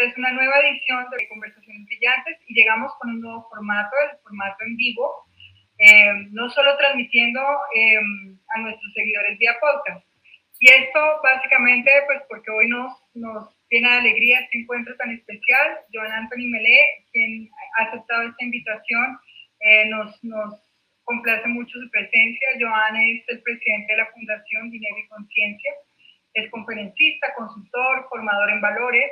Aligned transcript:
esta 0.00 0.12
es 0.12 0.18
una 0.18 0.32
nueva 0.32 0.58
edición 0.60 1.04
de 1.10 1.28
Conversaciones 1.28 1.84
Brillantes 1.84 2.38
y 2.46 2.54
llegamos 2.54 2.92
con 2.98 3.10
un 3.10 3.20
nuevo 3.20 3.46
formato, 3.50 3.90
el 4.10 4.18
formato 4.22 4.64
en 4.64 4.76
vivo, 4.76 5.26
eh, 5.78 6.12
no 6.30 6.48
solo 6.48 6.76
transmitiendo 6.78 7.40
eh, 7.74 7.98
a 8.48 8.58
nuestros 8.60 8.92
seguidores 8.94 9.38
vía 9.38 9.56
podcast. 9.60 10.04
Y 10.58 10.70
esto 10.70 11.00
básicamente, 11.22 11.90
pues 12.06 12.20
porque 12.28 12.50
hoy 12.50 12.68
nos, 12.68 12.92
nos 13.14 13.54
llena 13.68 13.92
de 13.92 13.98
alegría 13.98 14.40
este 14.40 14.60
encuentro 14.60 14.96
tan 14.96 15.10
especial. 15.10 15.78
Joan 15.92 16.12
Anthony 16.12 16.48
Melé, 16.48 16.80
quien 17.12 17.50
ha 17.78 17.84
aceptado 17.84 18.22
esta 18.22 18.44
invitación, 18.44 19.18
eh, 19.60 19.84
nos, 19.90 20.24
nos 20.24 20.54
complace 21.04 21.46
mucho 21.48 21.78
su 21.78 21.90
presencia. 21.90 22.48
Joan 22.58 22.96
es 22.96 23.22
el 23.28 23.42
presidente 23.42 23.92
de 23.92 23.98
la 23.98 24.10
Fundación 24.12 24.70
Dinero 24.70 24.96
y 24.96 25.08
Conciencia. 25.08 25.72
Es 26.32 26.50
conferencista, 26.50 27.34
consultor, 27.34 28.06
formador 28.08 28.50
en 28.50 28.60
valores, 28.60 29.10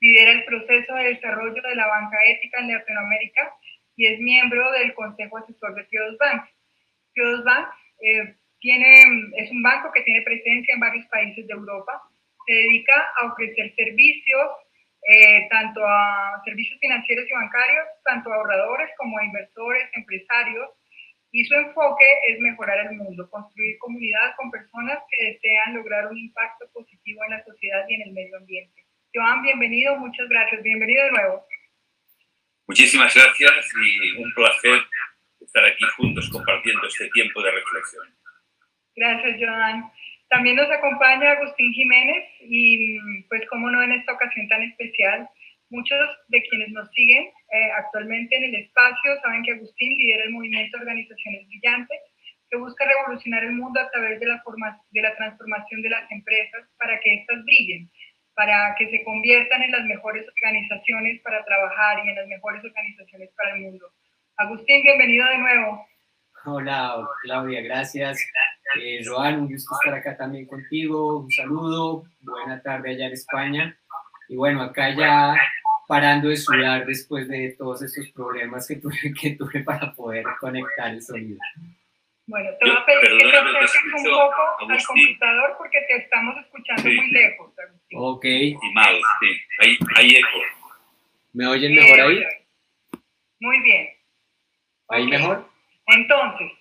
lidera 0.00 0.32
el 0.32 0.44
proceso 0.44 0.94
de 0.94 1.14
desarrollo 1.14 1.62
de 1.62 1.74
la 1.74 1.86
banca 1.86 2.18
ética 2.26 2.60
en 2.60 2.72
Latinoamérica 2.72 3.54
y 3.96 4.06
es 4.06 4.18
miembro 4.20 4.70
del 4.72 4.94
Consejo 4.94 5.38
Asesor 5.38 5.74
de 5.74 5.86
Kiodos 5.88 6.16
Bank. 6.18 6.44
Kiodos 7.14 7.44
Bank 7.44 7.68
eh, 8.02 8.34
tiene, 8.60 9.04
es 9.36 9.50
un 9.50 9.62
banco 9.62 9.92
que 9.92 10.02
tiene 10.02 10.22
presencia 10.22 10.74
en 10.74 10.80
varios 10.80 11.06
países 11.06 11.46
de 11.46 11.52
Europa. 11.52 12.02
Se 12.46 12.52
dedica 12.52 12.94
a 13.20 13.26
ofrecer 13.26 13.74
servicios, 13.74 14.48
eh, 15.06 15.48
tanto 15.50 15.86
a 15.86 16.40
servicios 16.44 16.78
financieros 16.80 17.26
y 17.28 17.32
bancarios, 17.32 17.86
tanto 18.04 18.32
a 18.32 18.36
ahorradores 18.36 18.90
como 18.96 19.18
a 19.18 19.24
inversores, 19.24 19.88
empresarios, 19.94 20.70
y 21.32 21.44
su 21.44 21.54
enfoque 21.54 22.06
es 22.28 22.40
mejorar 22.40 22.86
el 22.86 22.96
mundo, 22.96 23.30
construir 23.30 23.78
comunidad 23.78 24.34
con 24.36 24.50
personas 24.50 24.98
que 25.10 25.32
desean 25.32 25.74
lograr 25.74 26.08
un 26.08 26.18
impacto 26.18 26.66
positivo 26.72 27.22
en 27.24 27.30
la 27.30 27.44
sociedad 27.44 27.84
y 27.88 27.94
en 27.94 28.02
el 28.08 28.12
medio 28.12 28.36
ambiente. 28.38 28.89
Joan, 29.12 29.42
bienvenido, 29.42 29.96
muchas 29.96 30.28
gracias, 30.28 30.62
bienvenido 30.62 31.04
de 31.04 31.10
nuevo. 31.10 31.44
Muchísimas 32.68 33.12
gracias 33.12 33.72
y 33.74 34.22
un 34.22 34.32
placer 34.34 34.80
estar 35.40 35.64
aquí 35.64 35.84
juntos 35.96 36.30
compartiendo 36.30 36.86
este 36.86 37.08
tiempo 37.10 37.42
de 37.42 37.50
reflexión. 37.50 38.06
Gracias, 38.94 39.36
Joan. 39.40 39.90
También 40.28 40.54
nos 40.54 40.70
acompaña 40.70 41.32
Agustín 41.32 41.72
Jiménez 41.72 42.24
y, 42.40 43.00
pues, 43.28 43.42
como 43.48 43.68
no 43.68 43.82
en 43.82 43.92
esta 43.92 44.12
ocasión 44.12 44.46
tan 44.46 44.62
especial, 44.62 45.28
muchos 45.70 45.98
de 46.28 46.42
quienes 46.48 46.68
nos 46.70 46.88
siguen 46.92 47.24
eh, 47.24 47.70
actualmente 47.78 48.36
en 48.36 48.44
el 48.44 48.54
espacio 48.62 49.20
saben 49.22 49.42
que 49.42 49.52
Agustín 49.52 49.98
lidera 49.98 50.22
el 50.24 50.30
movimiento 50.30 50.78
Organizaciones 50.78 51.48
Brillantes, 51.48 51.98
que 52.48 52.58
busca 52.58 52.84
revolucionar 52.84 53.42
el 53.42 53.52
mundo 53.52 53.80
a 53.80 53.90
través 53.90 54.20
de 54.20 54.26
la, 54.26 54.40
forma, 54.42 54.80
de 54.90 55.02
la 55.02 55.16
transformación 55.16 55.82
de 55.82 55.90
las 55.90 56.08
empresas 56.12 56.62
para 56.78 57.00
que 57.00 57.14
éstas 57.14 57.44
brillen, 57.44 57.90
para 58.40 58.74
que 58.78 58.88
se 58.90 59.04
conviertan 59.04 59.62
en 59.64 59.70
las 59.70 59.84
mejores 59.84 60.26
organizaciones 60.26 61.20
para 61.20 61.44
trabajar 61.44 61.98
y 62.02 62.08
en 62.08 62.16
las 62.16 62.26
mejores 62.26 62.64
organizaciones 62.64 63.28
para 63.36 63.54
el 63.54 63.60
mundo. 63.60 63.92
Agustín, 64.38 64.82
bienvenido 64.82 65.28
de 65.28 65.36
nuevo. 65.36 65.86
Hola, 66.46 67.06
Claudia, 67.22 67.60
gracias. 67.60 68.18
Eh, 68.80 69.02
Joan, 69.04 69.40
un 69.40 69.52
gusto 69.52 69.76
estar 69.82 69.92
acá 69.92 70.16
también 70.16 70.46
contigo. 70.46 71.18
Un 71.18 71.30
saludo, 71.30 72.04
buena 72.20 72.62
tarde 72.62 72.92
allá 72.92 73.08
en 73.08 73.12
España. 73.12 73.78
Y 74.30 74.36
bueno, 74.36 74.62
acá 74.62 74.88
ya 74.88 75.34
parando 75.86 76.30
de 76.30 76.38
sudar 76.38 76.86
después 76.86 77.28
de 77.28 77.54
todos 77.58 77.82
estos 77.82 78.08
problemas 78.12 78.66
que 78.66 78.76
tuve, 78.76 79.12
que 79.20 79.32
tuve 79.32 79.62
para 79.62 79.92
poder 79.92 80.24
conectar 80.40 80.88
el 80.88 81.02
sonido. 81.02 81.38
Bueno, 82.30 82.48
te 82.60 82.64
voy 82.64 82.76
a 82.76 82.86
pedir 82.86 83.18
que 83.18 83.30
te 83.30 83.36
acerques 83.36 83.82
un 83.96 84.04
poco 84.04 84.70
al 84.70 84.84
computador 84.86 85.54
porque 85.58 85.80
te 85.88 85.96
estamos 85.96 86.36
escuchando 86.38 86.84
muy 86.84 87.10
lejos. 87.10 87.52
Agustín. 87.58 87.98
Ok. 88.00 88.24
Y 88.24 88.72
mal, 88.72 89.00
sí. 89.20 89.40
Hay, 89.58 89.78
hay 89.96 90.16
eco. 90.16 90.38
¿Me 91.32 91.48
oyen 91.48 91.74
mejor 91.74 92.00
ahí? 92.00 92.24
Muy 93.40 93.60
bien. 93.62 93.88
¿Ahí 94.90 95.08
mejor? 95.08 95.44
Entonces, 95.88 96.52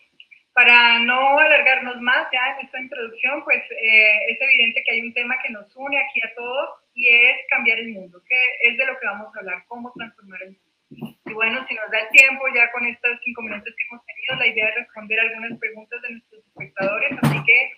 para 0.54 1.00
no 1.02 1.38
alargarnos 1.38 2.02
más 2.02 2.28
ya 2.34 2.56
en 2.58 2.66
esta 2.66 2.82
introducción, 2.82 3.44
pues 3.44 3.62
eh, 3.70 4.26
es 4.28 4.42
evidente 4.42 4.82
que 4.84 4.92
hay 4.94 5.02
un 5.02 5.14
tema 5.14 5.36
que 5.44 5.52
nos 5.52 5.72
une 5.76 6.00
aquí 6.00 6.20
a 6.22 6.34
todos 6.34 6.80
y 6.96 7.10
es 7.10 7.38
cambiar 7.48 7.78
el 7.78 7.90
mundo, 7.90 8.20
que 8.28 8.70
es 8.72 8.76
de 8.76 8.88
lo 8.88 9.00
que 9.00 9.06
vamos 9.06 9.36
a 9.36 9.40
hablar, 9.40 9.64
cómo 9.68 9.94
transformar 9.96 10.42
el 10.42 10.58
mundo. 10.90 11.19
Y 11.30 11.34
bueno, 11.34 11.64
si 11.68 11.76
nos 11.76 11.92
da 11.92 12.00
el 12.00 12.10
tiempo, 12.10 12.44
ya 12.56 12.72
con 12.72 12.84
estos 12.88 13.20
cinco 13.24 13.44
minutos 13.44 13.72
que 13.78 13.84
hemos 13.86 14.04
tenido, 14.04 14.36
la 14.36 14.48
idea 14.48 14.70
es 14.70 14.76
responder 14.76 15.20
algunas 15.20 15.60
preguntas 15.60 16.02
de 16.02 16.10
nuestros 16.10 16.44
espectadores, 16.48 17.12
así 17.22 17.38
que 17.46 17.72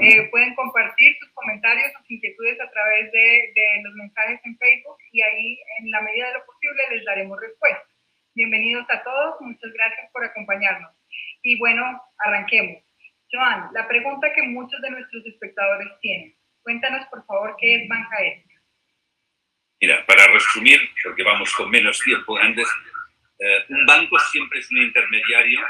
eh, 0.00 0.28
pueden 0.30 0.54
compartir 0.54 1.14
sus 1.20 1.30
comentarios, 1.34 1.92
sus 1.98 2.10
inquietudes 2.10 2.58
a 2.62 2.70
través 2.70 3.12
de, 3.12 3.52
de 3.54 3.82
los 3.84 3.94
mensajes 3.94 4.40
en 4.44 4.56
Facebook 4.56 4.96
y 5.12 5.20
ahí, 5.20 5.58
en 5.80 5.90
la 5.90 6.00
medida 6.00 6.28
de 6.28 6.34
lo 6.34 6.46
posible, 6.46 6.82
les 6.92 7.04
daremos 7.04 7.38
respuesta. 7.38 7.84
Bienvenidos 8.34 8.86
a 8.88 9.02
todos, 9.02 9.38
muchas 9.42 9.70
gracias 9.74 10.10
por 10.10 10.24
acompañarnos. 10.24 10.90
Y 11.42 11.58
bueno, 11.58 12.00
arranquemos. 12.16 12.82
Joan, 13.30 13.68
la 13.74 13.86
pregunta 13.86 14.32
que 14.32 14.44
muchos 14.44 14.80
de 14.80 14.90
nuestros 14.90 15.26
espectadores 15.26 15.88
tienen. 16.00 16.34
Cuéntanos, 16.62 17.06
por 17.08 17.22
favor, 17.26 17.54
qué 17.60 17.82
es 17.82 17.88
banca 17.88 18.16
ética. 18.24 18.54
Mira, 19.80 20.06
para 20.06 20.26
resumir, 20.28 20.80
porque 21.02 21.22
vamos 21.22 21.54
con 21.54 21.70
menos 21.70 22.00
tiempo 22.00 22.38
antes, 22.38 22.66
eh, 23.38 23.64
un 23.68 23.86
banco 23.86 24.18
siempre 24.18 24.60
es 24.60 24.70
un 24.70 24.78
intermediario 24.78 25.60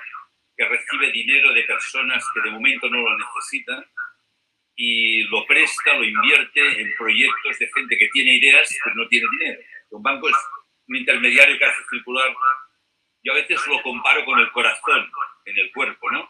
que 0.57 0.69
recibe 0.69 1.11
dinero 1.11 1.53
de 1.53 1.65
personas 1.65 2.25
que 2.33 2.41
de 2.43 2.51
momento 2.51 2.89
no 2.89 2.99
lo 2.99 3.19
necesitan 3.19 3.85
y 4.77 5.23
lo 5.25 5.47
presta, 5.47 5.95
lo 5.95 6.05
invierte 6.05 6.81
en 6.81 6.95
proyectos 6.97 7.59
de 7.59 7.71
gente 7.75 7.97
que 7.97 8.09
tiene 8.09 8.37
ideas 8.37 8.69
pero 8.85 8.97
no 8.97 9.09
tiene 9.09 9.27
dinero. 9.39 9.61
Un 9.91 10.03
banco 10.03 10.29
es 10.29 10.37
un 10.89 10.97
intermediario 10.97 11.59
que 11.59 11.65
hace 11.65 11.83
circular, 11.91 12.35
yo 13.23 13.33
a 13.33 13.37
veces 13.37 13.67
lo 13.67 13.83
comparo 13.83 14.25
con 14.25 14.39
el 14.39 14.51
corazón 14.53 15.11
en 15.47 15.59
el 15.59 15.73
cuerpo, 15.73 16.11
¿no? 16.11 16.29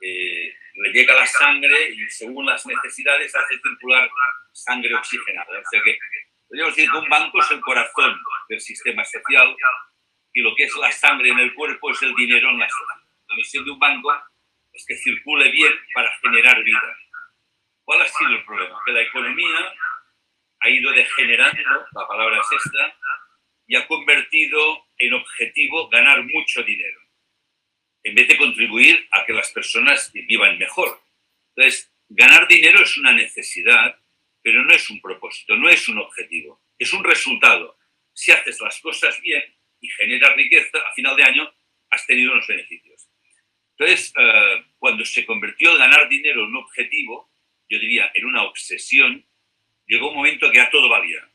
Eh, 0.00 0.52
le 0.74 0.92
llega 0.92 1.14
la 1.14 1.26
sangre 1.26 1.90
y 1.90 2.08
según 2.10 2.44
las 2.44 2.66
necesidades 2.66 3.34
hace 3.34 3.58
circular 3.58 4.10
sangre 4.52 4.94
oxigenada. 4.94 5.58
O 5.58 5.70
sea 5.70 5.82
que 5.82 5.98
podríamos 6.48 6.76
decir 6.76 6.90
que 6.90 6.98
un 6.98 7.08
banco 7.08 7.40
es 7.40 7.50
el 7.50 7.60
corazón 7.60 8.18
del 8.48 8.60
sistema 8.60 9.04
social 9.04 9.56
y 10.36 10.42
lo 10.42 10.54
que 10.54 10.64
es 10.64 10.76
la 10.76 10.92
sangre 10.92 11.30
en 11.30 11.38
el 11.38 11.54
cuerpo 11.54 11.90
es 11.90 12.02
el 12.02 12.14
dinero 12.14 12.50
en 12.50 12.58
la 12.58 12.68
sociedad. 12.68 13.08
La 13.26 13.36
misión 13.36 13.64
de 13.64 13.70
un 13.70 13.78
banco 13.78 14.12
es 14.70 14.84
que 14.86 14.94
circule 14.94 15.50
bien 15.50 15.72
para 15.94 16.14
generar 16.18 16.62
vida. 16.62 16.98
¿Cuál 17.82 18.02
ha 18.02 18.06
sido 18.06 18.32
el 18.32 18.44
problema? 18.44 18.78
Que 18.84 18.92
la 18.92 19.00
economía 19.00 19.74
ha 20.60 20.68
ido 20.68 20.92
degenerando, 20.92 21.86
la 21.90 22.06
palabra 22.06 22.38
es 22.38 22.64
esta, 22.64 22.98
y 23.66 23.76
ha 23.76 23.86
convertido 23.86 24.84
en 24.98 25.14
objetivo 25.14 25.88
ganar 25.88 26.22
mucho 26.22 26.62
dinero, 26.62 27.00
en 28.02 28.14
vez 28.14 28.28
de 28.28 28.36
contribuir 28.36 29.08
a 29.12 29.24
que 29.24 29.32
las 29.32 29.50
personas 29.52 30.12
vivan 30.12 30.58
mejor. 30.58 31.00
Entonces, 31.54 31.90
ganar 32.10 32.46
dinero 32.46 32.82
es 32.82 32.98
una 32.98 33.12
necesidad, 33.12 33.98
pero 34.42 34.62
no 34.62 34.74
es 34.74 34.90
un 34.90 35.00
propósito, 35.00 35.56
no 35.56 35.70
es 35.70 35.88
un 35.88 35.96
objetivo, 35.96 36.60
es 36.78 36.92
un 36.92 37.02
resultado. 37.04 37.78
Si 38.12 38.32
haces 38.32 38.60
las 38.60 38.78
cosas 38.80 39.18
bien 39.22 39.55
y 39.80 39.88
generas 39.88 40.36
riqueza, 40.36 40.78
a 40.78 40.94
final 40.94 41.16
de 41.16 41.24
año 41.24 41.52
has 41.90 42.06
tenido 42.06 42.32
unos 42.32 42.46
beneficios. 42.46 43.08
Entonces, 43.78 44.12
eh, 44.18 44.64
cuando 44.78 45.04
se 45.04 45.26
convirtió 45.26 45.76
ganar 45.76 46.08
dinero 46.08 46.44
en 46.44 46.50
un 46.50 46.56
objetivo, 46.56 47.30
yo 47.68 47.78
diría 47.78 48.10
en 48.14 48.24
una 48.24 48.44
obsesión, 48.44 49.26
llegó 49.86 50.10
un 50.10 50.16
momento 50.16 50.50
que 50.50 50.60
a 50.60 50.70
todo 50.70 50.88
valía. 50.88 51.28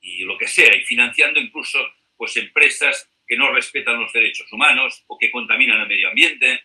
Y 0.00 0.24
lo 0.24 0.38
que 0.38 0.46
sea, 0.46 0.74
y 0.74 0.84
financiando 0.84 1.40
incluso 1.40 1.78
pues, 2.16 2.36
empresas 2.36 3.10
que 3.26 3.36
no 3.36 3.52
respetan 3.52 4.00
los 4.00 4.12
derechos 4.12 4.50
humanos 4.52 5.04
o 5.06 5.18
que 5.18 5.30
contaminan 5.30 5.80
el 5.80 5.88
medio 5.88 6.08
ambiente, 6.08 6.62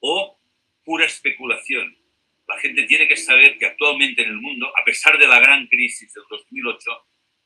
o 0.00 0.38
pura 0.84 1.06
especulación. 1.06 1.96
La 2.46 2.58
gente 2.58 2.84
tiene 2.84 3.08
que 3.08 3.16
saber 3.16 3.58
que 3.58 3.66
actualmente 3.66 4.22
en 4.22 4.28
el 4.28 4.36
mundo, 4.36 4.70
a 4.78 4.84
pesar 4.84 5.18
de 5.18 5.26
la 5.26 5.40
gran 5.40 5.66
crisis 5.66 6.12
del 6.12 6.24
2008, 6.28 6.90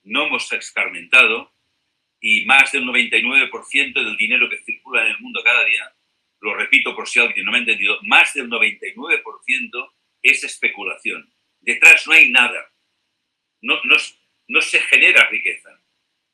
no 0.04 0.26
hemos 0.26 0.52
escarmentado 0.52 1.54
y 2.20 2.44
más 2.44 2.72
del 2.72 2.84
99% 2.84 3.92
del 3.92 4.16
dinero 4.16 4.48
que 4.48 4.62
circula 4.64 5.02
en 5.02 5.12
el 5.12 5.20
mundo 5.20 5.42
cada 5.42 5.64
día, 5.64 5.92
lo 6.40 6.54
repito 6.54 6.94
por 6.94 7.08
si 7.08 7.20
alguien 7.20 7.44
no 7.44 7.52
me 7.52 7.58
ha 7.58 7.60
entendido, 7.60 7.98
más 8.02 8.34
del 8.34 8.48
99% 8.48 9.92
es 10.22 10.44
especulación. 10.44 11.32
Detrás 11.60 12.06
no 12.06 12.12
hay 12.12 12.30
nada. 12.30 12.72
No, 13.60 13.80
no, 13.84 13.96
no 14.48 14.60
se 14.60 14.80
genera 14.80 15.28
riqueza. 15.28 15.70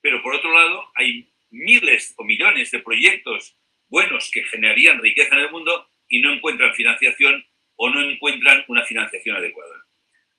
Pero 0.01 0.23
por 0.23 0.35
otro 0.35 0.53
lado, 0.53 0.91
hay 0.95 1.33
miles 1.51 2.15
o 2.19 2.25
millones 2.25 2.71
de 2.71 2.81
proyectos 2.81 3.57
buenos 3.89 4.31
que 4.31 4.45
generarían 4.45 5.01
riqueza 5.01 5.35
en 5.37 5.43
el 5.43 5.51
mundo 5.51 5.89
y 6.09 6.21
no 6.21 6.33
encuentran 6.33 6.75
financiación 6.75 7.47
o 7.77 7.91
no 7.91 8.03
encuentran 8.03 8.65
una 8.69 8.85
financiación 8.85 9.37
adecuada. 9.37 9.87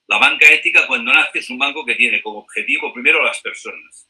La 0.08 0.20
banca 0.20 0.48
ética, 0.52 0.86
cuando 0.86 1.12
nace, 1.12 1.40
es 1.40 1.50
un 1.50 1.58
banco 1.58 1.84
que 1.84 1.96
tiene 1.96 2.22
como 2.22 2.40
objetivo 2.40 2.94
primero 2.94 3.24
las 3.24 3.42
personas. 3.42 4.08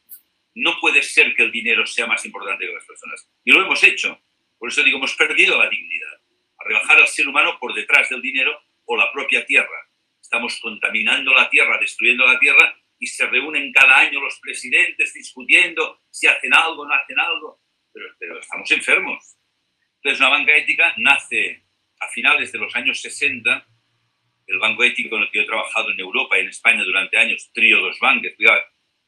No 0.55 0.79
puede 0.79 1.03
ser 1.03 1.35
que 1.35 1.43
el 1.43 1.51
dinero 1.51 1.85
sea 1.85 2.07
más 2.07 2.25
importante 2.25 2.65
que 2.65 2.73
las 2.73 2.85
personas. 2.85 3.29
Y 3.43 3.51
lo 3.51 3.61
hemos 3.61 3.83
hecho. 3.83 4.19
Por 4.57 4.69
eso 4.69 4.83
digo, 4.83 4.97
hemos 4.97 5.15
perdido 5.15 5.57
la 5.61 5.69
dignidad. 5.69 6.21
A 6.57 6.63
rebajar 6.67 6.97
al 6.97 7.07
ser 7.07 7.27
humano 7.27 7.57
por 7.59 7.73
detrás 7.73 8.09
del 8.09 8.21
dinero 8.21 8.57
o 8.85 8.95
la 8.95 9.11
propia 9.11 9.45
tierra. 9.45 9.89
Estamos 10.21 10.59
contaminando 10.59 11.33
la 11.33 11.49
tierra, 11.49 11.77
destruyendo 11.77 12.25
la 12.25 12.39
tierra 12.39 12.75
y 12.97 13.07
se 13.07 13.27
reúnen 13.27 13.71
cada 13.71 13.99
año 13.99 14.21
los 14.21 14.39
presidentes 14.39 15.13
discutiendo 15.13 16.01
si 16.09 16.27
hacen 16.27 16.53
algo 16.53 16.85
no 16.85 16.93
hacen 16.93 17.19
algo, 17.19 17.61
pero, 17.91 18.05
pero 18.17 18.39
estamos 18.39 18.71
enfermos. 18.71 19.37
Entonces, 19.97 20.19
una 20.19 20.29
banca 20.29 20.55
ética 20.55 20.93
nace 20.97 21.65
a 21.99 22.07
finales 22.09 22.51
de 22.51 22.59
los 22.59 22.75
años 22.75 23.01
60, 23.01 23.67
el 24.47 24.59
banco 24.59 24.83
ético 24.83 25.09
con 25.09 25.23
el 25.23 25.31
que 25.31 25.39
yo 25.39 25.43
he 25.43 25.47
trabajado 25.47 25.91
en 25.91 25.99
Europa 25.99 26.37
y 26.37 26.41
en 26.41 26.49
España 26.49 26.83
durante 26.83 27.17
años, 27.17 27.49
Trío 27.53 27.79
Dos 27.81 27.99
Banques, 27.99 28.35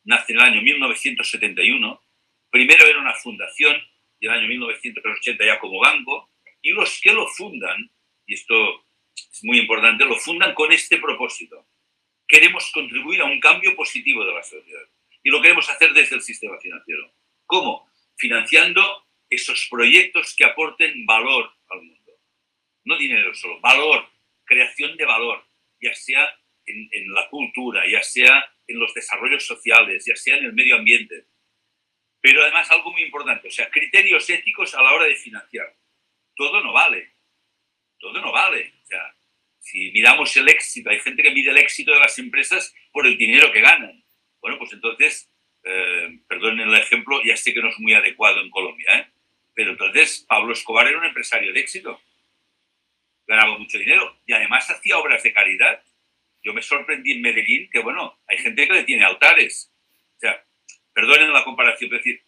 nace 0.07 0.33
en 0.33 0.39
el 0.39 0.45
año 0.45 0.61
1971. 0.61 2.01
Primero 2.49 2.85
era 2.85 2.99
una 2.99 3.13
fundación 3.13 3.75
y 4.19 4.25
en 4.25 4.31
el 4.31 4.39
año 4.39 4.47
1980 4.47 5.45
ya 5.45 5.59
como 5.59 5.79
banco, 5.79 6.31
y 6.61 6.71
los 6.71 6.99
que 7.01 7.13
lo 7.13 7.27
fundan, 7.27 7.91
y 8.25 8.33
esto 8.33 8.85
es 9.13 9.43
muy 9.43 9.59
importante, 9.59 10.05
lo 10.05 10.15
fundan 10.15 10.53
con 10.53 10.71
este 10.71 10.97
propósito. 10.97 11.67
Queremos 12.27 12.71
contribuir 12.71 13.21
a 13.21 13.25
un 13.25 13.39
cambio 13.39 13.75
positivo 13.75 14.25
de 14.25 14.33
la 14.33 14.43
sociedad. 14.43 14.83
Y 15.23 15.29
lo 15.29 15.41
queremos 15.41 15.69
hacer 15.69 15.93
desde 15.93 16.15
el 16.15 16.21
sistema 16.21 16.57
financiero. 16.59 17.13
¿Cómo? 17.45 17.89
Financiando 18.17 19.05
esos 19.29 19.67
proyectos 19.69 20.35
que 20.35 20.45
aporten 20.45 21.05
valor 21.05 21.51
al 21.69 21.83
mundo. 21.83 22.13
No 22.85 22.97
dinero 22.97 23.33
solo, 23.35 23.59
valor, 23.59 24.07
creación 24.45 24.95
de 24.95 25.05
valor, 25.05 25.45
ya 25.81 25.93
sea 25.93 26.27
en, 26.65 26.89
en 26.91 27.13
la 27.13 27.29
cultura, 27.29 27.83
ya 27.89 28.01
sea 28.01 28.49
en 28.67 28.79
los 28.79 28.93
desarrollos 28.93 29.45
sociales, 29.45 30.05
ya 30.05 30.15
sea 30.15 30.37
en 30.37 30.45
el 30.45 30.53
medio 30.53 30.75
ambiente. 30.75 31.25
Pero 32.21 32.41
además 32.41 32.69
algo 32.71 32.91
muy 32.91 33.03
importante, 33.03 33.47
o 33.47 33.51
sea, 33.51 33.69
criterios 33.69 34.29
éticos 34.29 34.73
a 34.75 34.81
la 34.81 34.93
hora 34.93 35.05
de 35.05 35.15
financiar. 35.15 35.75
Todo 36.35 36.61
no 36.61 36.73
vale, 36.73 37.13
todo 37.99 38.19
no 38.21 38.31
vale. 38.31 38.73
O 38.83 38.85
sea, 38.85 39.15
si 39.59 39.91
miramos 39.91 40.35
el 40.37 40.47
éxito, 40.49 40.89
hay 40.89 40.99
gente 40.99 41.23
que 41.23 41.31
mide 41.31 41.51
el 41.51 41.57
éxito 41.57 41.93
de 41.93 41.99
las 41.99 42.17
empresas 42.19 42.73
por 42.91 43.05
el 43.05 43.17
dinero 43.17 43.51
que 43.51 43.61
ganan. 43.61 44.03
Bueno, 44.41 44.57
pues 44.57 44.73
entonces, 44.73 45.29
eh, 45.63 46.19
perdonen 46.27 46.69
el 46.69 46.75
ejemplo, 46.75 47.21
ya 47.23 47.35
sé 47.35 47.53
que 47.53 47.61
no 47.61 47.69
es 47.69 47.79
muy 47.79 47.93
adecuado 47.93 48.39
en 48.41 48.49
Colombia, 48.49 48.99
¿eh? 48.99 49.11
pero 49.53 49.71
entonces 49.71 50.25
Pablo 50.29 50.53
Escobar 50.53 50.87
era 50.87 50.97
un 50.97 51.05
empresario 51.05 51.51
de 51.51 51.59
éxito. 51.59 51.99
Ganaba 53.25 53.57
mucho 53.57 53.77
dinero 53.77 54.17
y 54.25 54.33
además 54.33 54.69
hacía 54.69 54.97
obras 54.97 55.23
de 55.23 55.33
caridad. 55.33 55.83
Yo 56.47 56.53
me 56.53 56.61
sorprendí 56.61 57.11
en 57.11 57.21
Medellín 57.21 57.69
que, 57.69 57.79
bueno, 57.79 58.21
hay 58.25 58.37
gente 58.37 58.65
que 58.65 58.73
le 58.73 58.83
tiene 58.85 59.03
altares. 59.03 59.69
O 60.15 60.19
sea, 60.19 60.41
perdonen 60.93 61.33
la 61.33 61.43
comparación, 61.43 61.89
pero 61.89 62.01
decir, 62.01 62.23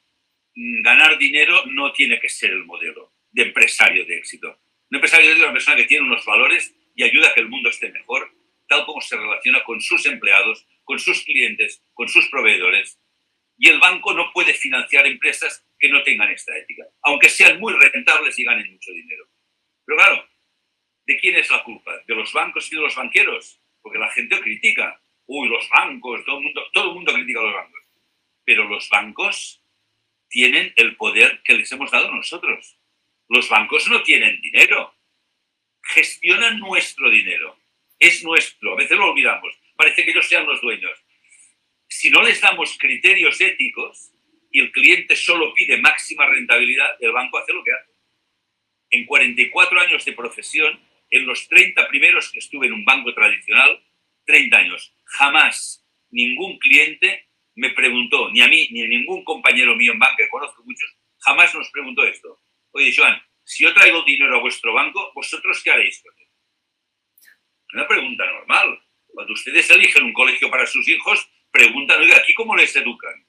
mm, 0.55 0.81
ganar 0.81 1.17
dinero 1.17 1.63
no 1.67 1.93
tiene 1.93 2.19
que 2.19 2.27
ser 2.27 2.49
el 2.49 2.65
modelo 2.65 3.13
de 3.31 3.43
empresario 3.43 4.03
de 4.03 4.17
éxito. 4.17 4.59
Un 4.91 4.97
empresario 4.97 5.31
es 5.31 5.37
una 5.37 5.53
persona 5.53 5.77
que 5.77 5.85
tiene 5.85 6.05
unos 6.05 6.25
valores 6.25 6.75
y 6.95 7.03
ayuda 7.03 7.29
a 7.29 7.33
que 7.33 7.39
el 7.39 7.47
mundo 7.47 7.69
esté 7.69 7.93
mejor, 7.93 8.29
tal 8.67 8.85
como 8.85 8.99
se 8.99 9.15
relaciona 9.15 9.63
con 9.63 9.79
sus 9.79 10.05
empleados, 10.05 10.67
con 10.83 10.99
sus 10.99 11.23
clientes, 11.23 11.81
con 11.93 12.09
sus 12.09 12.27
proveedores. 12.27 12.99
Y 13.57 13.69
el 13.69 13.79
banco 13.79 14.13
no 14.13 14.33
puede 14.33 14.53
financiar 14.53 15.07
empresas 15.07 15.65
que 15.79 15.87
no 15.87 16.03
tengan 16.03 16.29
esta 16.29 16.57
ética, 16.57 16.83
aunque 17.03 17.29
sean 17.29 17.57
muy 17.57 17.71
rentables 17.71 18.37
y 18.37 18.43
ganen 18.43 18.69
mucho 18.69 18.91
dinero. 18.91 19.29
Pero 19.85 19.97
claro, 19.97 20.29
¿de 21.05 21.17
quién 21.17 21.37
es 21.37 21.49
la 21.49 21.63
culpa? 21.63 21.97
¿De 22.05 22.15
los 22.15 22.33
bancos 22.33 22.69
y 22.69 22.75
de 22.75 22.81
los 22.81 22.95
banqueros? 22.95 23.61
Porque 23.81 23.99
la 23.99 24.09
gente 24.11 24.39
critica. 24.39 25.01
Uy, 25.25 25.47
los 25.47 25.67
bancos, 25.69 26.23
todo 26.25 26.37
el 26.37 26.43
mundo, 26.43 26.61
todo 26.73 26.89
el 26.89 26.95
mundo 26.95 27.13
critica 27.13 27.39
a 27.39 27.43
los 27.43 27.53
bancos. 27.53 27.81
Pero 28.43 28.63
los 28.67 28.89
bancos 28.89 29.63
tienen 30.27 30.73
el 30.75 30.95
poder 30.95 31.41
que 31.43 31.53
les 31.53 31.71
hemos 31.71 31.91
dado 31.91 32.11
nosotros. 32.11 32.77
Los 33.27 33.47
bancos 33.49 33.87
no 33.89 34.01
tienen 34.03 34.41
dinero 34.41 34.93
gestionan 35.89 36.59
nuestro 36.59 37.09
dinero. 37.09 37.57
Es 37.97 38.23
nuestro. 38.23 38.73
A 38.73 38.75
veces 38.75 38.97
lo 38.97 39.11
olvidamos. 39.11 39.53
Parece 39.75 40.03
que 40.03 40.11
ellos 40.11 40.27
sean 40.27 40.45
los 40.45 40.61
dueños. 40.61 40.97
Si 41.87 42.09
no 42.09 42.21
les 42.21 42.39
damos 42.39 42.77
criterios 42.77 43.41
éticos 43.41 44.11
y 44.51 44.61
el 44.61 44.71
cliente 44.71 45.15
solo 45.15 45.53
pide 45.53 45.77
máxima 45.77 46.25
rentabilidad, 46.27 46.95
el 46.99 47.11
banco 47.11 47.39
hace 47.39 47.53
lo 47.53 47.63
que 47.63 47.73
hace. 47.73 47.91
En 48.91 49.05
44 49.05 49.79
años 49.81 50.05
de 50.05 50.13
profesión, 50.13 50.79
en 51.09 51.25
los 51.25 51.47
30 51.47 51.87
primeros 51.87 52.31
que 52.31 52.39
estuve 52.39 52.67
en 52.67 52.73
un 52.73 52.85
banco 52.85 53.13
tradicional, 53.13 53.83
30 54.25 54.57
años, 54.57 54.93
jamás 55.05 55.85
ningún 56.11 56.57
cliente 56.59 57.27
me 57.55 57.71
preguntó, 57.71 58.29
ni 58.31 58.41
a 58.41 58.47
mí, 58.47 58.69
ni 58.71 58.83
a 58.83 58.87
ningún 58.87 59.23
compañero 59.23 59.75
mío 59.75 59.91
en 59.91 59.99
banco, 59.99 60.17
que 60.17 60.29
conozco 60.29 60.63
muchos, 60.63 60.95
jamás 61.19 61.53
nos 61.55 61.69
preguntó 61.71 62.05
esto. 62.05 62.39
Oye, 62.71 62.93
Joan, 62.95 63.21
si 63.43 63.63
yo 63.63 63.73
traigo 63.73 64.03
dinero 64.03 64.37
a 64.37 64.41
vuestro 64.41 64.73
banco, 64.73 65.11
¿vosotros 65.13 65.61
qué 65.63 65.71
haréis 65.71 66.01
con 66.01 66.13
él? 66.17 66.27
Una 67.73 67.87
pregunta 67.87 68.25
normal. 68.25 68.79
Cuando 69.07 69.33
ustedes 69.33 69.69
eligen 69.71 70.03
un 70.03 70.13
colegio 70.13 70.49
para 70.49 70.65
sus 70.65 70.87
hijos, 70.87 71.29
preguntan, 71.51 71.99
oiga, 71.99 72.17
¿aquí 72.17 72.33
cómo 72.33 72.55
les 72.55 72.75
educan? 72.75 73.25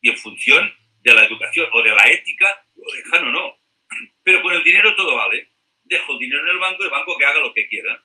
Y 0.00 0.10
en 0.10 0.16
función 0.16 0.72
de 1.00 1.14
la 1.14 1.24
educación 1.24 1.68
o 1.72 1.82
de 1.82 1.90
la 1.90 2.10
ética, 2.10 2.66
lo 2.74 2.92
dejan 2.92 3.28
o 3.28 3.32
no. 3.32 3.58
Pero 4.22 4.42
con 4.42 4.52
el 4.52 4.64
dinero 4.64 4.94
todo 4.96 5.16
vale. 5.16 5.51
Dejo 5.84 6.12
el 6.12 6.18
dinero 6.18 6.42
en 6.42 6.50
el 6.50 6.58
banco, 6.58 6.84
el 6.84 6.90
banco 6.90 7.16
que 7.18 7.24
haga 7.24 7.40
lo 7.40 7.52
que 7.52 7.68
quiera. 7.68 8.04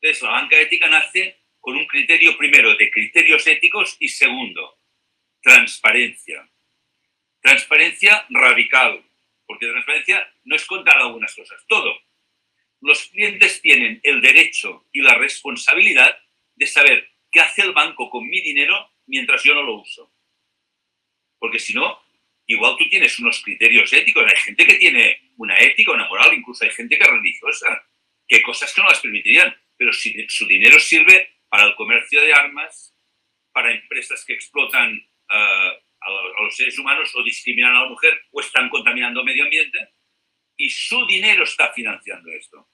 Entonces, 0.00 0.22
la 0.22 0.30
banca 0.30 0.58
ética 0.58 0.88
nace 0.88 1.44
con 1.60 1.76
un 1.76 1.86
criterio 1.86 2.36
primero 2.36 2.76
de 2.76 2.90
criterios 2.90 3.46
éticos 3.46 3.96
y 3.98 4.08
segundo, 4.08 4.78
transparencia. 5.40 6.46
Transparencia 7.40 8.26
radical, 8.30 9.02
porque 9.46 9.66
transparencia 9.66 10.30
no 10.44 10.56
es 10.56 10.64
contar 10.66 10.98
algunas 10.98 11.34
cosas, 11.34 11.62
todo. 11.66 11.94
Los 12.80 13.04
clientes 13.06 13.62
tienen 13.62 13.98
el 14.02 14.20
derecho 14.20 14.86
y 14.92 15.00
la 15.00 15.14
responsabilidad 15.14 16.18
de 16.54 16.66
saber 16.66 17.10
qué 17.32 17.40
hace 17.40 17.62
el 17.62 17.72
banco 17.72 18.10
con 18.10 18.28
mi 18.28 18.42
dinero 18.42 18.90
mientras 19.06 19.42
yo 19.42 19.54
no 19.54 19.62
lo 19.62 19.76
uso. 19.80 20.12
Porque 21.38 21.58
si 21.58 21.72
no, 21.72 21.98
igual 22.46 22.76
tú 22.78 22.88
tienes 22.88 23.18
unos 23.18 23.42
criterios 23.42 23.92
éticos. 23.92 24.24
Hay 24.26 24.42
gente 24.42 24.66
que 24.66 24.74
tiene 24.74 25.23
una 25.36 25.58
ética, 25.58 25.92
una 25.92 26.08
moral, 26.08 26.34
incluso 26.34 26.64
hay 26.64 26.70
gente 26.70 26.96
que 26.96 27.04
es 27.04 27.10
religiosa, 27.10 27.84
que 28.26 28.42
cosas 28.42 28.72
que 28.72 28.80
no 28.80 28.88
las 28.88 29.00
permitirían. 29.00 29.54
Pero 29.76 29.92
si 29.92 30.26
su 30.28 30.46
dinero 30.46 30.78
sirve 30.78 31.40
para 31.48 31.64
el 31.64 31.74
comercio 31.74 32.20
de 32.20 32.32
armas, 32.32 32.94
para 33.52 33.72
empresas 33.72 34.24
que 34.24 34.34
explotan 34.34 35.00
ah, 35.28 35.72
a 36.00 36.42
los 36.42 36.56
seres 36.56 36.78
humanos 36.78 37.10
o 37.14 37.22
discriminan 37.22 37.76
a 37.76 37.82
la 37.82 37.88
mujer 37.88 38.26
o 38.30 38.40
están 38.40 38.68
contaminando 38.68 39.20
el 39.20 39.26
medio 39.26 39.44
ambiente 39.44 39.78
y 40.56 40.68
su 40.68 41.06
dinero 41.06 41.44
está 41.44 41.72
financiando 41.72 42.30
esto. 42.32 42.68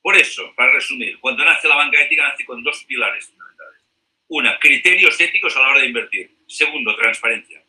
Por 0.00 0.16
eso, 0.16 0.54
para 0.54 0.72
resumir, 0.72 1.18
cuando 1.20 1.44
nace 1.44 1.68
la 1.68 1.76
banca 1.76 2.00
ética 2.00 2.28
nace 2.28 2.44
con 2.44 2.62
dos 2.62 2.84
pilares 2.84 3.26
fundamentales. 3.26 3.82
Una, 4.28 4.58
criterios 4.58 5.20
éticos 5.20 5.56
a 5.56 5.60
la 5.60 5.68
hora 5.68 5.80
de 5.80 5.86
invertir. 5.86 6.38
Segundo, 6.46 6.96
transparencia. 6.96 7.62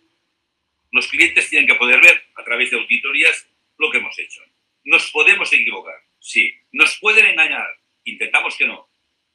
Los 0.91 1.07
clientes 1.07 1.49
tienen 1.49 1.67
que 1.67 1.75
poder 1.75 2.01
ver 2.01 2.23
a 2.35 2.43
través 2.43 2.71
de 2.71 2.77
auditorías 2.77 3.48
lo 3.79 3.89
que 3.89 3.97
hemos 3.97 4.17
hecho. 4.19 4.41
Nos 4.83 5.11
podemos 5.11 5.51
equivocar, 5.51 5.99
sí. 6.19 6.53
Nos 6.71 6.99
pueden 6.99 7.25
engañar, 7.25 7.67
intentamos 8.03 8.55
que 8.55 8.67
no. 8.67 8.87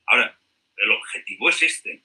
Ahora, 0.07 0.41
el 0.77 0.91
objetivo 0.93 1.49
es 1.49 1.63
este, 1.63 2.05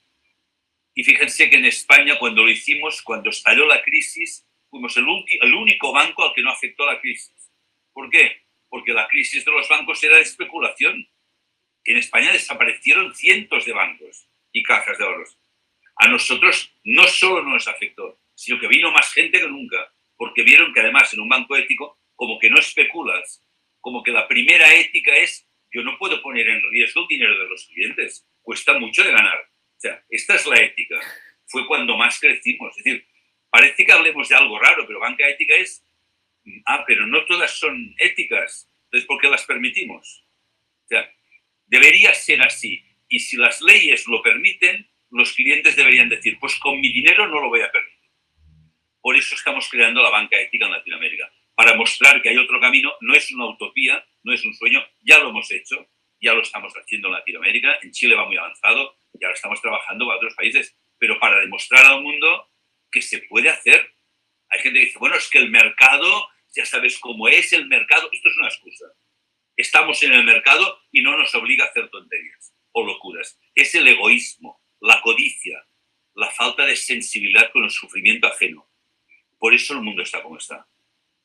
y 0.96 1.04
fíjense 1.04 1.50
que 1.50 1.58
en 1.58 1.66
España, 1.66 2.18
cuando 2.18 2.44
lo 2.44 2.52
hicimos, 2.52 3.02
cuando 3.02 3.30
estalló 3.30 3.66
la 3.66 3.82
crisis, 3.82 4.46
fuimos 4.70 4.96
el, 4.98 5.06
el 5.42 5.54
único 5.54 5.94
banco 5.94 6.26
al 6.26 6.34
que 6.34 6.42
no 6.42 6.52
afectó 6.52 6.86
la 6.86 7.00
crisis. 7.00 7.52
¿Por 7.94 8.10
qué? 8.10 8.44
Porque 8.68 8.94
la 8.94 9.08
crisis 9.08 9.46
de 9.46 9.52
los 9.52 9.68
bancos 9.70 10.04
era 10.04 10.18
de 10.18 10.24
especulación. 10.24 11.08
En 11.86 11.98
España 11.98 12.32
desaparecieron 12.32 13.16
cientos 13.16 13.66
de 13.66 13.74
bancos 13.74 14.28
y 14.52 14.64
cajas 14.64 14.98
de 14.98 15.06
ahorros. 15.06 15.38
A 15.96 16.08
nosotros 16.08 16.74
no 16.84 17.08
solo 17.08 17.44
nos 17.44 17.68
afectó, 17.68 18.20
sino 18.36 18.60
que 18.60 18.68
vino 18.68 18.92
más 18.92 19.14
gente 19.14 19.40
que 19.40 19.48
nunca, 19.48 19.94
porque 20.16 20.44
vieron 20.44 20.74
que 20.74 20.80
además 20.82 21.14
en 21.14 21.22
un 21.22 21.30
banco 21.30 21.56
ético, 21.56 21.99
como 22.20 22.38
que 22.38 22.50
no 22.50 22.60
especulas, 22.60 23.42
como 23.80 24.04
que 24.04 24.12
la 24.12 24.28
primera 24.28 24.76
ética 24.76 25.16
es, 25.16 25.48
yo 25.72 25.84
no 25.84 25.98
puedo 25.98 26.22
poner 26.22 26.50
en 26.50 26.62
riesgo 26.70 27.04
el 27.04 27.08
dinero 27.08 27.40
de 27.40 27.48
los 27.48 27.66
clientes, 27.68 28.28
cuesta 28.42 28.78
mucho 28.78 29.06
de 29.06 29.12
ganar 29.12 29.50
o 29.80 29.82
sea, 29.82 30.04
esta 30.10 30.36
es 30.36 30.46
la 30.46 30.60
ética. 30.60 31.00
Fue 31.48 31.66
cuando 31.66 31.96
más 31.96 32.20
crecimos. 32.20 32.78
Es 32.78 32.84
decir, 32.84 33.08
parece 33.50 33.86
que 33.86 33.94
hablemos 33.94 34.28
de 34.28 34.36
algo 34.36 34.60
raro, 34.60 34.86
pero 34.86 35.00
banca 35.00 35.26
ética 35.26 35.56
es, 35.56 35.86
ah, 36.66 36.84
pero 36.86 37.08
no 37.08 37.24
todas 37.24 37.58
son 37.58 37.96
éticas. 37.98 38.70
Entonces, 38.84 39.08
¿por 39.08 39.22
qué 39.22 39.30
las 39.30 39.46
permitimos? 39.46 40.28
O 40.84 40.88
sea, 40.90 41.10
debería 41.66 42.14
ser 42.14 42.42
así. 42.42 42.84
Y 43.08 43.20
si 43.20 43.38
las 43.38 43.62
leyes 43.62 44.06
lo 44.08 44.22
permiten, 44.22 44.86
los 45.12 45.32
clientes 45.32 45.78
deberían 45.78 46.10
decir, 46.10 46.38
pues 46.42 46.56
con 46.56 46.82
mi 46.82 46.92
dinero 46.92 47.28
no 47.28 47.40
lo 47.40 47.48
voy 47.48 47.62
a 47.62 47.72
permitir. 47.72 48.10
Por 49.00 49.16
eso 49.16 49.34
estamos 49.34 49.70
creando 49.70 50.04
la 50.04 50.10
banca 50.10 50.38
ética 50.38 50.66
en 50.66 50.74
Latinoamérica, 50.74 51.32
para 51.60 51.76
mostrar 51.76 52.22
que 52.22 52.30
hay 52.30 52.38
otro 52.38 52.58
camino, 52.62 52.94
no 53.02 53.14
es 53.14 53.30
una 53.34 53.48
utopía, 53.48 54.02
no 54.24 54.32
es 54.32 54.46
un 54.46 54.54
sueño, 54.54 54.82
ya 55.02 55.20
lo 55.20 55.32
hemos 55.32 55.52
hecho, 55.52 55.90
ya 56.22 56.34
lo 56.34 56.42
estamos 56.42 56.72
haciendo 56.72 57.10
en 57.10 57.16
Latinoamérica, 57.16 57.80
en 57.82 57.92
Chile 57.92 58.16
va 58.16 58.26
muy 58.26 58.38
avanzado, 58.38 58.98
ya 59.20 59.28
lo 59.28 59.34
estamos 59.34 59.62
trabajando 59.62 60.06
para 60.06 60.16
otros 60.20 60.36
países, 60.36 60.78
pero 60.98 61.20
para 61.20 61.42
demostrar 61.42 61.86
al 61.86 62.02
mundo 62.02 62.50
que 62.90 63.02
se 63.02 63.24
puede 63.24 63.50
hacer. 63.50 63.94
Hay 64.48 64.62
gente 64.62 64.80
que 64.80 64.86
dice, 64.86 65.00
bueno, 65.00 65.18
es 65.18 65.30
que 65.30 65.40
el 65.40 65.52
mercado, 65.52 66.30
ya 66.56 66.66
sabes 66.66 66.98
cómo 66.98 67.28
es 67.28 67.52
el 67.52 67.68
mercado, 67.68 68.08
esto 68.10 68.30
es 68.30 68.38
una 68.38 68.48
excusa. 68.48 68.86
Estamos 69.58 70.02
en 70.04 70.14
el 70.14 70.24
mercado 70.24 70.80
y 70.94 71.02
no 71.02 71.18
nos 71.18 71.36
obliga 71.36 71.66
a 71.66 71.68
hacer 71.68 71.90
tonterías 71.90 72.54
o 72.72 72.86
locuras. 72.86 73.38
Es 73.54 73.76
el 73.76 73.86
egoísmo, 73.86 74.64
la 74.80 75.02
codicia, 75.02 75.68
la 76.16 76.32
falta 76.32 76.66
de 76.66 76.78
sensibilidad 76.78 77.52
con 77.52 77.66
el 77.66 77.70
sufrimiento 77.70 78.28
ajeno. 78.28 78.66
Por 79.38 79.54
eso 79.54 79.74
el 79.74 79.82
mundo 79.82 80.04
está 80.04 80.24
como 80.24 80.38
está. 80.38 80.66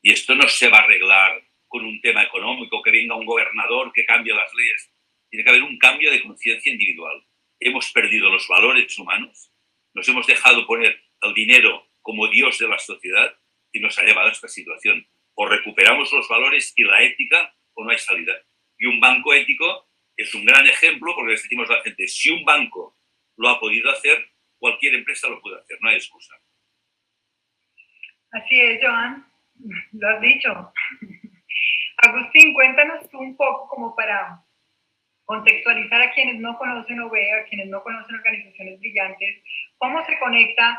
Y 0.05 0.13
esto 0.13 0.35
no 0.35 0.47
se 0.47 0.69
va 0.69 0.81
a 0.81 0.83
arreglar 0.83 1.43
con 1.67 1.83
un 1.87 1.99
tema 2.03 2.23
económico, 2.23 2.83
que 2.83 2.91
venga 2.91 3.15
un 3.15 3.25
gobernador 3.25 3.91
que 3.91 4.05
cambie 4.05 4.35
las 4.35 4.53
leyes. 4.53 4.93
Tiene 5.31 5.43
que 5.43 5.49
haber 5.51 5.63
un 5.63 5.79
cambio 5.79 6.11
de 6.11 6.23
conciencia 6.23 6.71
individual. 6.71 7.25
Hemos 7.59 7.91
perdido 7.91 8.29
los 8.29 8.47
valores 8.47 8.99
humanos, 8.99 9.51
nos 9.95 10.07
hemos 10.07 10.27
dejado 10.27 10.67
poner 10.67 11.03
el 11.23 11.33
dinero 11.33 11.89
como 12.03 12.29
Dios 12.29 12.59
de 12.59 12.69
la 12.69 12.79
sociedad 12.79 13.35
y 13.73 13.81
nos 13.81 13.99
ha 13.99 14.03
llevado 14.03 14.29
a 14.29 14.33
esta 14.33 14.47
situación. 14.47 15.09
O 15.37 15.47
recuperamos 15.47 16.13
los 16.13 16.29
valores 16.29 16.75
y 16.77 16.85
la 16.85 17.03
ética 17.03 17.57
o 17.73 17.83
no 17.83 17.91
hay 17.91 17.99
salida. 17.99 18.35
Y 18.77 18.85
un 18.85 19.01
banco 19.01 19.33
ético 19.33 19.89
es 20.19 20.35
un 20.35 20.45
gran 20.45 20.67
ejemplo 20.67 21.15
porque 21.15 21.33
les 21.33 21.43
decimos 21.43 21.71
a 21.71 21.77
la 21.79 21.83
gente, 21.83 22.07
si 22.09 22.29
un 22.29 22.45
banco 22.45 22.99
lo 23.39 23.49
ha 23.49 23.59
podido 23.59 23.91
hacer, 23.91 24.33
cualquier 24.59 24.97
empresa 24.97 25.31
lo 25.31 25.41
puede 25.41 25.61
hacer, 25.61 25.79
no 25.81 25.89
hay 25.89 25.97
excusa. 25.97 26.35
Así 28.33 28.61
es, 28.61 28.81
Joan, 28.83 29.34
lo 29.93 30.09
has 30.09 30.21
dicho. 30.21 30.51
Agustín, 31.99 32.55
cuéntanos 32.55 33.09
tú 33.09 33.19
un 33.19 33.37
poco 33.37 33.69
como 33.69 33.95
para 33.95 34.43
contextualizar 35.25 36.03
a 36.03 36.13
quienes 36.13 36.41
no 36.41 36.59
conocen 36.59 37.01
OVEA, 37.01 37.41
a 37.41 37.45
quienes 37.45 37.69
no 37.69 37.83
conocen 37.83 38.17
organizaciones 38.17 38.79
brillantes, 38.79 39.43
cómo 39.79 40.05
se 40.05 40.19
conecta 40.19 40.79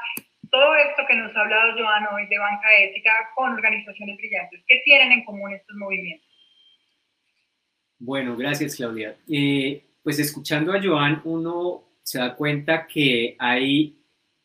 todo 0.51 0.75
esto 0.75 1.03
que 1.07 1.15
nos 1.15 1.35
ha 1.35 1.41
hablado 1.41 1.73
Joan 1.77 2.05
hoy 2.13 2.27
de 2.27 2.37
banca 2.37 2.67
ética 2.79 3.11
con 3.35 3.53
organizaciones 3.53 4.17
brillantes. 4.17 4.63
¿Qué 4.67 4.81
tienen 4.85 5.11
en 5.11 5.25
común 5.25 5.51
estos 5.53 5.75
movimientos? 5.75 6.27
Bueno, 7.97 8.37
gracias 8.37 8.75
Claudia. 8.75 9.17
Eh, 9.27 9.83
pues 10.03 10.19
escuchando 10.19 10.73
a 10.73 10.81
Joan, 10.81 11.21
uno 11.25 11.83
se 12.03 12.19
da 12.19 12.35
cuenta 12.35 12.85
que 12.85 13.35
hay 13.39 13.97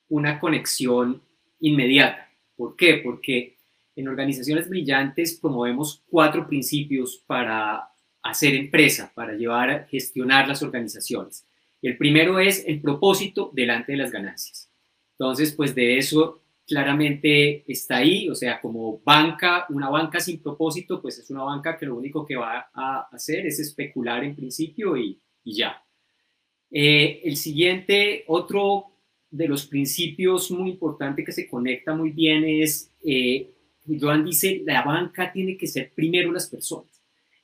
una 0.09 0.41
conexión 0.41 1.23
inmediata. 1.61 2.31
¿Por 2.57 2.77
qué? 2.77 3.01
Porque 3.05 3.59
en 4.01 4.09
organizaciones 4.09 4.69
brillantes 4.69 5.39
promovemos 5.41 6.03
cuatro 6.09 6.47
principios 6.47 7.23
para 7.27 7.89
hacer 8.23 8.55
empresa, 8.55 9.13
para 9.15 9.35
llevar 9.35 9.87
gestionar 9.89 10.49
las 10.49 10.63
organizaciones. 10.63 11.47
El 11.83 11.97
primero 11.97 12.39
es 12.39 12.65
el 12.67 12.81
propósito 12.81 13.51
delante 13.55 13.93
de 13.93 13.99
las 13.99 14.11
ganancias. 14.11 14.71
Entonces, 15.13 15.53
pues 15.53 15.75
de 15.75 15.99
eso 15.99 16.43
claramente 16.67 17.65
está 17.71 17.97
ahí, 17.97 18.29
o 18.29 18.35
sea, 18.35 18.61
como 18.61 19.01
banca, 19.05 19.67
una 19.71 19.89
banca 19.91 20.21
sin 20.21 20.41
propósito, 20.41 21.03
pues 21.03 21.19
es 21.19 21.29
una 21.31 21.43
banca 21.43 21.77
que 21.77 21.87
lo 21.87 21.97
único 21.97 22.25
que 22.25 22.37
va 22.37 22.71
a 22.73 23.09
hacer 23.11 23.47
es 23.47 23.59
especular 23.59 24.23
en 24.23 24.37
principio 24.37 24.97
y, 24.97 25.21
ya. 25.45 25.83
Eh, 26.71 27.23
el 27.25 27.37
siguiente, 27.37 28.25
otro 28.29 28.93
de 29.31 29.49
los 29.49 29.67
principios 29.67 30.51
muy 30.51 30.71
importante 30.71 31.25
que 31.25 31.33
se 31.33 31.49
conecta 31.49 31.95
muy 31.95 32.11
bien 32.11 32.45
es, 32.45 32.93
eh, 33.05 33.51
Joan 33.99 34.25
dice, 34.25 34.63
la 34.65 34.83
banca 34.83 35.33
tiene 35.33 35.57
que 35.57 35.67
ser 35.67 35.93
primero 35.95 36.33
las 36.33 36.49
personas. 36.49 37.01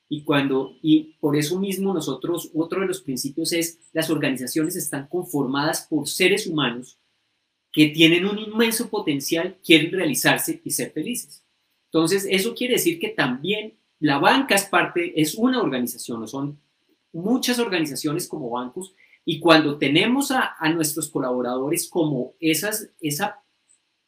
Y 0.09 0.23
cuando, 0.23 0.77
y 0.83 1.17
por 1.19 1.37
eso 1.37 1.59
mismo 1.59 1.93
nosotros, 1.93 2.51
otro 2.55 2.81
de 2.81 2.87
los 2.87 3.01
principios 3.01 3.53
es, 3.53 3.81
las 3.93 4.11
organizaciones 4.11 4.77
están 4.77 5.09
conformadas 5.09 5.87
por 5.89 6.07
seres 6.07 6.47
humanos 6.47 6.99
que 7.73 7.89
tienen 7.89 8.25
un 8.25 8.39
inmenso 8.39 8.89
potencial, 8.89 9.59
quieren 9.65 9.93
realizarse 9.93 10.61
y 10.65 10.71
ser 10.71 10.93
felices. 10.93 11.45
Entonces, 11.87 12.27
eso 12.31 12.55
quiere 12.55 12.75
decir 12.75 12.99
que 12.99 13.09
también 13.09 13.79
la 13.99 14.19
banca 14.19 14.55
es 14.55 14.65
parte, 14.65 15.21
es 15.21 15.35
una 15.35 15.61
organización, 15.61 16.23
o 16.23 16.27
son 16.27 16.61
muchas 17.13 17.59
organizaciones 17.59 18.29
como 18.29 18.51
bancos, 18.51 18.95
y 19.25 19.41
cuando 19.41 19.77
tenemos 19.77 20.31
a, 20.31 20.55
nuestros 20.73 21.09
colaboradores 21.09 21.89
como 21.89 22.35
esas, 22.39 22.91
esa 23.01 23.43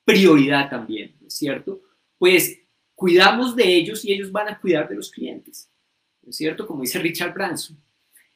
prioridad 0.04 0.70
también, 0.70 1.16
¿cierto? 1.26 1.82
Pues 2.18 2.58
cuidamos 2.94 3.54
de 3.54 3.74
ellos 3.74 4.04
y 4.04 4.12
ellos 4.12 4.32
van 4.32 4.48
a 4.48 4.58
cuidar 4.60 4.88
de 4.88 4.96
los 4.96 5.10
clientes, 5.10 5.70
¿no 6.22 6.30
es 6.30 6.36
cierto? 6.36 6.66
Como 6.66 6.82
dice 6.82 6.98
Richard 6.98 7.32
Branson. 7.32 7.78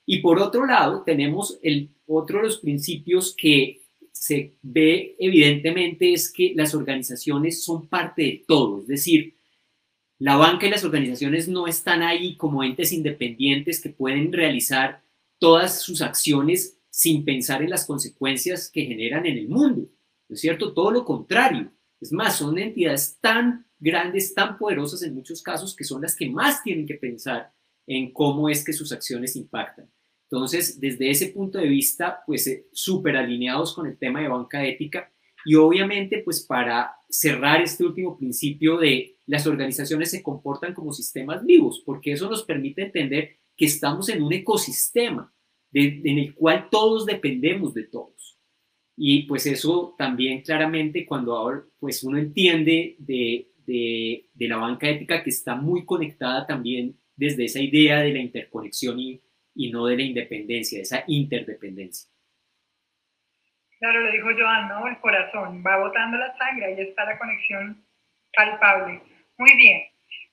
Y 0.06 0.18
por 0.20 0.38
otro 0.38 0.66
lado, 0.66 1.02
tenemos 1.04 1.58
el 1.62 1.90
otro 2.06 2.38
de 2.38 2.44
los 2.44 2.58
principios 2.58 3.34
que 3.36 3.82
se 4.12 4.54
ve 4.62 5.16
evidentemente 5.18 6.12
es 6.12 6.32
que 6.32 6.52
las 6.54 6.74
organizaciones 6.74 7.64
son 7.64 7.88
parte 7.88 8.22
de 8.22 8.44
todo, 8.46 8.82
es 8.82 8.86
decir, 8.86 9.34
la 10.18 10.36
banca 10.36 10.66
y 10.66 10.70
las 10.70 10.84
organizaciones 10.84 11.48
no 11.48 11.66
están 11.66 12.02
ahí 12.02 12.36
como 12.36 12.62
entes 12.62 12.92
independientes 12.92 13.80
que 13.80 13.88
pueden 13.88 14.32
realizar 14.32 15.02
todas 15.40 15.82
sus 15.82 16.02
acciones 16.02 16.78
sin 16.88 17.24
pensar 17.24 17.62
en 17.62 17.70
las 17.70 17.84
consecuencias 17.84 18.70
que 18.70 18.84
generan 18.84 19.26
en 19.26 19.38
el 19.38 19.48
mundo, 19.48 19.88
¿no 20.28 20.34
es 20.34 20.40
cierto? 20.40 20.72
Todo 20.72 20.92
lo 20.92 21.04
contrario. 21.04 21.72
Es 22.02 22.12
más, 22.12 22.36
son 22.36 22.58
entidades 22.58 23.16
tan 23.20 23.64
grandes, 23.78 24.34
tan 24.34 24.58
poderosas 24.58 25.04
en 25.04 25.14
muchos 25.14 25.40
casos 25.40 25.76
que 25.76 25.84
son 25.84 26.02
las 26.02 26.16
que 26.16 26.28
más 26.28 26.60
tienen 26.64 26.84
que 26.84 26.96
pensar 26.96 27.52
en 27.86 28.12
cómo 28.12 28.48
es 28.48 28.64
que 28.64 28.72
sus 28.72 28.90
acciones 28.90 29.36
impactan. 29.36 29.88
Entonces, 30.24 30.80
desde 30.80 31.10
ese 31.10 31.28
punto 31.28 31.58
de 31.58 31.68
vista, 31.68 32.20
pues 32.26 32.46
eh, 32.48 32.66
súper 32.72 33.16
alineados 33.16 33.72
con 33.72 33.86
el 33.86 33.96
tema 33.98 34.20
de 34.20 34.26
banca 34.26 34.64
ética 34.64 35.12
y 35.44 35.54
obviamente, 35.54 36.22
pues 36.24 36.44
para 36.44 36.92
cerrar 37.08 37.62
este 37.62 37.84
último 37.84 38.16
principio 38.18 38.78
de 38.78 39.18
las 39.26 39.46
organizaciones 39.46 40.10
se 40.10 40.24
comportan 40.24 40.74
como 40.74 40.92
sistemas 40.92 41.44
vivos, 41.44 41.82
porque 41.86 42.12
eso 42.12 42.28
nos 42.28 42.42
permite 42.44 42.82
entender 42.82 43.36
que 43.56 43.66
estamos 43.66 44.08
en 44.08 44.22
un 44.22 44.32
ecosistema 44.32 45.32
en 45.72 46.18
el 46.18 46.34
cual 46.34 46.68
todos 46.68 47.06
dependemos 47.06 47.74
de 47.74 47.84
todos. 47.84 48.11
Y 48.96 49.22
pues 49.22 49.46
eso 49.46 49.94
también 49.96 50.42
claramente 50.42 51.06
cuando 51.06 51.34
ahora 51.34 51.62
pues 51.78 52.04
uno 52.04 52.18
entiende 52.18 52.96
de, 52.98 53.48
de, 53.66 54.26
de 54.34 54.48
la 54.48 54.56
banca 54.56 54.88
ética 54.88 55.22
que 55.22 55.30
está 55.30 55.54
muy 55.54 55.84
conectada 55.84 56.46
también 56.46 56.96
desde 57.16 57.44
esa 57.44 57.60
idea 57.60 58.00
de 58.00 58.12
la 58.12 58.20
interconexión 58.20 58.98
y 58.98 59.20
y 59.54 59.70
no 59.70 59.86
de 59.86 59.96
la 59.96 60.02
independencia, 60.02 60.78
de 60.78 60.82
esa 60.82 61.04
interdependencia. 61.06 62.10
Claro, 63.78 64.00
lo 64.00 64.12
dijo 64.12 64.28
Joan, 64.38 64.68
¿no? 64.68 64.86
El 64.86 64.98
corazón 65.00 65.62
va 65.66 65.78
botando 65.78 66.16
la 66.16 66.36
sangre, 66.36 66.66
ahí 66.66 66.80
está 66.80 67.04
la 67.04 67.18
conexión 67.18 67.84
palpable. 68.34 69.02
Muy 69.38 69.56
bien. 69.56 69.82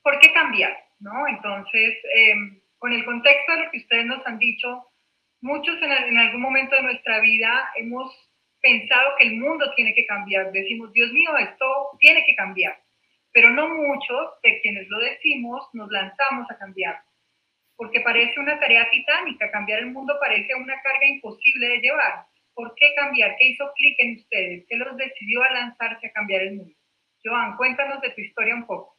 ¿Por 0.04 0.20
qué 0.20 0.32
cambiar? 0.34 0.72
¿No? 1.00 1.28
Entonces, 1.28 1.98
em, 2.16 2.62
con 2.78 2.94
el 2.94 3.04
contexto 3.06 3.52
de 3.54 3.66
lo 3.66 3.72
que 3.72 3.78
ustedes 3.80 4.06
nos 4.06 4.26
han 4.28 4.38
dicho, 4.38 4.86
muchos 5.42 5.82
en, 5.82 5.92
en 5.92 6.18
algún 6.18 6.42
momento 6.42 6.76
de 6.76 6.84
nuestra 6.84 7.20
vida 7.22 7.70
hemos 7.78 8.14
pensado 8.62 9.16
que 9.18 9.26
el 9.26 9.38
mundo 9.38 9.72
tiene 9.76 9.94
que 9.94 10.06
cambiar. 10.06 10.52
Decimos, 10.52 10.92
Dios 10.94 11.12
mío, 11.12 11.38
esto 11.38 11.66
tiene 12.00 12.24
que 12.26 12.36
cambiar. 12.36 12.78
Pero 13.32 13.52
no 13.52 13.70
muchos 13.70 14.42
de 14.44 14.60
quienes 14.62 14.88
lo 14.90 15.00
decimos 15.00 15.68
nos 15.74 15.90
lanzamos 15.92 16.50
a 16.50 16.58
cambiar 16.58 17.02
porque 17.80 18.02
parece 18.02 18.38
una 18.38 18.60
tarea 18.60 18.90
titánica, 18.92 19.50
cambiar 19.52 19.80
el 19.80 19.92
mundo 19.92 20.14
parece 20.20 20.54
una 20.54 20.76
carga 20.84 21.08
imposible 21.08 21.66
de 21.66 21.80
llevar. 21.80 22.26
¿Por 22.54 22.76
qué 22.76 22.94
cambiar? 22.94 23.38
¿Qué 23.40 23.52
hizo 23.52 23.72
clic 23.74 23.96
en 24.00 24.18
ustedes? 24.18 24.66
¿Qué 24.68 24.76
los 24.76 24.98
decidió 24.98 25.42
a 25.44 25.54
lanzarse 25.54 26.08
a 26.08 26.12
cambiar 26.12 26.42
el 26.42 26.56
mundo? 26.56 26.76
Joan, 27.24 27.56
cuéntanos 27.56 28.02
de 28.02 28.10
tu 28.10 28.20
historia 28.20 28.54
un 28.54 28.68
poco. 28.68 28.98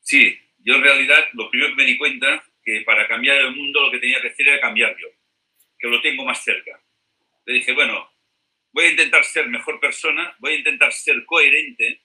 Sí, 0.00 0.36
yo 0.64 0.74
en 0.74 0.82
realidad 0.82 1.28
lo 1.34 1.48
primero 1.48 1.70
que 1.70 1.76
me 1.76 1.84
di 1.84 1.96
cuenta 1.96 2.42
que 2.64 2.80
para 2.80 3.06
cambiar 3.06 3.36
el 3.36 3.54
mundo 3.54 3.82
lo 3.82 3.92
que 3.92 4.00
tenía 4.00 4.20
que 4.20 4.30
hacer 4.30 4.48
era 4.48 4.60
cambiar 4.60 4.96
yo, 4.96 5.06
que 5.78 5.86
lo 5.86 6.02
tengo 6.02 6.24
más 6.24 6.42
cerca. 6.42 6.80
Le 7.44 7.54
dije, 7.54 7.72
bueno, 7.72 8.10
voy 8.76 8.84
a 8.84 8.90
intentar 8.90 9.24
ser 9.24 9.48
mejor 9.48 9.80
persona, 9.80 10.36
voy 10.38 10.52
a 10.52 10.56
intentar 10.58 10.92
ser 10.92 11.24
coherente 11.24 12.02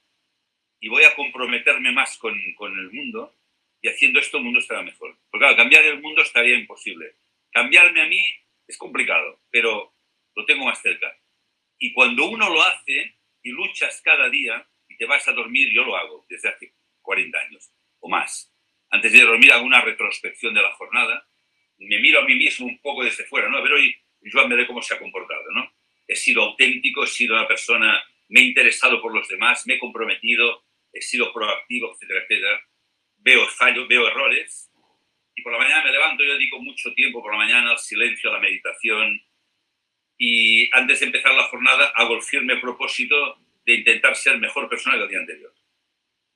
y 0.79 0.87
voy 0.87 1.03
a 1.03 1.13
comprometerme 1.13 1.91
más 1.91 2.17
con, 2.17 2.33
con 2.55 2.71
el 2.79 2.89
mundo 2.93 3.35
y 3.81 3.89
haciendo 3.89 4.21
esto 4.21 4.37
el 4.37 4.45
mundo 4.45 4.59
estará 4.59 4.81
mejor. 4.81 5.17
Porque 5.29 5.43
claro, 5.43 5.57
cambiar 5.57 5.83
el 5.83 6.01
mundo 6.01 6.21
estaría 6.21 6.55
imposible. 6.55 7.17
Cambiarme 7.51 8.01
a 8.01 8.05
mí 8.05 8.23
es 8.65 8.77
complicado, 8.77 9.41
pero 9.49 9.93
lo 10.33 10.45
tengo 10.45 10.63
más 10.63 10.81
cerca. 10.81 11.13
Y 11.77 11.91
cuando 11.91 12.29
uno 12.29 12.49
lo 12.49 12.63
hace 12.63 13.17
y 13.43 13.49
luchas 13.49 14.01
cada 14.01 14.29
día 14.29 14.65
y 14.87 14.95
te 14.95 15.05
vas 15.05 15.27
a 15.27 15.33
dormir, 15.33 15.73
yo 15.73 15.83
lo 15.83 15.97
hago 15.97 16.25
desde 16.29 16.47
hace 16.47 16.73
40 17.01 17.37
años 17.37 17.69
o 17.99 18.07
más. 18.07 18.49
Antes 18.91 19.11
de 19.11 19.19
dormir 19.19 19.51
hago 19.51 19.65
una 19.65 19.81
retrospección 19.81 20.53
de 20.53 20.61
la 20.61 20.71
jornada, 20.75 21.27
me 21.79 21.99
miro 21.99 22.21
a 22.21 22.23
mí 22.23 22.35
mismo 22.35 22.65
un 22.65 22.79
poco 22.79 23.03
desde 23.03 23.25
fuera, 23.25 23.49
¿no? 23.49 23.57
A 23.57 23.61
ver 23.61 23.73
hoy 23.73 23.93
Joan 24.31 24.47
me 24.47 24.55
ve 24.55 24.65
cómo 24.65 24.81
se 24.81 24.93
ha 24.93 24.99
comportado, 24.99 25.43
¿no? 25.51 25.80
He 26.11 26.15
sido 26.15 26.43
auténtico, 26.43 27.03
he 27.03 27.07
sido 27.07 27.35
una 27.35 27.47
persona, 27.47 28.03
me 28.29 28.41
he 28.41 28.43
interesado 28.43 29.01
por 29.01 29.13
los 29.13 29.27
demás, 29.27 29.65
me 29.65 29.75
he 29.75 29.79
comprometido, 29.79 30.63
he 30.91 31.01
sido 31.01 31.31
proactivo, 31.33 31.93
etcétera, 31.93 32.21
etcétera 32.21 32.61
veo 33.23 33.47
fallos, 33.47 33.87
veo 33.87 34.07
errores, 34.07 34.71
y 35.35 35.41
por 35.41 35.53
la 35.53 35.59
mañana 35.59 35.83
me 35.83 35.91
levanto, 35.91 36.23
yo 36.23 36.33
dedico 36.33 36.59
mucho 36.59 36.93
tiempo 36.93 37.21
por 37.21 37.31
la 37.31 37.37
mañana 37.37 37.71
al 37.71 37.79
silencio, 37.79 38.29
a 38.29 38.33
la 38.33 38.39
meditación, 38.39 39.21
y 40.17 40.69
antes 40.75 40.99
de 40.99 41.07
empezar 41.07 41.33
la 41.33 41.43
jornada 41.43 41.93
hago 41.95 42.15
el 42.15 42.21
firme 42.21 42.57
propósito 42.57 43.39
de 43.65 43.75
intentar 43.75 44.15
ser 44.15 44.37
mejor 44.37 44.69
persona 44.69 44.97
que 44.97 45.03
el 45.03 45.09
día 45.09 45.19
anterior. 45.19 45.53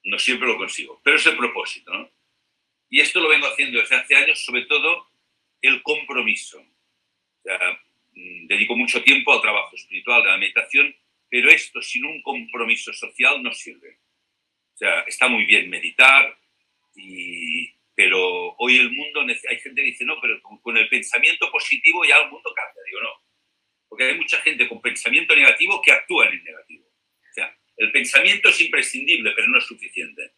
No 0.04 0.18
siempre 0.20 0.48
lo 0.48 0.58
consigo, 0.58 1.02
pero 1.04 1.18
es 1.18 1.26
el 1.26 1.38
propósito, 1.38 1.92
¿no? 1.92 2.10
Y 2.90 3.02
esto 3.02 3.20
lo 3.20 3.30
vengo 3.30 3.48
haciendo 3.48 3.80
desde 3.80 3.96
hace 3.96 4.16
años, 4.16 4.44
sobre 4.44 4.66
todo 4.66 5.08
el 5.62 5.82
compromiso. 5.82 6.60
O 6.60 7.42
sea, 7.44 7.60
dedico 8.16 8.76
mucho 8.76 9.04
tiempo 9.04 9.34
al 9.34 9.42
trabajo 9.42 9.76
espiritual, 9.76 10.22
a 10.24 10.32
la 10.32 10.38
meditación, 10.38 10.96
pero 11.30 11.50
esto 11.50 11.82
sin 11.82 12.06
un 12.06 12.22
compromiso 12.22 12.94
social 12.94 13.44
no 13.44 13.52
sirve. 13.54 14.00
O 14.74 14.78
sea, 14.78 15.02
está 15.02 15.28
muy 15.28 15.46
bien 15.46 15.70
meditar, 15.70 16.38
pero 17.96 18.56
hoy 18.58 18.78
el 18.78 18.92
mundo, 18.92 19.22
hay 19.22 19.60
gente 19.60 19.82
que 19.82 19.88
dice, 19.88 20.06
no, 20.06 20.20
pero 20.22 20.42
con, 20.42 20.78
el 20.78 20.90
pensamiento 20.90 21.50
positivo 21.52 22.04
ya 22.06 22.18
el 22.18 22.30
mundo 22.30 22.54
cambia. 22.54 22.82
Digo, 22.86 23.02
no, 23.02 23.10
porque 23.88 24.06
hay 24.06 24.16
mucha 24.16 24.42
gente 24.42 24.68
con 24.68 24.82
pensamiento 24.82 25.36
negativo 25.36 25.82
que 25.82 25.92
actúa 25.92 26.28
en 26.28 26.34
el 26.34 26.44
negativo. 26.44 26.86
O 26.86 27.34
sea, 27.34 27.58
el 27.78 27.92
pensamiento 27.92 28.50
es 28.50 28.62
imprescindible, 28.62 29.32
pero 29.36 29.48
no 29.48 29.58
es 29.58 29.66
suficiente. 29.66 30.34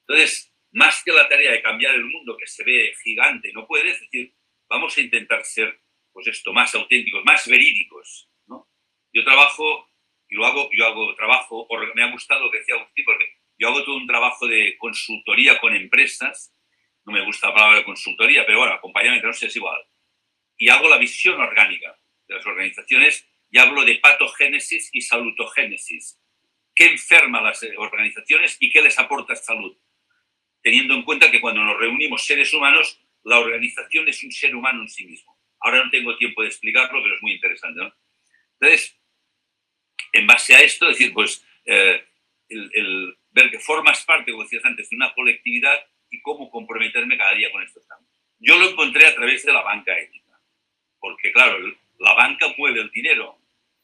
Entonces, 0.00 0.52
más 0.72 1.02
que 1.04 1.12
la 1.12 1.28
tarea 1.28 1.52
de 1.52 1.62
cambiar 1.62 1.94
el 1.94 2.04
mundo 2.04 2.36
que 2.36 2.46
se 2.46 2.64
ve 2.64 2.94
gigante, 3.02 3.52
no 3.52 3.66
puede, 3.66 3.84
decir, 3.84 4.34
vamos 4.68 4.96
a 4.96 5.00
intentar 5.00 5.44
ser, 5.44 5.81
pues 6.12 6.26
esto, 6.26 6.52
más 6.52 6.74
auténticos, 6.74 7.24
más 7.24 7.46
verídicos, 7.48 8.28
¿no? 8.46 8.68
Yo 9.12 9.24
trabajo, 9.24 9.88
y 10.28 10.34
lo 10.34 10.46
hago, 10.46 10.70
yo 10.72 10.86
hago 10.86 11.14
trabajo, 11.14 11.68
me 11.94 12.02
ha 12.02 12.10
gustado 12.10 12.44
lo 12.44 12.50
que 12.50 12.58
decía 12.58 12.74
Agustín, 12.74 13.04
porque 13.04 13.26
yo 13.58 13.68
hago 13.68 13.84
todo 13.84 13.96
un 13.96 14.06
trabajo 14.06 14.46
de 14.46 14.76
consultoría 14.78 15.58
con 15.58 15.74
empresas, 15.74 16.54
no 17.04 17.12
me 17.12 17.24
gusta 17.24 17.48
la 17.48 17.54
palabra 17.54 17.84
consultoría, 17.84 18.44
pero 18.46 18.58
bueno, 18.58 18.74
acompañamiento 18.74 19.26
no 19.26 19.32
sé, 19.32 19.46
es 19.46 19.56
igual. 19.56 19.82
Y 20.56 20.68
hago 20.68 20.88
la 20.88 20.98
visión 20.98 21.40
orgánica 21.40 21.98
de 22.28 22.34
las 22.36 22.46
organizaciones 22.46 23.28
y 23.50 23.58
hablo 23.58 23.84
de 23.84 23.96
patogénesis 23.96 24.90
y 24.92 25.00
salutogénesis. 25.00 26.20
¿Qué 26.74 26.86
enferma 26.86 27.42
las 27.42 27.62
organizaciones 27.76 28.56
y 28.60 28.70
qué 28.70 28.80
les 28.80 28.98
aporta 28.98 29.34
salud? 29.34 29.76
teniendo 30.62 30.94
en 30.94 31.02
cuenta 31.02 31.30
que 31.30 31.40
cuando 31.40 31.62
nos 31.62 31.78
reunimos 31.78 32.24
seres 32.24 32.54
humanos, 32.54 33.00
la 33.24 33.38
organización 33.38 34.08
es 34.08 34.22
un 34.22 34.32
ser 34.32 34.54
humano 34.54 34.82
en 34.82 34.88
sí 34.88 35.04
mismo. 35.04 35.31
Ahora 35.62 35.84
no 35.84 35.90
tengo 35.90 36.16
tiempo 36.16 36.42
de 36.42 36.48
explicarlo, 36.48 37.02
pero 37.02 37.14
es 37.14 37.22
muy 37.22 37.32
interesante. 37.32 37.80
Entonces, 38.60 38.98
en 40.12 40.26
base 40.26 40.54
a 40.54 40.60
esto, 40.60 40.88
decir, 40.88 41.12
pues, 41.12 41.44
eh, 41.64 42.04
el, 42.48 43.16
ver 43.30 43.50
que 43.50 43.58
formas 43.58 44.04
parte, 44.04 44.30
como 44.30 44.44
decías 44.44 44.64
antes, 44.64 44.90
de 44.90 44.96
una 44.96 45.14
colectividad 45.14 45.86
y 46.10 46.20
cómo 46.20 46.50
comprometerme 46.50 47.16
cada 47.16 47.34
día 47.34 47.50
con 47.50 47.62
estos 47.62 47.86
cambios. 47.86 48.12
Yo 48.38 48.58
lo 48.58 48.70
encontré 48.70 49.06
a 49.06 49.14
través 49.14 49.44
de 49.44 49.52
la 49.52 49.62
banca 49.62 49.98
ética, 49.98 50.38
porque 50.98 51.32
claro, 51.32 51.58
la 51.98 52.14
banca 52.14 52.46
mueve 52.58 52.80
el 52.80 52.90
dinero 52.90 53.38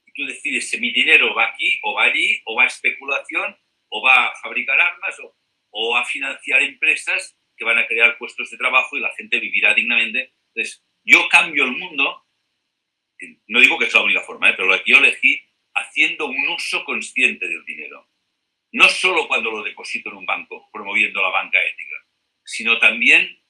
y 0.04 0.12
tú 0.12 0.26
decides 0.26 0.68
si 0.68 0.78
mi 0.78 0.90
dinero 0.90 1.34
va 1.34 1.46
aquí 1.46 1.78
o 1.82 1.94
va 1.94 2.04
allí, 2.04 2.42
o 2.44 2.56
va 2.56 2.64
a 2.64 2.66
especulación, 2.66 3.56
o 3.88 4.02
va 4.02 4.26
a 4.26 4.34
fabricar 4.42 4.78
armas, 4.78 5.18
o 5.20 5.34
o 5.70 5.96
a 5.96 6.04
financiar 6.04 6.62
empresas 6.62 7.36
que 7.56 7.64
van 7.64 7.78
a 7.78 7.86
crear 7.86 8.16
puestos 8.18 8.50
de 8.50 8.56
trabajo 8.56 8.96
y 8.96 9.00
la 9.00 9.14
gente 9.16 9.40
vivirá 9.40 9.74
dignamente. 9.74 10.32
Entonces, 10.54 10.84
yo 11.04 11.28
cambio 11.28 11.64
el 11.64 11.72
mundo, 11.72 12.26
no 13.46 13.60
digo 13.60 13.78
que 13.78 13.90
sea 13.90 14.00
la 14.00 14.06
única 14.06 14.22
forma, 14.22 14.50
¿eh? 14.50 14.54
pero 14.56 14.68
la 14.68 14.82
que 14.82 14.92
yo 14.92 14.98
elegí 14.98 15.40
haciendo 15.74 16.26
un 16.26 16.48
uso 16.48 16.84
consciente 16.84 17.48
del 17.48 17.64
dinero. 17.64 18.08
No 18.72 18.88
solo 18.88 19.26
cuando 19.26 19.50
lo 19.50 19.62
deposito 19.62 20.10
en 20.10 20.16
un 20.16 20.26
banco, 20.26 20.68
promoviendo 20.72 21.22
la 21.22 21.30
banca 21.30 21.58
ética, 21.62 21.96
sino 22.44 22.78
también 22.78 23.42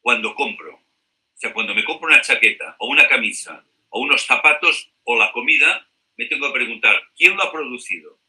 cuando 0.00 0.34
compro. 0.34 0.74
O 0.74 1.38
sea, 1.38 1.52
cuando 1.52 1.74
me 1.74 1.84
compro 1.84 2.08
una 2.08 2.20
chaqueta 2.20 2.76
o 2.78 2.88
una 2.88 3.08
camisa 3.08 3.64
o 3.88 4.00
unos 4.00 4.24
zapatos 4.24 4.92
o 5.04 5.16
la 5.16 5.32
comida, 5.32 5.88
me 6.16 6.26
tengo 6.26 6.48
que 6.48 6.58
preguntar, 6.58 7.00
¿quién 7.16 7.36
lo 7.36 7.42
ha 7.42 7.52
producido? 7.52 8.20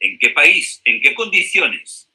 ¿En 0.00 0.18
qué 0.18 0.30
país? 0.30 0.80
¿En 0.84 1.00
qué 1.00 1.14
condiciones? 1.14 2.14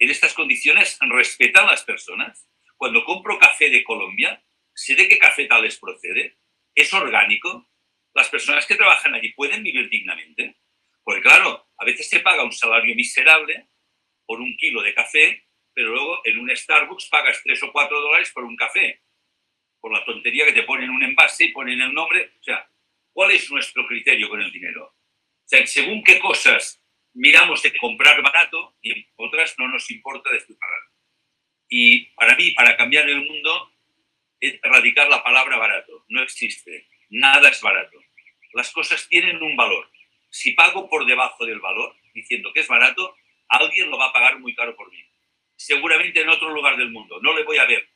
en 0.00 0.10
estas 0.10 0.32
condiciones 0.32 0.98
respetan 1.02 1.66
las 1.66 1.84
personas. 1.84 2.48
Cuando 2.76 3.04
compro 3.04 3.38
café 3.38 3.68
de 3.68 3.84
Colombia, 3.84 4.42
sé 4.74 4.94
de 4.94 5.08
qué 5.08 5.18
café 5.18 5.48
les 5.62 5.78
procede, 5.78 6.38
es 6.74 6.92
orgánico, 6.92 7.68
las 8.14 8.28
personas 8.28 8.66
que 8.66 8.76
trabajan 8.76 9.14
allí 9.14 9.32
pueden 9.32 9.62
vivir 9.62 9.88
dignamente. 9.88 10.56
Porque 11.02 11.22
claro, 11.22 11.68
a 11.78 11.84
veces 11.84 12.08
se 12.08 12.20
paga 12.20 12.44
un 12.44 12.52
salario 12.52 12.94
miserable 12.94 13.68
por 14.26 14.40
un 14.40 14.56
kilo 14.56 14.82
de 14.82 14.94
café, 14.94 15.46
pero 15.74 15.90
luego 15.90 16.20
en 16.24 16.38
un 16.38 16.54
Starbucks 16.54 17.08
pagas 17.08 17.40
tres 17.42 17.62
o 17.62 17.72
cuatro 17.72 18.00
dólares 18.00 18.30
por 18.32 18.44
un 18.44 18.56
café, 18.56 19.02
por 19.80 19.92
la 19.92 20.04
tontería 20.04 20.46
que 20.46 20.52
te 20.52 20.62
ponen 20.64 20.90
un 20.90 21.02
envase 21.02 21.44
y 21.44 21.52
ponen 21.52 21.80
el 21.80 21.92
nombre. 21.92 22.34
O 22.38 22.42
sea, 22.42 22.68
¿cuál 23.12 23.30
es 23.32 23.50
nuestro 23.50 23.86
criterio 23.86 24.28
con 24.28 24.40
el 24.40 24.52
dinero? 24.52 24.86
O 24.86 25.48
sea, 25.48 25.66
según 25.66 26.04
qué 26.04 26.18
cosas 26.20 26.82
miramos 27.14 27.62
de 27.62 27.76
comprar 27.76 28.22
barato 28.22 28.76
y 28.82 29.06
otras 29.16 29.54
no 29.58 29.68
nos 29.68 29.90
importa 29.90 30.30
despilfarrar. 30.30 30.82
Y 31.68 32.06
para 32.14 32.36
mí, 32.36 32.50
para 32.52 32.76
cambiar 32.76 33.08
el 33.08 33.26
mundo, 33.26 33.72
erradicar 34.40 35.08
la 35.08 35.22
palabra 35.22 35.56
barato. 35.56 36.04
No 36.08 36.22
existe. 36.22 36.88
Nada 37.10 37.48
es 37.48 37.60
barato. 37.60 37.98
Las 38.52 38.70
cosas 38.72 39.08
tienen 39.08 39.42
un 39.42 39.56
valor. 39.56 39.90
Si 40.30 40.52
pago 40.52 40.88
por 40.88 41.06
debajo 41.06 41.44
del 41.44 41.60
valor, 41.60 41.94
diciendo 42.14 42.52
que 42.52 42.60
es 42.60 42.68
barato, 42.68 43.16
alguien 43.48 43.90
lo 43.90 43.98
va 43.98 44.06
a 44.06 44.12
pagar 44.12 44.38
muy 44.38 44.54
caro 44.54 44.74
por 44.76 44.90
mí. 44.90 45.04
Seguramente 45.56 46.20
en 46.20 46.28
otro 46.28 46.50
lugar 46.50 46.76
del 46.76 46.90
mundo. 46.90 47.20
No 47.20 47.34
le 47.34 47.44
voy 47.44 47.58
a 47.58 47.66
ver. 47.66 47.88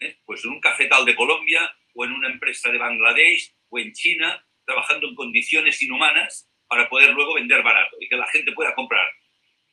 ¿eh? 0.00 0.18
Pues 0.24 0.44
en 0.44 0.50
un 0.50 0.60
cafetal 0.60 1.04
de 1.04 1.14
Colombia 1.14 1.76
o 1.94 2.04
en 2.04 2.12
una 2.12 2.28
empresa 2.28 2.70
de 2.70 2.78
Bangladesh 2.78 3.52
o 3.68 3.78
en 3.78 3.92
China, 3.92 4.44
trabajando 4.64 5.08
en 5.08 5.14
condiciones 5.14 5.80
inhumanas 5.82 6.48
para 6.66 6.88
poder 6.88 7.10
luego 7.10 7.34
vender 7.34 7.62
barato 7.62 7.96
y 8.00 8.08
que 8.08 8.16
la 8.16 8.26
gente 8.28 8.52
pueda 8.52 8.74
comprar. 8.74 9.06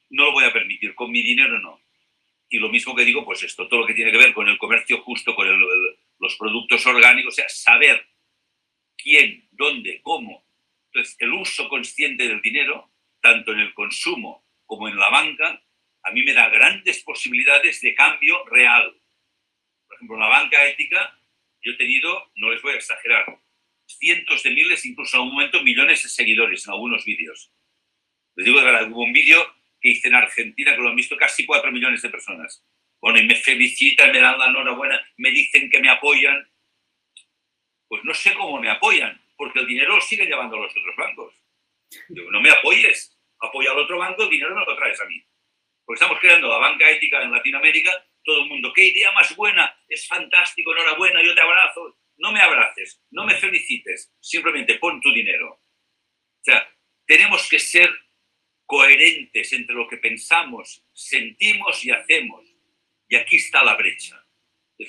No 0.10 0.26
lo 0.26 0.32
voy 0.34 0.44
a 0.44 0.54
permitir, 0.54 0.94
con 0.94 1.12
mi 1.12 1.22
dinero 1.22 1.58
no. 1.60 1.80
Y 2.50 2.60
lo 2.60 2.70
mismo 2.70 2.94
que 2.94 3.06
digo, 3.06 3.24
pues 3.24 3.42
esto, 3.44 3.68
todo 3.68 3.80
lo 3.80 3.88
que 3.88 3.94
tiene 3.94 4.12
que 4.12 4.18
ver 4.18 4.34
con 4.34 4.48
el 4.50 4.58
comercio 4.58 5.02
justo, 5.02 5.34
con 5.34 5.48
los 6.22 6.36
productos 6.38 6.86
orgánicos, 6.86 7.34
o 7.34 7.36
sea, 7.36 7.50
saber 7.50 8.08
quién, 8.96 9.48
dónde, 9.52 10.02
cómo. 10.04 10.46
Entonces, 10.86 11.18
el 11.20 11.34
uso 11.34 11.68
consciente 11.68 12.28
del 12.28 12.42
dinero, 12.42 12.92
tanto 13.22 13.52
en 13.52 13.60
el 13.60 13.74
consumo 13.74 14.46
como 14.66 14.88
en 14.88 14.98
la 14.98 15.10
banca, 15.10 15.62
a 16.04 16.12
mí 16.12 16.24
me 16.24 16.34
da 16.34 16.50
grandes 16.50 17.04
posibilidades 17.04 17.82
de 17.82 17.96
cambio 17.96 18.46
real. 18.46 18.96
Por 19.88 19.96
ejemplo, 19.96 20.16
en 20.16 20.22
la 20.22 20.30
banca 20.30 20.66
ética, 20.66 21.20
yo 21.62 21.74
he 21.74 21.78
tenido, 21.78 22.32
no 22.36 22.52
les 22.52 22.62
voy 22.62 22.74
a 22.74 22.78
exagerar, 22.78 23.26
cientos 23.86 24.44
de 24.44 24.52
miles, 24.52 24.86
incluso 24.86 25.18
en 25.18 25.24
un 25.24 25.34
momento 25.34 25.64
millones 25.64 26.04
de 26.04 26.10
seguidores 26.10 26.66
en 26.68 26.74
algunos 26.74 27.04
vídeos. 27.04 27.52
Les 28.36 28.46
digo 28.46 28.60
de 28.60 28.66
verdad, 28.66 28.92
hubo 28.92 29.04
un 29.04 29.12
vídeo 29.12 29.44
que 29.80 29.90
hice 29.90 30.08
en 30.08 30.16
Argentina 30.16 30.76
que 30.76 30.82
lo 30.82 30.90
han 30.90 30.96
visto 30.96 31.18
casi 31.18 31.46
cuatro 31.46 31.72
millones 31.72 32.02
de 32.04 32.10
personas. 32.10 32.64
Bueno, 33.02 33.20
y 33.20 33.26
me 33.26 33.36
felicitan, 33.36 34.12
me 34.12 34.20
dan 34.20 34.38
la 34.38 34.46
enhorabuena, 34.46 35.02
me 35.18 35.32
dicen 35.32 35.70
que 35.70 35.80
me 35.80 35.90
apoyan. 35.90 36.48
Pues 37.88 38.04
no 38.04 38.14
sé 38.14 38.34
cómo 38.36 38.62
me 38.62 38.70
apoyan, 38.70 39.20
porque 39.36 39.60
el 39.60 39.68
dinero 39.68 39.96
lo 39.96 40.02
siguen 40.02 40.28
llevando 40.28 40.56
a 40.56 40.62
los 40.62 40.72
otros 40.72 40.96
bancos. 40.96 41.34
Digo, 42.10 42.32
no 42.32 42.40
me 42.40 42.52
apoyes, 42.52 43.20
apoya 43.40 43.72
al 43.72 43.80
otro 43.80 43.98
banco, 43.98 44.24
el 44.24 44.30
dinero 44.30 44.54
no 44.54 44.64
lo 44.64 44.76
traes 44.78 45.02
a 45.02 45.06
mí. 45.06 45.22
Porque 45.84 45.98
estamos 45.98 46.20
creando 46.20 46.48
la 46.48 46.60
banca 46.60 46.90
ética 46.90 47.22
en 47.22 47.32
Latinoamérica, 47.32 47.92
todo 48.24 48.44
el 48.44 48.50
mundo, 48.50 48.72
qué 48.74 48.86
idea 48.86 49.12
más 49.14 49.36
buena, 49.36 49.76
es 49.90 50.08
fantástico, 50.08 50.72
enhorabuena, 50.72 51.24
yo 51.24 51.34
te 51.34 51.42
abrazo, 51.42 51.98
no 52.18 52.32
me 52.32 52.40
abraces, 52.40 53.04
no 53.10 53.26
me 53.26 53.36
felicites, 53.36 54.14
simplemente 54.20 54.76
pon 54.76 55.02
tu 55.02 55.12
dinero. 55.12 55.54
O 55.54 56.44
sea, 56.44 56.72
tenemos 57.06 57.50
que 57.50 57.60
ser 57.60 57.90
coherentes 58.66 59.52
entre 59.54 59.76
lo 59.76 59.88
que 59.88 59.98
pensamos, 59.98 60.86
sentimos 60.94 61.84
y 61.84 61.92
hacemos. 61.92 62.51
Y 63.12 63.18
aquí 63.18 63.36
está 63.36 63.62
la 63.62 63.76
brecha. 63.76 64.26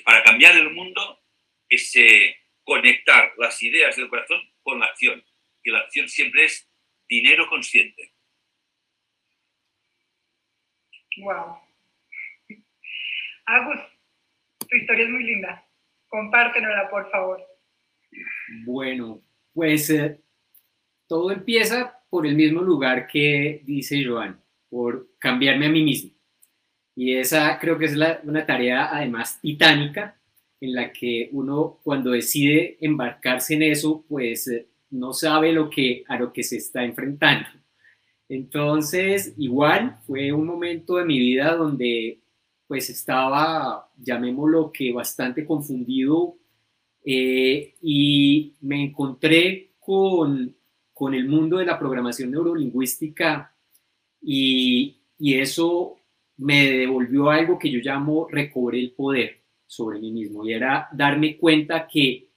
Para 0.05 0.23
cambiar 0.23 0.55
el 0.55 0.69
mundo 0.69 1.19
es 1.67 1.93
eh, 1.97 2.37
conectar 2.63 3.33
las 3.37 3.61
ideas 3.61 3.97
del 3.97 4.07
corazón 4.07 4.39
con 4.61 4.79
la 4.79 4.85
acción. 4.85 5.21
Y 5.61 5.71
la 5.71 5.79
acción 5.79 6.07
siempre 6.07 6.45
es 6.45 6.71
dinero 7.09 7.49
consciente. 7.49 8.13
Wow. 11.17 11.57
Agus, 13.45 13.79
tu 14.69 14.75
historia 14.77 15.03
es 15.03 15.09
muy 15.09 15.23
linda. 15.25 15.67
Compártenosla, 16.07 16.89
por 16.89 17.11
favor. 17.11 17.45
Bueno, 18.63 19.21
pues 19.53 19.89
eh, 19.89 20.21
todo 21.09 21.29
empieza 21.29 22.01
por 22.09 22.25
el 22.25 22.35
mismo 22.35 22.61
lugar 22.61 23.05
que 23.05 23.59
dice 23.65 24.01
Joan, 24.05 24.41
por 24.69 25.09
cambiarme 25.19 25.65
a 25.65 25.69
mí 25.69 25.83
mismo. 25.83 26.22
Y 26.95 27.15
esa 27.15 27.57
creo 27.59 27.77
que 27.77 27.85
es 27.85 27.95
una 28.23 28.45
tarea 28.45 28.95
además 28.95 29.39
titánica 29.41 30.15
en 30.61 30.73
la 30.73 30.93
que 30.93 31.29
uno 31.33 31.79
cuando 31.83 32.11
decide 32.11 32.77
embarcarse 32.79 33.55
en 33.55 33.63
eso, 33.63 34.05
pues 34.07 34.47
eh, 34.47 34.67
no 34.91 35.11
sabe 35.11 35.51
lo 35.51 35.69
que, 35.69 36.03
a 36.07 36.17
lo 36.17 36.31
que 36.31 36.43
se 36.43 36.57
está 36.57 36.83
enfrentando. 36.85 37.49
Entonces, 38.29 39.33
igual 39.37 39.99
fue 40.07 40.31
un 40.31 40.45
momento 40.45 40.95
de 40.97 41.05
mi 41.05 41.19
vida 41.19 41.55
donde 41.55 42.21
pues 42.67 42.89
estaba, 42.89 43.91
llamémoslo 43.97 44.71
que 44.71 44.93
bastante 44.93 45.45
confundido 45.45 46.37
eh, 47.05 47.75
y 47.81 48.53
me 48.61 48.81
encontré 48.81 49.73
con, 49.79 50.55
con, 50.93 51.13
el 51.13 51.27
mundo 51.27 51.57
de 51.57 51.65
la 51.65 51.77
programación 51.77 52.31
neurolingüística 52.31 53.53
y, 54.21 55.01
y 55.19 55.33
eso 55.35 55.97
me 56.37 56.69
devolvió 56.69 57.29
algo 57.29 57.59
que 57.59 57.71
yo 57.71 57.79
llamo 57.79 58.27
recobré 58.29 58.79
el 58.79 58.91
poder 58.91 59.43
sobre 59.65 59.99
mí 59.99 60.11
mismo 60.11 60.45
y 60.45 60.53
era 60.53 60.87
darme 60.93 61.37
cuenta 61.37 61.87
que 61.87 62.29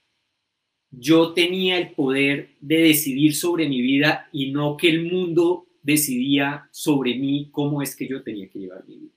yo 0.89 1.33
tenía 1.33 1.77
el 1.77 1.91
poder 1.91 2.55
de 2.61 2.77
decidir 2.77 3.35
sobre 3.35 3.67
mi 3.67 3.81
vida 3.81 4.29
y 4.31 4.51
no 4.51 4.77
que 4.77 4.89
el 4.89 5.11
mundo 5.11 5.67
decidía 5.81 6.67
sobre 6.71 7.15
mí 7.15 7.49
cómo 7.51 7.81
es 7.81 7.95
que 7.95 8.07
yo 8.07 8.23
tenía 8.23 8.49
que 8.49 8.59
llevar 8.59 8.85
mi 8.87 8.97
vida. 8.97 9.13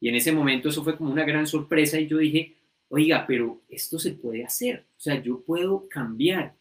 Y 0.00 0.08
en 0.08 0.16
ese 0.16 0.32
momento 0.32 0.68
eso 0.68 0.84
fue 0.84 0.96
como 0.96 1.12
una 1.12 1.24
gran 1.24 1.46
sorpresa 1.46 1.98
y 1.98 2.06
yo 2.06 2.18
dije, 2.18 2.56
oiga, 2.88 3.24
pero 3.26 3.62
esto 3.68 3.98
se 3.98 4.12
puede 4.12 4.44
hacer, 4.44 4.86
o 4.96 5.00
sea, 5.00 5.22
yo 5.22 5.42
puedo 5.44 5.88
cambiar. 5.88 6.56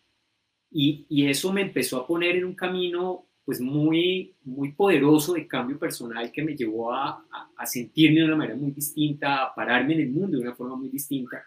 Y, 0.72 1.06
y 1.10 1.28
eso 1.28 1.52
me 1.54 1.62
empezó 1.62 1.98
a 1.98 2.08
poner 2.08 2.38
en 2.38 2.46
un 2.46 2.56
camino 2.56 3.28
pues 3.45 3.60
muy, 3.60 4.36
muy 4.43 4.71
poderoso 4.71 5.34
de 5.34 5.47
cambio 5.47 5.77
personal 5.77 6.32
que 6.32 6.43
me 6.43 6.56
llevó 6.56 6.93
a, 6.93 7.25
a, 7.58 7.65
sentirme 7.65 8.19
de 8.19 8.25
una 8.25 8.38
manera 8.38 8.56
muy 8.56 8.71
distinta, 8.71 9.43
a 9.43 9.53
pararme 9.53 9.95
en 9.95 10.01
el 10.01 10.12
mundo 10.12 10.38
de 10.38 10.43
una 10.43 10.56
forma 10.56 10.75
muy 10.75 10.89
distinta. 10.89 11.43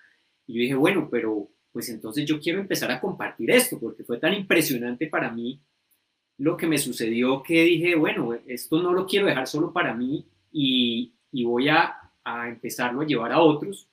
Y 0.46 0.54
yo 0.54 0.60
dije, 0.60 0.74
bueno, 0.74 1.08
pero 1.10 1.48
pues 1.72 1.88
entonces 1.88 2.26
yo 2.26 2.38
quiero 2.38 2.60
empezar 2.60 2.90
a 2.90 3.00
compartir 3.00 3.50
esto, 3.50 3.78
porque 3.80 4.04
fue 4.04 4.18
tan 4.18 4.34
impresionante 4.34 5.06
para 5.06 5.30
mí 5.30 5.60
lo 6.38 6.56
que 6.56 6.66
me 6.66 6.78
sucedió 6.78 7.42
que 7.42 7.64
dije, 7.64 7.94
bueno, 7.94 8.34
esto 8.46 8.82
no 8.82 8.92
lo 8.92 9.06
quiero 9.06 9.26
dejar 9.26 9.46
solo 9.46 9.72
para 9.72 9.94
mí 9.94 10.26
y, 10.52 11.14
y 11.32 11.44
voy 11.44 11.68
a, 11.68 11.96
a 12.24 12.48
empezarlo 12.48 13.00
a 13.00 13.06
llevar 13.06 13.32
a 13.32 13.40
otros. 13.40 13.88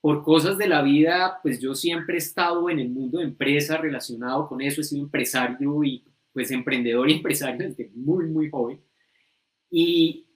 Por 0.00 0.22
cosas 0.22 0.58
de 0.58 0.68
la 0.68 0.82
vida, 0.82 1.38
pues 1.42 1.60
yo 1.60 1.74
siempre 1.74 2.16
he 2.16 2.18
estado 2.18 2.68
en 2.70 2.80
el 2.80 2.90
mundo 2.90 3.18
de 3.18 3.24
empresa 3.24 3.76
relacionado 3.76 4.48
con 4.48 4.60
eso, 4.60 4.80
he 4.80 4.84
sido 4.84 5.02
empresario 5.02 5.84
y 5.84 6.04
pues 6.36 6.50
emprendedor 6.50 7.08
y 7.08 7.14
empresario 7.14 7.66
desde 7.66 7.90
muy, 7.94 8.26
muy 8.26 8.50
joven. 8.50 8.78
Y, 9.70 10.26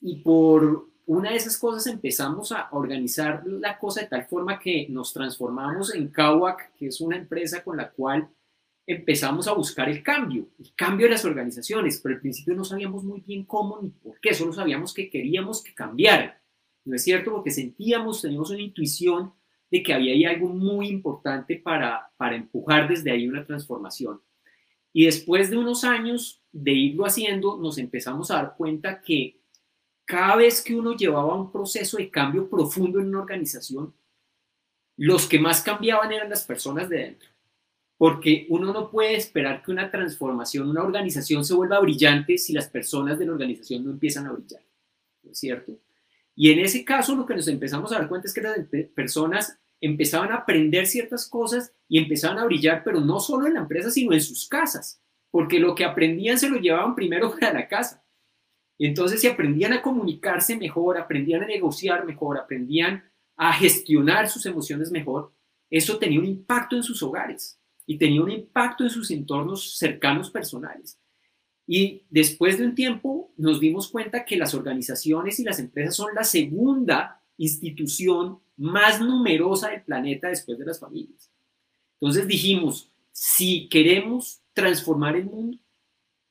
y 0.00 0.22
por 0.22 0.88
una 1.04 1.28
de 1.28 1.36
esas 1.36 1.58
cosas 1.58 1.86
empezamos 1.92 2.52
a 2.52 2.70
organizar 2.72 3.46
la 3.46 3.78
cosa 3.78 4.00
de 4.00 4.06
tal 4.06 4.24
forma 4.24 4.58
que 4.58 4.86
nos 4.88 5.12
transformamos 5.12 5.94
en 5.94 6.08
Kawak, 6.08 6.72
que 6.78 6.86
es 6.86 7.02
una 7.02 7.18
empresa 7.18 7.62
con 7.62 7.76
la 7.76 7.90
cual 7.90 8.30
empezamos 8.86 9.46
a 9.46 9.52
buscar 9.52 9.90
el 9.90 10.02
cambio, 10.02 10.48
el 10.58 10.74
cambio 10.74 11.04
de 11.04 11.12
las 11.12 11.26
organizaciones, 11.26 12.00
pero 12.02 12.14
al 12.14 12.22
principio 12.22 12.54
no 12.54 12.64
sabíamos 12.64 13.04
muy 13.04 13.20
bien 13.20 13.44
cómo 13.44 13.82
ni 13.82 13.90
por 13.90 14.18
qué, 14.20 14.32
solo 14.32 14.54
sabíamos 14.54 14.94
que 14.94 15.10
queríamos 15.10 15.62
que 15.62 15.74
cambiara. 15.74 16.40
¿No 16.86 16.96
es 16.96 17.04
cierto? 17.04 17.30
Porque 17.30 17.50
sentíamos, 17.50 18.22
teníamos 18.22 18.48
una 18.48 18.62
intuición 18.62 19.34
de 19.70 19.82
que 19.82 19.92
había 19.92 20.14
ahí 20.14 20.24
algo 20.24 20.48
muy 20.48 20.88
importante 20.88 21.56
para, 21.56 22.10
para 22.16 22.36
empujar 22.36 22.88
desde 22.88 23.10
ahí 23.10 23.28
una 23.28 23.44
transformación. 23.44 24.22
Y 24.96 25.06
después 25.06 25.50
de 25.50 25.58
unos 25.58 25.82
años 25.82 26.40
de 26.52 26.70
irlo 26.70 27.04
haciendo, 27.04 27.56
nos 27.56 27.78
empezamos 27.78 28.30
a 28.30 28.36
dar 28.36 28.54
cuenta 28.56 29.02
que 29.02 29.40
cada 30.04 30.36
vez 30.36 30.62
que 30.62 30.72
uno 30.72 30.96
llevaba 30.96 31.34
un 31.34 31.50
proceso 31.50 31.96
de 31.96 32.10
cambio 32.10 32.48
profundo 32.48 33.00
en 33.00 33.08
una 33.08 33.22
organización, 33.22 33.92
los 34.96 35.26
que 35.26 35.40
más 35.40 35.62
cambiaban 35.62 36.12
eran 36.12 36.30
las 36.30 36.44
personas 36.44 36.88
de 36.88 36.98
dentro. 36.98 37.28
Porque 37.98 38.46
uno 38.50 38.72
no 38.72 38.88
puede 38.88 39.16
esperar 39.16 39.64
que 39.64 39.72
una 39.72 39.90
transformación, 39.90 40.70
una 40.70 40.84
organización 40.84 41.44
se 41.44 41.54
vuelva 41.54 41.80
brillante 41.80 42.38
si 42.38 42.52
las 42.52 42.68
personas 42.68 43.18
de 43.18 43.26
la 43.26 43.32
organización 43.32 43.84
no 43.84 43.90
empiezan 43.90 44.28
a 44.28 44.32
brillar. 44.32 44.62
¿No 45.24 45.32
es 45.32 45.38
cierto? 45.38 45.76
Y 46.36 46.52
en 46.52 46.60
ese 46.60 46.84
caso 46.84 47.16
lo 47.16 47.26
que 47.26 47.34
nos 47.34 47.48
empezamos 47.48 47.90
a 47.90 47.98
dar 47.98 48.08
cuenta 48.08 48.28
es 48.28 48.34
que 48.34 48.42
las 48.42 48.58
personas 48.94 49.58
empezaban 49.86 50.32
a 50.32 50.36
aprender 50.36 50.86
ciertas 50.86 51.28
cosas 51.28 51.72
y 51.88 51.98
empezaban 51.98 52.38
a 52.38 52.44
brillar, 52.44 52.82
pero 52.84 53.00
no 53.00 53.20
solo 53.20 53.46
en 53.46 53.54
la 53.54 53.60
empresa, 53.60 53.90
sino 53.90 54.12
en 54.12 54.20
sus 54.20 54.48
casas, 54.48 55.02
porque 55.30 55.58
lo 55.58 55.74
que 55.74 55.84
aprendían 55.84 56.38
se 56.38 56.48
lo 56.48 56.58
llevaban 56.58 56.94
primero 56.94 57.30
para 57.40 57.52
la 57.52 57.68
casa. 57.68 58.04
Entonces 58.78 59.20
si 59.20 59.26
aprendían 59.26 59.72
a 59.72 59.82
comunicarse 59.82 60.56
mejor, 60.56 60.98
aprendían 60.98 61.42
a 61.42 61.46
negociar 61.46 62.04
mejor, 62.04 62.38
aprendían 62.38 63.04
a 63.36 63.52
gestionar 63.52 64.28
sus 64.28 64.46
emociones 64.46 64.90
mejor, 64.90 65.32
eso 65.70 65.98
tenía 65.98 66.20
un 66.20 66.26
impacto 66.26 66.76
en 66.76 66.82
sus 66.82 67.02
hogares 67.02 67.60
y 67.86 67.98
tenía 67.98 68.22
un 68.22 68.30
impacto 68.30 68.84
en 68.84 68.90
sus 68.90 69.10
entornos 69.10 69.76
cercanos 69.76 70.30
personales. 70.30 71.00
Y 71.66 72.06
después 72.10 72.58
de 72.58 72.66
un 72.66 72.74
tiempo 72.74 73.32
nos 73.36 73.58
dimos 73.60 73.88
cuenta 73.88 74.24
que 74.24 74.36
las 74.36 74.54
organizaciones 74.54 75.40
y 75.40 75.44
las 75.44 75.58
empresas 75.58 75.96
son 75.96 76.14
la 76.14 76.24
segunda 76.24 77.22
institución 77.36 78.40
más 78.56 79.00
numerosa 79.00 79.70
del 79.70 79.82
planeta 79.82 80.28
después 80.28 80.58
de 80.58 80.66
las 80.66 80.80
familias. 80.80 81.30
Entonces 82.00 82.26
dijimos, 82.26 82.90
si 83.12 83.68
queremos 83.68 84.40
transformar 84.52 85.16
el 85.16 85.26
mundo, 85.26 85.58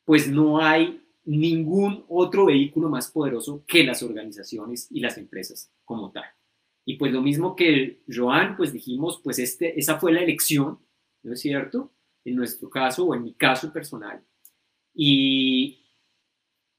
pues 0.06 0.28
no 0.28 0.60
hay 0.60 1.02
ningún 1.26 2.04
otro 2.10 2.46
vehículo 2.46 2.90
más 2.90 3.10
poderoso 3.10 3.64
que 3.66 3.84
las 3.84 4.04
organizaciones 4.04 4.88
y 4.92 5.00
las 5.00 5.18
empresas 5.18 5.72
como 5.86 6.12
tal. 6.12 6.26
Y 6.86 6.98
pues 6.98 7.14
lo 7.14 7.22
mismo 7.22 7.56
que 7.56 8.04
Joan, 8.14 8.58
pues 8.58 8.74
dijimos, 8.74 9.22
pues 9.24 9.40
este, 9.40 9.80
esa 9.80 10.00
fue 10.00 10.12
la 10.12 10.22
elección, 10.22 10.80
¿no 11.24 11.34
es 11.34 11.40
cierto? 11.40 11.94
En 12.26 12.36
nuestro 12.36 12.70
caso 12.70 13.06
o 13.06 13.16
en 13.16 13.24
mi 13.24 13.34
caso 13.34 13.72
personal. 13.72 14.22
Y, 14.94 15.83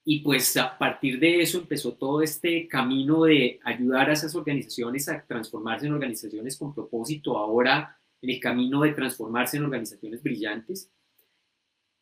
y 0.07 0.19
pues 0.19 0.55
a 0.55 0.77
partir 0.77 1.19
de 1.19 1.41
eso 1.41 1.57
empezó 1.57 1.93
todo 1.93 2.21
este 2.21 2.67
camino 2.67 3.23
de 3.23 3.59
ayudar 3.63 4.11
a 4.11 4.13
esas 4.13 4.35
organizaciones 4.35 5.09
a 5.09 5.25
transformarse 5.25 5.87
en 5.87 5.93
organizaciones 5.93 6.57
con 6.57 6.75
propósito, 6.75 7.35
ahora 7.35 7.99
en 8.21 8.29
el 8.29 8.39
camino 8.39 8.81
de 8.81 8.93
transformarse 8.93 9.57
en 9.57 9.63
organizaciones 9.63 10.21
brillantes. 10.21 10.91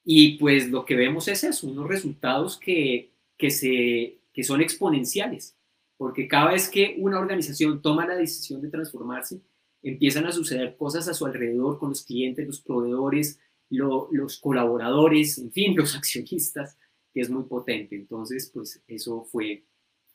Y 0.04 0.38
pues 0.38 0.70
lo 0.70 0.84
que 0.84 0.98
vemos 0.98 1.30
es 1.30 1.64
unos 1.64 1.88
resultados 1.88 2.58
que, 2.58 3.14
que, 3.38 3.50
se, 3.50 4.20
que 4.34 4.44
son 4.44 4.60
exponenciales, 4.60 5.56
porque 5.96 6.28
cada 6.28 6.52
vez 6.52 6.68
que 6.68 6.98
una 7.00 7.20
organización 7.20 7.82
toma 7.82 8.06
la 8.06 8.16
decisión 8.16 8.62
de 8.62 8.70
transformarse, 8.70 9.40
empiezan 9.82 10.26
a 10.26 10.34
suceder 10.34 10.76
cosas 10.76 11.08
a 11.08 11.14
su 11.14 11.26
alrededor 11.26 11.80
con 11.80 11.90
los 11.90 12.04
clientes, 12.04 12.46
los 12.46 12.60
proveedores, 12.60 13.40
los 13.70 14.40
colaboradores, 14.42 15.38
en 15.38 15.54
fin, 15.54 15.74
los 15.78 15.96
accionistas, 15.96 16.78
que 17.14 17.22
es 17.22 17.30
muy 17.30 17.44
potente. 17.44 17.96
Entonces, 17.96 18.50
pues 18.54 18.84
eso 18.88 19.24
fue 19.26 19.64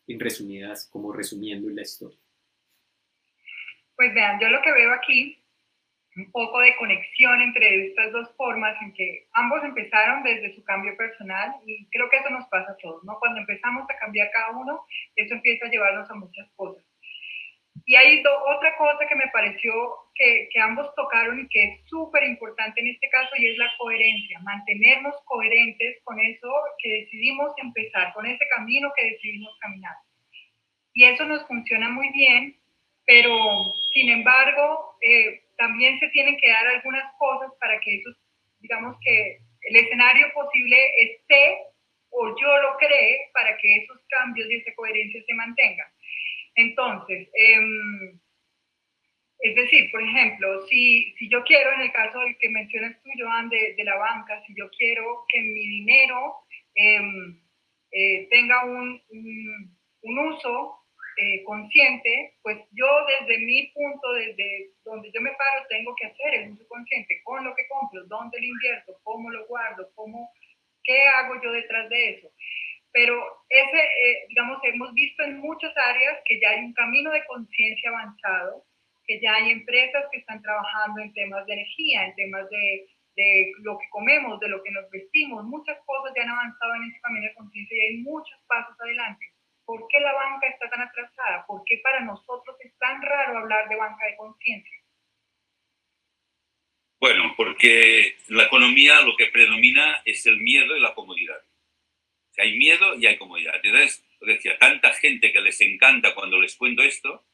en 0.07 0.21
resumidas, 0.21 0.89
como 0.91 1.13
resumiendo 1.13 1.69
la 1.71 1.83
historia. 1.83 2.19
Pues 3.95 4.15
vean, 4.15 4.41
yo 4.41 4.49
lo 4.49 4.63
que 4.63 4.73
veo 4.73 4.93
aquí, 4.93 5.43
un 6.17 6.31
poco 6.33 6.61
de 6.61 6.77
conexión 6.77 7.41
entre 7.41 7.87
estas 7.87 8.13
dos 8.13 8.35
formas 8.37 8.77
en 8.83 8.93
que 8.95 9.29
ambos 9.33 9.63
empezaron 9.63 10.23
desde 10.23 10.55
su 10.55 10.65
cambio 10.65 10.97
personal 10.97 11.53
y 11.65 11.87
creo 11.91 12.09
que 12.11 12.17
eso 12.17 12.31
nos 12.31 12.47
pasa 12.49 12.73
a 12.73 12.77
todos, 12.77 13.05
¿no? 13.05 13.19
Cuando 13.19 13.41
empezamos 13.41 13.89
a 13.89 13.99
cambiar 13.99 14.31
cada 14.33 14.57
uno, 14.57 14.85
eso 15.15 15.35
empieza 15.35 15.67
a 15.67 15.71
llevarnos 15.71 16.11
a 16.11 16.15
muchas 16.15 16.51
cosas. 16.57 16.88
Y 17.89 17.97
hay 17.97 18.23
otra 18.23 18.77
cosa 18.77 19.09
que 19.09 19.17
me 19.17 19.29
pareció 19.33 19.73
que, 20.15 20.51
que 20.53 20.61
ambos 20.61 20.95
tocaron 20.95 21.41
y 21.41 21.49
que 21.49 21.65
es 21.65 21.89
súper 21.89 22.23
importante 22.25 22.83
en 22.83 22.89
este 22.89 23.09
caso 23.09 23.31
y 23.39 23.47
es 23.47 23.57
la 23.57 23.73
coherencia, 23.79 24.39
mantenernos 24.41 25.15
coherentes 25.25 25.97
con 26.05 26.21
eso 26.21 26.53
que 26.83 26.91
decidimos 27.01 27.51
empezar, 27.57 28.13
con 28.13 28.27
ese 28.27 28.45
camino 28.55 28.93
que 28.95 29.13
decidimos 29.13 29.57
caminar. 29.61 29.95
Y 30.93 31.05
eso 31.05 31.25
nos 31.25 31.47
funciona 31.47 31.89
muy 31.89 32.11
bien, 32.11 32.59
pero 33.07 33.33
sin 33.95 34.11
embargo, 34.11 34.99
eh, 35.01 35.45
también 35.57 35.99
se 35.99 36.09
tienen 36.09 36.37
que 36.37 36.51
dar 36.51 36.67
algunas 36.67 37.11
cosas 37.19 37.51
para 37.59 37.81
que 37.81 38.01
eso, 38.01 38.11
digamos 38.61 38.99
que 39.01 39.39
el 39.63 39.77
escenario 39.77 40.27
posible 40.35 40.77
esté 41.05 41.57
o 42.11 42.39
yo 42.39 42.59
lo 42.59 42.77
cree 42.77 43.31
para 43.33 43.57
que 43.57 43.77
esos 43.77 43.99
cambios 44.11 44.47
y 44.51 44.57
esa 44.57 44.75
coherencia 44.75 45.23
se 45.27 45.35
mantengan. 45.35 45.89
Entonces, 46.59 47.29
em, 47.35 48.19
es 49.39 49.55
decir, 49.55 49.93
por 49.93 50.03
ejemplo, 50.03 50.67
si, 50.67 51.15
si, 51.17 51.31
yo 51.31 51.45
quiero, 51.45 51.73
en 51.73 51.83
el 51.83 51.93
caso 51.93 52.19
del 52.19 52.37
que 52.39 52.49
mencionas 52.49 53.01
tú, 53.01 53.11
Joan, 53.17 53.49
de, 53.49 53.77
la 53.85 53.97
banca, 53.97 54.43
si 54.45 54.55
yo 54.57 54.69
quiero 54.77 55.25
que 55.29 55.41
mi 55.41 55.67
dinero 55.69 56.35
em, 56.75 57.41
eh, 57.93 58.27
tenga 58.31 58.65
un, 58.65 59.01
un, 60.03 60.19
uso 60.19 60.81
eh, 61.17 61.45
consciente, 61.45 62.35
pues 62.43 62.59
yo 62.73 62.89
desde 63.07 63.39
mi 63.39 63.69
punto, 63.69 64.13
desde 64.15 64.73
donde 64.85 65.13
yo 65.15 65.21
me 65.21 65.31
paro, 65.31 65.65
tengo 65.69 65.95
que 65.95 66.07
hacer 66.07 66.35
el 66.35 66.51
uso 66.55 66.67
consciente 66.67 67.21
con 67.23 67.45
lo 67.45 67.55
que 67.55 67.69
compro, 67.69 68.03
dónde 68.07 68.41
lo 68.41 68.47
invierto, 68.47 68.99
cómo 69.05 69.31
lo 69.31 69.47
guardo, 69.47 69.93
cómo, 69.95 70.33
qué 70.83 71.07
hago 71.07 71.41
yo 71.41 71.53
detrás 71.53 71.89
de 71.89 72.11
eso 72.11 72.33
pero 72.93 73.15
ese, 73.49 73.79
eh, 73.79 74.27
digamos, 74.29 74.59
hemos 74.65 74.93
visto 74.95 75.23
en 75.23 75.39
muchas 75.39 75.77
áreas 75.77 76.19
que 76.25 76.41
ya 76.41 76.51
hay 76.51 76.65
un 76.65 76.73
camino 76.73 77.11
de 77.11 77.25
conciencia 77.27 77.91
avanzado, 77.91 78.65
que 79.07 79.21
ya 79.21 79.35
hay 79.35 79.51
empresas 79.51 80.05
que 80.11 80.19
están 80.19 80.43
trabajando 80.43 81.01
en 81.03 81.13
temas 81.13 81.47
de 81.47 81.55
energía, 81.55 82.05
en 82.05 82.15
temas 82.15 82.49
de, 82.51 82.87
de 83.17 83.53
lo 83.63 83.79
que 83.79 83.89
comemos, 83.91 84.39
de 84.41 84.49
lo 84.49 84.63
que 84.63 84.71
nos 84.71 84.89
vestimos, 84.91 85.45
muchas 85.45 85.79
cosas 85.85 86.13
ya 86.17 86.23
han 86.23 86.31
avanzado 86.31 86.75
en 86.77 86.85
ese 86.85 87.01
camino 87.01 87.27
de 87.27 87.35
conciencia 87.35 87.77
y 87.77 87.81
hay 87.81 87.97
muchos 87.99 88.39
pasos 88.47 88.77
adelante. 88.81 89.27
¿Por 89.65 89.87
qué 89.89 90.01
la 90.01 90.13
banca 90.13 90.47
está 90.49 90.71
tan 90.71 90.81
atrasada? 90.81 91.45
¿Por 91.47 91.63
qué 91.67 91.81
para 91.83 92.01
nosotros 92.01 92.57
es 92.61 92.77
tan 92.79 93.03
raro 93.03 93.39
hablar 93.39 93.69
de 93.69 93.77
banca 93.77 94.07
de 94.07 94.17
conciencia? 94.17 94.79
Bueno, 97.01 97.35
porque 97.37 98.17
la 98.29 98.45
economía 98.45 99.01
lo 99.03 99.15
que 99.17 99.27
predomina 99.27 100.01
es 100.05 100.25
el 100.27 100.39
miedo 100.39 100.77
y 100.77 100.81
la 100.81 100.95
comodidad 100.95 101.48
hay 102.41 102.57
miedo 102.57 102.97
y 102.99 103.07
hay 103.07 103.17
comodidad. 103.17 103.55
Entonces, 103.63 104.05
decía, 104.21 104.59
tanta 104.59 104.93
gente 104.95 105.33
que 105.33 105.41
les 105.41 105.61
encanta 105.61 106.15
cuando 106.15 106.41
les 106.41 106.57
cuento 106.57 106.83
esto, 106.83 107.25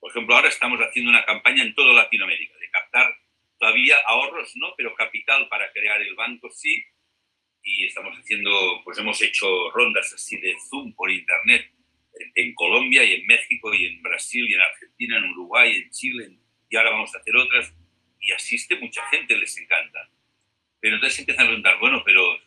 por 0.00 0.10
ejemplo, 0.10 0.36
ahora 0.36 0.48
estamos 0.48 0.78
haciendo 0.80 1.10
una 1.10 1.24
campaña 1.24 1.62
en 1.62 1.74
toda 1.74 1.92
Latinoamérica 1.94 2.56
de 2.58 2.70
captar 2.70 3.16
toda 3.58 3.70
todavía 3.70 3.96
ahorros 4.06 4.54
no, 4.56 4.74
pero 4.76 4.94
capital 4.94 5.48
para 5.48 5.72
crear 5.72 6.00
el 6.02 6.14
banco 6.14 6.50
sí. 6.50 6.84
Y 7.62 7.86
estamos 7.86 8.16
haciendo, 8.16 8.82
pues 8.84 8.98
hemos 8.98 9.20
hecho 9.22 9.70
rondas 9.70 10.12
así 10.12 10.36
de 10.36 10.54
Zoom 10.68 10.94
por 10.94 11.10
internet 11.10 11.72
en 12.34 12.54
Colombia 12.54 13.02
y 13.04 13.14
en 13.14 13.26
México 13.26 13.74
y 13.74 13.86
en 13.86 14.02
Brasil 14.02 14.46
y 14.48 14.54
en 14.54 14.60
Argentina, 14.60 15.18
en 15.18 15.30
Uruguay, 15.30 15.74
en 15.74 15.90
Chile, 15.90 16.30
y 16.70 16.76
ahora 16.76 16.90
vamos 16.90 17.14
a 17.14 17.18
hacer 17.18 17.36
otras. 17.36 17.74
Y 18.20 18.32
asiste 18.32 18.76
mucha 18.76 19.04
gente, 19.08 19.36
les 19.36 19.56
encanta. 19.58 20.08
Pero 20.80 20.96
entonces 20.96 21.18
empiezan 21.18 21.44
a 21.44 21.48
preguntar, 21.48 21.78
bueno, 21.78 22.02
pero 22.04 22.38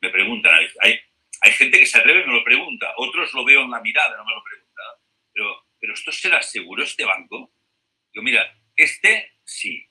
me 0.00 0.10
preguntan, 0.10 0.54
hay, 0.80 0.98
hay 1.42 1.52
gente 1.52 1.78
que 1.78 1.86
se 1.86 1.98
atreve 1.98 2.22
y 2.22 2.26
me 2.26 2.34
lo 2.34 2.44
pregunta, 2.44 2.94
otros 2.96 3.32
lo 3.34 3.44
veo 3.44 3.62
en 3.62 3.70
la 3.70 3.80
mirada, 3.80 4.16
no 4.16 4.24
me 4.24 4.34
lo 4.34 4.44
preguntan, 4.44 4.86
pero, 5.32 5.66
pero 5.78 5.94
¿esto 5.94 6.12
será 6.12 6.40
seguro 6.40 6.84
este 6.84 7.04
banco? 7.04 7.52
Digo, 8.12 8.22
mira, 8.22 8.56
este 8.76 9.32
sí, 9.44 9.86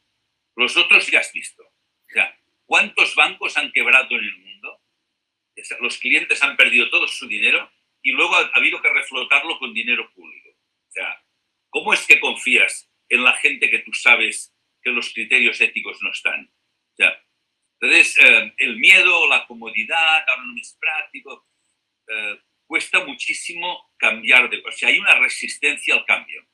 los 0.55 0.75
otros 0.77 1.07
ya 1.07 1.19
has 1.19 1.31
visto. 1.33 1.63
O 1.63 2.13
sea, 2.13 2.37
¿cuántos 2.65 3.15
bancos 3.15 3.57
han 3.57 3.71
quebrado 3.71 4.17
en 4.17 4.23
el 4.23 4.37
mundo? 4.37 4.81
Los 5.81 5.97
clientes 5.97 6.41
han 6.41 6.55
perdido 6.55 6.89
todo 6.89 7.07
su 7.07 7.27
dinero 7.27 7.69
y 8.01 8.11
luego 8.11 8.35
ha, 8.35 8.49
habido 8.53 8.81
que 8.81 8.89
reflotarlo 8.89 9.59
con 9.59 9.73
dinero 9.73 10.11
público. 10.13 10.49
O 10.49 10.91
sea, 10.91 11.23
¿cómo 11.69 11.93
es 11.93 12.05
que 12.07 12.19
confías 12.19 12.89
en 13.09 13.23
la 13.23 13.33
gente 13.33 13.69
que 13.69 13.79
tú 13.79 13.93
sabes 13.93 14.55
que 14.81 14.91
los 14.91 15.13
criterios 15.13 15.59
éticos 15.61 16.01
no 16.01 16.11
están? 16.11 16.51
O 16.93 16.95
sea, 16.95 17.23
entonces, 17.81 18.15
eh, 18.19 18.53
el 18.57 18.77
miedo, 18.77 19.27
la 19.27 19.45
comodidad, 19.47 20.19
ahora 20.29 20.43
no 20.45 20.61
es 20.61 20.77
práctico, 20.79 21.47
eh, 22.07 22.39
cuesta 22.67 23.03
muchísimo 23.03 23.91
cambiar 23.97 24.49
de... 24.51 24.61
O 24.63 24.71
sea, 24.71 24.89
hay 24.89 24.99
una 24.99 25.15
resistencia 25.15 25.95
al 25.95 26.05
cambio. 26.05 26.45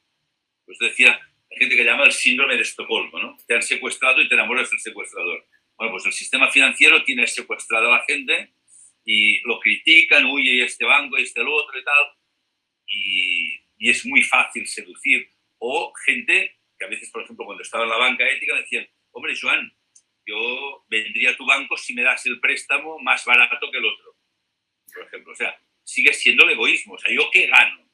Pues 0.65 0.79
decía, 0.79 1.19
hay 1.51 1.57
gente 1.57 1.75
que 1.75 1.83
llama 1.83 2.05
el 2.05 2.13
síndrome 2.13 2.55
de 2.55 2.61
Estocolmo, 2.61 3.19
¿no? 3.19 3.37
Te 3.45 3.55
han 3.55 3.61
secuestrado 3.61 4.21
y 4.21 4.29
te 4.29 4.35
enamoras 4.35 4.69
del 4.69 4.79
secuestrador. 4.79 5.45
Bueno, 5.75 5.91
pues 5.91 6.05
el 6.05 6.13
sistema 6.13 6.49
financiero 6.49 7.03
tiene 7.03 7.27
secuestrado 7.27 7.93
a 7.93 7.97
la 7.97 8.05
gente 8.05 8.53
y 9.03 9.41
lo 9.41 9.59
critican, 9.59 10.25
huye 10.25 10.63
este 10.63 10.85
banco, 10.85 11.17
este 11.17 11.41
el 11.41 11.47
otro 11.49 11.77
y 11.77 11.83
tal, 11.83 12.05
y, 12.87 13.55
y, 13.77 13.89
es 13.89 14.05
muy 14.05 14.23
fácil 14.23 14.65
seducir. 14.65 15.29
O 15.59 15.93
gente 16.05 16.57
que 16.79 16.85
a 16.85 16.89
veces, 16.89 17.11
por 17.11 17.23
ejemplo, 17.23 17.45
cuando 17.45 17.63
estaba 17.63 17.83
en 17.83 17.89
la 17.89 17.97
banca 17.97 18.27
ética, 18.29 18.55
decían, 18.55 18.87
hombre, 19.11 19.35
Joan, 19.39 19.71
yo 20.27 20.85
vendría 20.89 21.31
a 21.31 21.37
tu 21.37 21.45
banco 21.45 21.77
si 21.77 21.93
me 21.93 22.03
das 22.03 22.25
el 22.25 22.39
préstamo 22.39 22.99
más 22.99 23.23
barato 23.25 23.71
que 23.71 23.77
el 23.77 23.85
otro, 23.85 24.15
por 24.93 25.05
ejemplo. 25.05 25.31
O 25.33 25.35
sea, 25.35 25.59
sigue 25.83 26.13
siendo 26.13 26.43
el 26.43 26.51
egoísmo. 26.51 26.95
O 26.95 26.99
sea, 26.99 27.13
¿yo 27.13 27.29
qué 27.31 27.47
gano? 27.47 27.89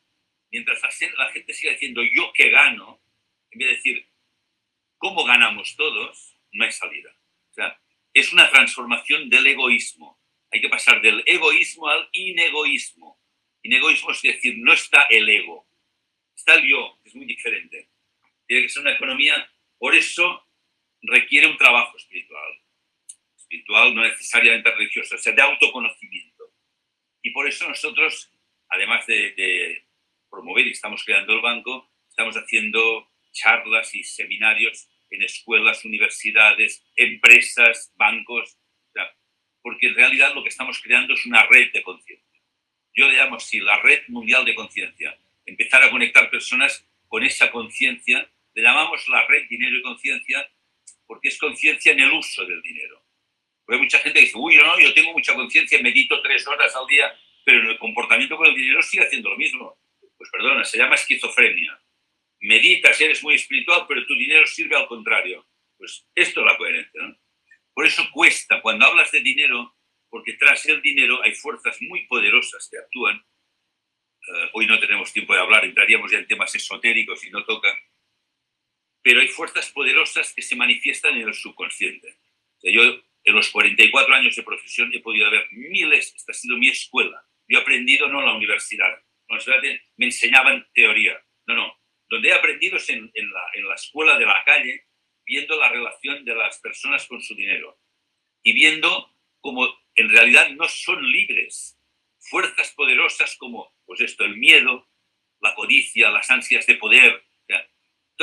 Mientras 0.52 0.82
la 1.17 1.32
gente 1.32 1.54
siga 1.54 1.72
diciendo 1.72 2.02
yo 2.04 2.32
qué 2.34 2.50
gano, 2.50 3.02
en 3.52 3.60
vez 3.60 3.67
de 3.69 3.76
decir 3.76 4.10
cómo 4.98 5.24
ganamos 5.24 5.76
todos, 5.76 6.36
no 6.52 6.65
hay 6.65 6.72
salida. 6.72 7.15
O 7.52 7.54
sea, 7.54 7.80
es 8.13 8.34
una 8.34 8.50
transformación 8.50 9.30
del 9.30 9.48
egoísmo. 9.48 10.19
Hay 10.52 10.62
que 10.62 10.69
pasar 10.69 11.02
del 11.02 11.24
egoísmo 11.26 11.88
al 11.88 12.10
inegoísmo. 12.12 13.19
Inegoísmo 13.63 14.12
es 14.12 14.22
decir, 14.22 14.56
no 14.58 14.74
está 14.74 15.04
el 15.10 15.28
ego, 15.30 15.67
está 16.36 16.56
el 16.56 16.67
yo, 16.67 17.00
es 17.04 17.15
muy 17.15 17.26
diferente. 17.26 17.89
Tiene 18.46 18.63
que 18.63 18.69
ser 18.69 18.82
una 18.82 18.91
economía, 18.91 19.50
por 19.78 19.96
eso 19.96 20.46
requiere 21.04 21.48
un 21.48 21.58
trabajo 21.58 21.96
espiritual. 21.98 22.60
Espiritual, 23.38 23.94
no 23.94 24.02
necesariamente 24.02 24.72
religioso, 24.72 25.16
o 25.16 25.18
sea, 25.18 25.34
de 25.34 25.42
autoconocimiento. 25.42 26.52
Y 27.22 27.32
por 27.32 27.48
eso 27.48 27.68
nosotros, 27.68 28.32
además 28.70 29.06
de, 29.06 29.86
promover 30.30 30.66
y 30.66 30.72
estamos 30.72 31.04
creando 31.04 31.34
el 31.34 31.42
banco, 31.42 31.92
estamos 32.10 32.36
haciendo 32.36 33.12
charlas 33.32 33.94
y 33.94 34.04
seminarios 34.04 34.89
en 35.12 35.22
escuelas, 35.22 35.86
universidades, 35.86 36.84
empresas, 36.96 37.94
bancos, 37.96 38.58
porque 39.62 39.88
en 39.88 39.96
realidad 39.96 40.34
lo 40.36 40.44
que 40.44 40.50
estamos 40.50 40.82
creando 40.82 41.13
es 41.13 41.26
una 41.26 41.46
red 41.46 41.72
de 41.72 41.84
conciencia. 41.84 42.42
Yo 42.94 43.10
le 43.10 43.18
llamo 43.18 43.38
así, 43.38 43.60
la 43.60 43.80
red 43.82 44.04
mundial 44.08 44.44
de 44.44 44.56
conciencia. 44.56 45.18
Empezar 45.46 45.84
a 45.84 45.89
conectar 45.89 46.30
personas 46.30 46.86
con 47.08 47.24
esa 47.24 47.50
conciencia, 47.50 48.30
le 48.54 48.62
llamamos 48.62 49.08
la 49.08 49.26
red 49.28 49.48
dinero 49.48 49.78
y 49.78 49.82
conciencia, 49.82 50.50
porque 51.06 51.30
es 51.30 51.38
conciencia 51.38 51.92
en 51.92 52.00
el 52.00 52.12
uso 52.12 52.46
del 52.46 52.62
dinero. 52.62 53.04
Porque 53.66 53.78
hay 53.78 53.84
mucha 53.84 54.00
gente 54.00 54.20
que 54.20 54.26
dice, 54.26 54.38
uy, 54.38 54.56
no, 54.58 54.80
yo 54.80 54.94
tengo 54.94 55.13
mucha 55.13 55.34
conciencia, 55.34 55.82
medito 55.82 56.22
tres 56.22 56.46
horas 56.48 56.76
al 56.76 56.88
día, 56.88 57.13
pero 57.46 57.62
en 57.62 57.68
el 57.68 57.80
comportamiento 57.80 58.38
con 58.38 58.48
el 58.48 58.56
dinero 58.56 58.82
sigue 58.82 59.06
haciendo 59.06 59.30
lo 59.30 59.38
mismo. 59.38 59.78
Pues 60.18 60.30
perdona, 60.32 60.63
se 60.63 60.78
llama 60.78 60.96
esquizofrenia. 60.96 61.80
Meditas, 62.42 63.00
eres 63.00 63.24
muy 63.24 63.36
espiritual, 63.36 63.86
pero 63.88 64.06
tu 64.06 64.16
dinero 64.16 64.46
sirve 64.46 64.76
al 64.76 64.88
contrario. 64.88 65.48
Pues 65.78 66.06
esto 66.16 66.42
es 66.42 66.46
la 66.46 66.58
coherencia. 66.58 67.02
¿no? 67.02 67.18
Por 67.74 67.86
eso 67.86 68.04
cuesta, 68.12 68.62
cuando 68.62 68.86
hablas 68.86 69.12
de 69.12 69.22
dinero, 69.22 69.76
porque 70.10 70.34
tras 70.34 70.66
el 70.68 70.82
dinero 70.82 71.22
hay 71.24 71.34
fuerzas 71.34 71.82
muy 71.82 72.06
poderosas 72.06 72.70
que 72.70 72.78
actúan. 72.78 73.18
Uh, 73.18 74.48
hoy 74.54 74.68
no 74.68 74.80
tenemos 74.80 75.12
tiempo 75.12 75.34
de 75.34 75.39
hablar, 75.39 75.66
entraríamos 75.66 76.12
ya 76.12 76.20
en 76.20 76.28
temas 76.28 76.54
esotéricos 76.56 77.26
y 77.26 77.30
no 77.30 77.44
toca 77.44 77.68
pero 79.04 79.20
hay 79.20 79.28
fuerzas 79.28 79.70
poderosas 79.72 80.34
que 80.34 80.42
se 80.42 80.56
manifiestan 80.56 81.16
en 81.18 81.28
el 81.28 81.34
subconsciente. 81.34 82.18
O 82.58 82.62
sea, 82.62 82.72
yo 82.72 82.82
en 83.26 83.36
los 83.36 83.50
44 83.50 84.16
años 84.16 84.36
de 84.36 84.44
profesión 84.44 84.92
he 84.94 85.02
podido 85.02 85.30
ver 85.30 85.46
miles, 85.52 86.13
esta 86.16 86.32
ha 86.32 86.36
sido 86.36 86.58
mi 86.58 86.70
escuela. 86.70 87.24
Yo 87.48 87.60
he 87.60 87.62
aprendido 87.62 88.08
no 88.08 88.20
en 88.20 88.26
la 88.26 88.34
universidad, 88.34 88.89
la 88.89 89.36
universidad 89.36 89.62
me 89.98 90.06
enseñaban 90.06 90.68
teoría, 90.74 91.22
no, 91.46 91.56
no. 91.56 91.80
Donde 92.10 92.30
he 92.30 92.34
aprendido 92.34 92.78
es 92.78 92.89
en, 92.89 93.12
en, 93.13 93.32
la, 93.32 93.44
en 93.54 93.68
la 93.68 93.76
escuela 93.76 94.18
de 94.18 94.26
la 94.26 94.44
calle, 94.46 94.88
viendo 95.26 95.58
la 95.60 95.70
relación 95.70 96.24
de 96.24 96.36
las 96.36 96.60
personas 96.60 97.06
con 97.08 97.22
su 97.22 97.36
dinero 97.36 97.80
y 98.44 98.54
viendo 98.54 99.16
cómo 99.39 99.68
en 99.96 100.10
realidad 100.10 100.50
no 100.52 100.68
son 100.68 101.10
libres. 101.10 101.80
Fuerzas 102.20 102.72
poderosas 102.72 103.36
como, 103.38 103.76
pues 103.86 104.02
esto, 104.02 104.24
el 104.24 104.38
miedo, 104.38 104.89
la 105.42 105.56
codicia, 105.56 106.10
las 106.10 106.30
ansias 106.30 106.66
de 106.66 106.76
poder, 106.76 107.26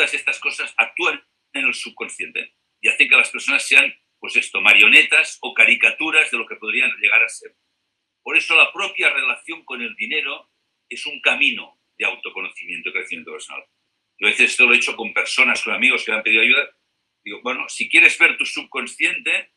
todas 0.01 0.15
estas 0.15 0.41
cosas 0.41 0.73
actúan 0.79 1.23
en 1.53 1.67
el 1.67 1.75
subconsciente 1.75 2.55
y 2.81 2.89
hacen 2.89 3.07
que 3.07 3.17
las 3.17 3.31
personas 3.31 3.69
sean, 3.69 3.95
pues 4.19 4.35
esto, 4.35 4.63
marionetas 4.63 5.37
o 5.43 5.53
caricaturas 5.53 6.31
de 6.31 6.39
lo 6.39 6.47
que 6.47 6.57
podrían 6.57 6.91
llegar 6.99 7.23
a 7.23 7.29
ser. 7.29 7.55
Por 8.23 8.39
eso 8.39 8.57
la 8.57 8.73
propia 8.73 9.11
relación 9.11 9.63
con 9.67 9.83
el 9.83 9.95
dinero 9.97 10.51
es 10.89 11.05
un 11.05 11.21
camino 11.21 11.83
de 11.99 12.07
autoconocimiento 12.07 12.89
y 12.89 12.93
crecimiento 12.93 13.33
personal. 13.33 13.63
Yo 14.19 14.27
a 14.27 14.31
veces 14.31 14.53
esto 14.53 14.65
lo 14.65 14.73
he 14.73 14.79
hecho 14.79 14.97
con 14.97 15.13
personas, 15.13 15.63
con 15.63 15.75
amigos 15.75 16.03
que 16.03 16.13
me 16.13 16.17
han 16.17 16.23
pedido 16.23 16.41
ayuda. 16.41 16.75
Digo, 17.23 17.43
bueno, 17.43 17.69
si 17.69 17.91
quieres 17.91 18.19
ver 18.19 18.39
tu 18.39 18.47
subconsciente, 18.47 19.53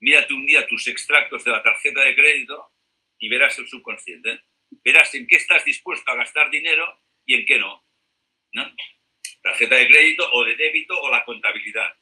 mírate 0.00 0.34
un 0.34 0.44
día 0.44 0.66
tus 0.66 0.88
extractos 0.88 1.42
de 1.42 1.52
la 1.52 1.62
tarjeta 1.62 2.02
de 2.02 2.14
crédito 2.14 2.70
y 3.18 3.30
verás 3.30 3.58
el 3.58 3.66
subconsciente. 3.66 4.42
Verás 4.84 5.14
en 5.14 5.26
qué 5.26 5.36
estás 5.36 5.64
dispuesto 5.64 6.10
a 6.10 6.16
gastar 6.16 6.50
dinero 6.50 7.02
y 7.24 7.36
en 7.36 7.46
qué 7.46 7.58
no. 7.58 7.82
¿no? 8.52 8.70
Tarjeta 9.42 9.76
de 9.76 9.88
crédito 9.88 10.30
o 10.32 10.44
de 10.44 10.56
débito 10.56 11.00
o 11.00 11.10
la 11.10 11.24
contabilidad. 11.24 11.94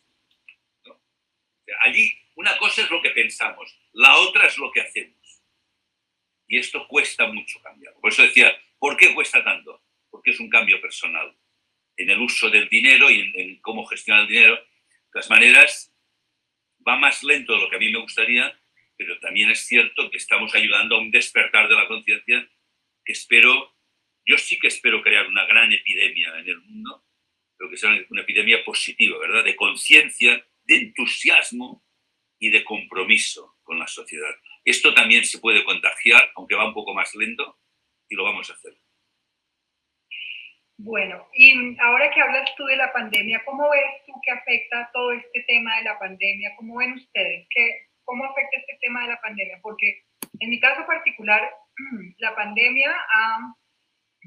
Allí 1.80 2.10
una 2.34 2.56
cosa 2.56 2.82
es 2.82 2.90
lo 2.90 3.02
que 3.02 3.10
pensamos, 3.10 3.76
la 3.92 4.16
otra 4.18 4.46
es 4.46 4.56
lo 4.58 4.70
que 4.70 4.80
hacemos. 4.80 5.42
Y 6.46 6.56
esto 6.56 6.86
cuesta 6.88 7.26
mucho 7.26 7.60
cambiar. 7.60 7.94
Por 7.94 8.10
eso 8.10 8.22
decía, 8.22 8.56
¿por 8.78 8.96
qué 8.96 9.14
cuesta 9.14 9.44
tanto? 9.44 9.82
Porque 10.10 10.30
es 10.30 10.40
un 10.40 10.48
cambio 10.48 10.80
personal 10.80 11.36
en 11.96 12.10
el 12.10 12.20
uso 12.20 12.48
del 12.48 12.68
dinero 12.68 13.10
y 13.10 13.32
en, 13.34 13.60
cómo 13.60 13.84
gestionar 13.86 14.22
el 14.22 14.28
dinero. 14.28 14.54
De 14.54 15.10
todas 15.12 15.28
maneras, 15.28 15.92
va 16.86 16.96
más 16.96 17.22
lento 17.22 17.54
de 17.54 17.60
lo 17.60 17.68
que 17.68 17.76
a 17.76 17.80
mí 17.80 17.90
me 17.90 17.98
gustaría, 17.98 18.58
pero 18.96 19.18
también 19.18 19.50
es 19.50 19.66
cierto 19.66 20.10
que 20.10 20.16
estamos 20.16 20.54
ayudando 20.54 20.96
a 20.96 21.00
un 21.00 21.10
despertar 21.10 21.68
de 21.68 21.74
la 21.74 21.86
conciencia 21.86 22.48
que 23.04 23.12
espero, 23.12 23.74
yo 24.24 24.38
sí 24.38 24.58
que 24.58 24.68
espero 24.68 25.02
crear 25.02 25.26
una 25.26 25.44
gran 25.44 25.72
epidemia 25.72 26.38
en 26.38 26.48
el 26.48 26.60
mundo 26.60 27.04
pero 27.58 27.70
que 27.70 27.76
sea 27.76 27.90
una 28.10 28.22
epidemia 28.22 28.64
positiva, 28.64 29.18
¿verdad? 29.18 29.44
De 29.44 29.56
conciencia, 29.56 30.42
de 30.64 30.76
entusiasmo 30.76 31.84
y 32.38 32.50
de 32.50 32.64
compromiso 32.64 33.56
con 33.64 33.78
la 33.78 33.86
sociedad. 33.86 34.34
Esto 34.64 34.94
también 34.94 35.24
se 35.24 35.40
puede 35.40 35.64
contagiar, 35.64 36.30
aunque 36.36 36.54
va 36.54 36.68
un 36.68 36.74
poco 36.74 36.94
más 36.94 37.14
lento, 37.14 37.58
y 38.08 38.14
lo 38.14 38.24
vamos 38.24 38.48
a 38.48 38.54
hacer. 38.54 38.74
Bueno, 40.80 41.26
y 41.34 41.76
ahora 41.80 42.08
que 42.14 42.20
hablas 42.20 42.54
tú 42.56 42.64
de 42.66 42.76
la 42.76 42.92
pandemia, 42.92 43.42
¿cómo 43.44 43.68
ves 43.68 44.06
tú 44.06 44.12
que 44.22 44.30
afecta 44.30 44.88
todo 44.92 45.10
este 45.12 45.42
tema 45.48 45.76
de 45.78 45.82
la 45.82 45.98
pandemia? 45.98 46.54
¿Cómo 46.56 46.76
ven 46.76 46.92
ustedes? 46.92 47.48
¿Qué, 47.50 47.88
¿Cómo 48.04 48.24
afecta 48.24 48.58
este 48.58 48.78
tema 48.80 49.02
de 49.02 49.08
la 49.08 49.20
pandemia? 49.20 49.58
Porque 49.60 50.04
en 50.38 50.50
mi 50.50 50.60
caso 50.60 50.86
particular, 50.86 51.50
la 52.18 52.36
pandemia 52.36 52.94
ha 52.94 53.54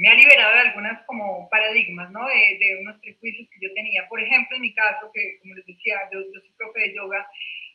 me 0.02 0.10
ha 0.10 0.16
liberado 0.16 0.54
de 0.56 0.62
algunas 0.62 1.06
como 1.06 1.48
paradigmas, 1.50 2.10
¿no? 2.10 2.26
De, 2.26 2.80
unos 2.82 3.00
prejuicios 3.02 3.48
que 3.54 3.68
yo 3.68 3.72
tenía. 3.76 4.08
Por 4.10 4.20
ejemplo, 4.20 4.56
en 4.56 4.64
mi 4.64 4.74
caso, 4.74 5.12
que 5.14 5.38
como 5.40 5.54
les 5.54 5.66
decía, 5.68 6.10
yo, 6.12 6.20
soy 6.24 6.54
profe 6.58 6.80
de 6.80 6.96
yoga, 6.96 7.30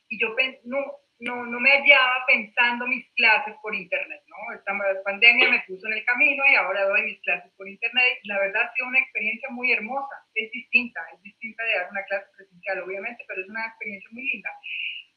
y 0.08 0.18
yo 0.18 0.34
no, 0.64 0.78
no, 1.20 1.46
no 1.46 1.60
me 1.60 1.70
hallaba 1.70 2.26
pensando 2.26 2.88
mis 2.88 3.06
clases 3.14 3.54
por 3.62 3.76
internet, 3.76 4.22
¿no? 4.26 4.58
Esta 4.58 4.72
pandemia 5.04 5.50
me 5.50 5.62
puso 5.68 5.86
en 5.86 5.92
el 5.92 6.04
camino 6.04 6.42
y 6.50 6.56
ahora 6.56 6.88
doy 6.88 7.02
mis 7.02 7.20
clases 7.20 7.52
por 7.56 7.68
internet. 7.68 8.18
La 8.24 8.40
verdad 8.40 8.62
ha 8.64 8.74
sido 8.74 8.88
una 8.88 8.98
experiencia 8.98 9.48
muy 9.50 9.70
hermosa, 9.70 10.16
es 10.34 10.50
distinta, 10.50 11.00
es 11.14 11.22
distinta 11.22 11.62
de 11.62 11.74
dar 11.74 11.90
una 11.92 12.04
clase 12.06 12.26
presencial, 12.36 12.82
obviamente, 12.82 13.22
pero 13.28 13.40
es 13.40 13.48
una 13.48 13.66
experiencia 13.66 14.10
muy 14.10 14.26
linda. 14.32 14.50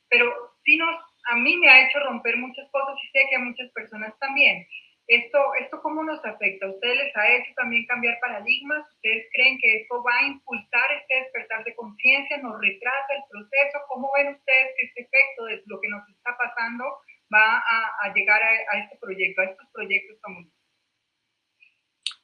Pero 0.10 0.32
sí 0.64 0.78
nos, 0.78 0.96
a 1.32 1.38
mí 1.38 1.58
me 1.58 1.70
ha 1.70 1.88
hecho 1.88 2.00
romper 2.02 2.38
muchas 2.38 2.70
cosas 2.70 2.96
y 3.04 3.08
sé 3.08 3.26
que 3.32 3.36
a 3.36 3.40
muchas 3.40 3.72
personas 3.72 4.14
también. 4.20 4.68
¿Esto, 5.10 5.40
¿Esto 5.60 5.82
cómo 5.82 6.04
nos 6.04 6.24
afecta? 6.24 6.68
¿A 6.68 6.70
ustedes 6.70 6.98
les 6.98 7.18
ha 7.18 7.36
hecho 7.36 7.52
también 7.56 7.84
cambiar 7.88 8.20
paradigmas? 8.22 8.86
¿Ustedes 8.94 9.26
creen 9.34 9.58
que 9.58 9.78
esto 9.82 10.04
va 10.04 10.16
a 10.20 10.28
impulsar 10.28 10.92
este 11.02 11.16
despertar 11.16 11.64
de 11.64 11.74
conciencia? 11.74 12.38
¿Nos 12.38 12.62
retrasa 12.62 13.16
el 13.18 13.24
proceso? 13.28 13.80
¿Cómo 13.88 14.12
ven 14.16 14.36
ustedes 14.36 14.68
que 14.78 14.86
este 14.86 15.02
efecto 15.02 15.46
de 15.46 15.64
lo 15.66 15.82
que 15.82 15.90
nos 15.90 16.08
está 16.10 16.38
pasando 16.38 16.86
va 17.34 17.58
a, 17.58 18.14
llegar 18.14 18.40
a, 18.44 18.78
este 18.84 18.98
proyecto, 19.00 19.42
a 19.42 19.46
estos 19.46 19.68
proyectos 19.74 20.20
comunes? 20.22 20.54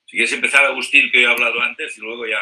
Si 0.05 0.17
quieres 0.17 0.33
empezar, 0.33 0.65
Agustín, 0.65 1.09
que 1.11 1.23
he 1.23 1.25
hablado 1.25 1.59
antes, 1.61 1.97
y 1.97 2.01
luego 2.01 2.27
ya 2.27 2.37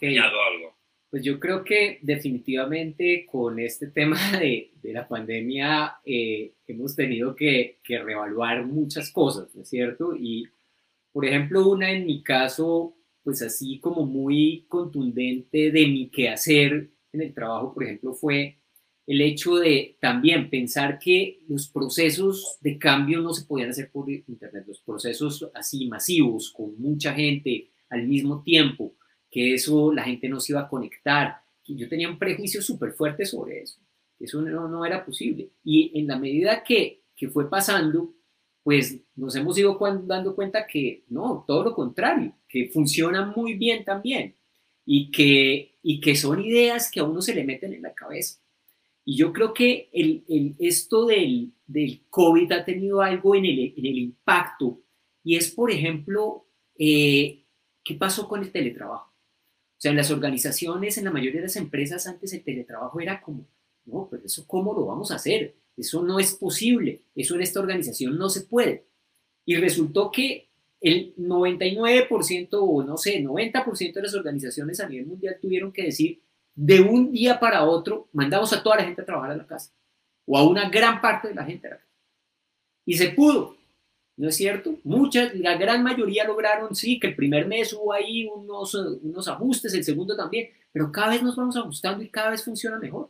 añado 0.00 0.42
algo. 0.44 0.79
Pues 1.10 1.24
yo 1.24 1.40
creo 1.40 1.64
que 1.64 1.98
definitivamente 2.02 3.26
con 3.30 3.58
este 3.58 3.88
tema 3.88 4.16
de, 4.38 4.72
de 4.80 4.92
la 4.92 5.08
pandemia 5.08 5.96
eh, 6.04 6.54
hemos 6.66 6.94
tenido 6.94 7.34
que, 7.34 7.80
que, 7.82 7.98
reevaluar 7.98 8.64
muchas 8.64 9.10
cosas, 9.10 9.54
¿no 9.54 9.62
es 9.62 9.68
cierto? 9.68 10.14
Y, 10.16 10.46
por 11.12 11.26
ejemplo, 11.26 11.68
una 11.68 11.90
en 11.90 12.06
mi 12.06 12.22
caso, 12.22 12.96
pues 13.24 13.42
así 13.42 13.80
como 13.80 14.06
muy 14.06 14.66
contundente 14.68 15.72
de 15.72 15.86
mi 15.86 16.10
quehacer 16.10 16.90
en 17.12 17.20
el 17.20 17.34
trabajo, 17.34 17.74
por 17.74 17.84
ejemplo, 17.84 18.14
fue 18.14 18.60
el 19.10 19.20
hecho 19.22 19.56
de 19.56 19.96
también 20.00 20.48
pensar 20.48 21.00
que 21.00 21.40
los 21.48 21.68
procesos 21.68 22.58
de 22.60 22.78
cambio 22.78 23.20
no 23.20 23.34
se 23.34 23.44
podían 23.44 23.70
hacer 23.70 23.90
por 23.90 24.08
Internet, 24.08 24.64
los 24.68 24.80
procesos 24.82 25.50
así 25.52 25.88
masivos, 25.88 26.52
con 26.52 26.80
mucha 26.80 27.12
gente 27.12 27.70
al 27.88 28.06
mismo 28.06 28.44
tiempo, 28.44 28.94
que 29.30 29.54
eso 29.54 29.92
la 29.92 30.04
gente 30.04 30.28
no 30.28 30.40
se 30.40 30.52
iba 30.52 30.62
a 30.62 30.68
conectar. 30.68 31.42
Yo 31.66 31.88
tenía 31.88 32.08
un 32.08 32.18
prejuicio 32.18 32.60
súper 32.62 32.92
fuerte 32.92 33.24
sobre 33.24 33.62
eso. 33.62 33.80
Eso 34.18 34.42
no, 34.42 34.68
no, 34.68 34.84
era 34.84 35.04
posible. 35.04 35.50
Y 35.64 35.98
en 35.98 36.06
la 36.06 36.18
medida 36.18 36.62
que, 36.62 37.04
que 37.16 37.28
fue 37.28 37.48
pasando, 37.48 38.14
pues 38.62 39.00
nos 39.14 39.34
hemos 39.36 39.56
ido 39.56 39.78
dando 40.04 40.34
cuenta 40.34 40.66
que 40.66 41.04
no, 41.08 41.44
todo 41.46 41.64
lo 41.64 41.74
contrario, 41.74 42.34
que 42.48 42.68
funciona 42.68 43.24
muy 43.34 43.54
bien 43.54 43.84
también 43.84 44.36
y 44.84 45.10
que, 45.10 45.78
y 45.82 46.00
que 46.00 46.14
son 46.16 46.44
ideas 46.44 46.90
que 46.90 47.00
a 47.00 47.04
uno 47.04 47.22
se 47.22 47.34
le 47.34 47.44
meten 47.44 47.72
en 47.72 47.82
la 47.82 47.94
cabeza. 47.94 48.40
Y 49.04 49.16
yo 49.16 49.32
creo 49.32 49.54
que 49.54 49.88
el, 49.92 50.24
el, 50.28 50.56
esto 50.58 51.06
del, 51.06 51.54
del, 51.66 52.02
COVID 52.10 52.52
ha 52.52 52.64
tenido 52.64 53.00
algo 53.00 53.34
en 53.34 53.46
el, 53.46 53.74
en 53.76 53.86
el 53.86 53.98
impacto 53.98 54.82
y 55.24 55.36
es, 55.36 55.50
por 55.50 55.70
ejemplo, 55.70 56.46
eh, 56.78 57.44
¿qué 57.82 57.94
pasó 57.94 58.28
con 58.28 58.42
el 58.42 58.52
teletrabajo? 58.52 59.09
O 59.80 59.82
sea, 59.82 59.92
en 59.92 59.96
las 59.96 60.10
organizaciones, 60.10 60.98
en 60.98 61.06
la 61.06 61.10
mayoría 61.10 61.40
de 61.40 61.46
las 61.46 61.56
empresas, 61.56 62.06
antes 62.06 62.34
el 62.34 62.44
teletrabajo 62.44 63.00
era 63.00 63.22
como, 63.22 63.46
no, 63.86 64.08
pero 64.10 64.26
eso 64.26 64.46
cómo 64.46 64.74
lo 64.74 64.84
vamos 64.84 65.10
a 65.10 65.14
hacer? 65.14 65.54
Eso 65.74 66.02
no 66.02 66.18
es 66.18 66.34
posible, 66.34 67.00
eso 67.14 67.34
en 67.34 67.40
esta 67.40 67.60
organización 67.60 68.18
no 68.18 68.28
se 68.28 68.42
puede. 68.42 68.84
Y 69.46 69.56
resultó 69.56 70.10
que 70.10 70.50
el 70.82 71.16
99% 71.16 72.48
o 72.60 72.82
no 72.82 72.98
sé, 72.98 73.24
90% 73.24 73.94
de 73.94 74.02
las 74.02 74.14
organizaciones 74.14 74.80
a 74.80 74.86
nivel 74.86 75.06
mundial 75.06 75.38
tuvieron 75.40 75.72
que 75.72 75.84
decir, 75.84 76.20
de 76.54 76.82
un 76.82 77.10
día 77.10 77.40
para 77.40 77.64
otro, 77.64 78.10
mandamos 78.12 78.52
a 78.52 78.62
toda 78.62 78.76
la 78.76 78.84
gente 78.84 79.00
a 79.00 79.06
trabajar 79.06 79.30
a 79.30 79.36
la 79.36 79.46
casa, 79.46 79.72
o 80.26 80.36
a 80.36 80.46
una 80.46 80.68
gran 80.68 81.00
parte 81.00 81.28
de 81.28 81.34
la 81.36 81.46
gente 81.46 81.68
a 81.68 81.70
la 81.70 81.76
casa. 81.78 81.90
Y 82.84 82.98
se 82.98 83.12
pudo, 83.12 83.56
¿no 84.20 84.28
es 84.28 84.36
cierto? 84.36 84.78
Muchas, 84.84 85.34
la 85.34 85.56
gran 85.56 85.82
mayoría 85.82 86.26
lograron, 86.26 86.74
sí, 86.76 87.00
que 87.00 87.06
el 87.06 87.16
primer 87.16 87.46
mes 87.46 87.72
hubo 87.72 87.90
ahí 87.90 88.26
unos, 88.26 88.74
unos 88.74 89.26
ajustes, 89.28 89.72
el 89.72 89.82
segundo 89.82 90.14
también, 90.14 90.50
pero 90.72 90.92
cada 90.92 91.12
vez 91.12 91.22
nos 91.22 91.36
vamos 91.36 91.56
ajustando 91.56 92.04
y 92.04 92.10
cada 92.10 92.28
vez 92.28 92.44
funciona 92.44 92.78
mejor. 92.78 93.08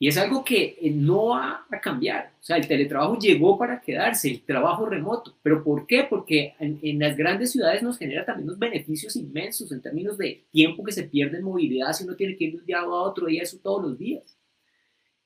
Y 0.00 0.08
es 0.08 0.16
algo 0.16 0.44
que 0.44 0.76
eh, 0.80 0.90
no 0.90 1.28
va 1.28 1.66
a 1.70 1.80
cambiar. 1.80 2.32
O 2.40 2.42
sea, 2.42 2.56
el 2.56 2.66
teletrabajo 2.66 3.16
llegó 3.20 3.56
para 3.56 3.80
quedarse, 3.80 4.28
el 4.28 4.42
trabajo 4.42 4.86
remoto. 4.86 5.36
¿Pero 5.40 5.62
por 5.62 5.86
qué? 5.86 6.04
Porque 6.08 6.54
en, 6.58 6.80
en, 6.82 6.98
las 6.98 7.16
grandes 7.16 7.52
ciudades 7.52 7.80
nos 7.80 7.96
genera 7.96 8.24
también 8.24 8.48
unos 8.48 8.58
beneficios 8.58 9.14
inmensos 9.14 9.70
en 9.70 9.80
términos 9.80 10.18
de 10.18 10.46
tiempo 10.50 10.82
que 10.82 10.90
se 10.90 11.04
pierde 11.04 11.38
en 11.38 11.44
movilidad 11.44 11.92
si 11.92 12.02
uno 12.02 12.16
tiene 12.16 12.36
que 12.36 12.44
ir 12.44 12.52
de 12.54 12.58
un 12.58 12.66
día 12.66 12.80
a 12.80 12.88
otro 12.88 13.28
y 13.28 13.38
eso 13.38 13.58
todos 13.62 13.82
los 13.84 13.98
días. 13.98 14.36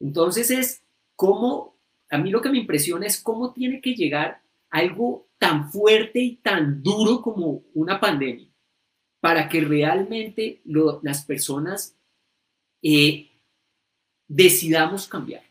Entonces 0.01 0.51
es 0.51 0.83
cómo 1.17 1.74
a 2.14 2.18
mí 2.18 2.31
lo 2.31 2.40
que 2.40 2.48
me 2.48 2.59
impresiona 2.59 3.07
es 3.07 3.20
cómo 3.20 3.53
tiene 3.53 3.81
que 3.81 3.94
llegar 3.94 4.40
algo 4.70 5.29
tan 5.37 5.70
fuerte 5.70 6.20
y 6.20 6.37
tan 6.37 6.83
duro 6.83 7.20
como 7.20 7.64
una 7.74 7.98
pandemia 7.98 8.48
para 9.20 9.48
que 9.48 9.61
realmente 9.61 10.61
las 10.64 11.24
personas 11.24 11.96
eh, 12.83 13.31
decidamos 14.29 15.09
cambiar. 15.09 15.42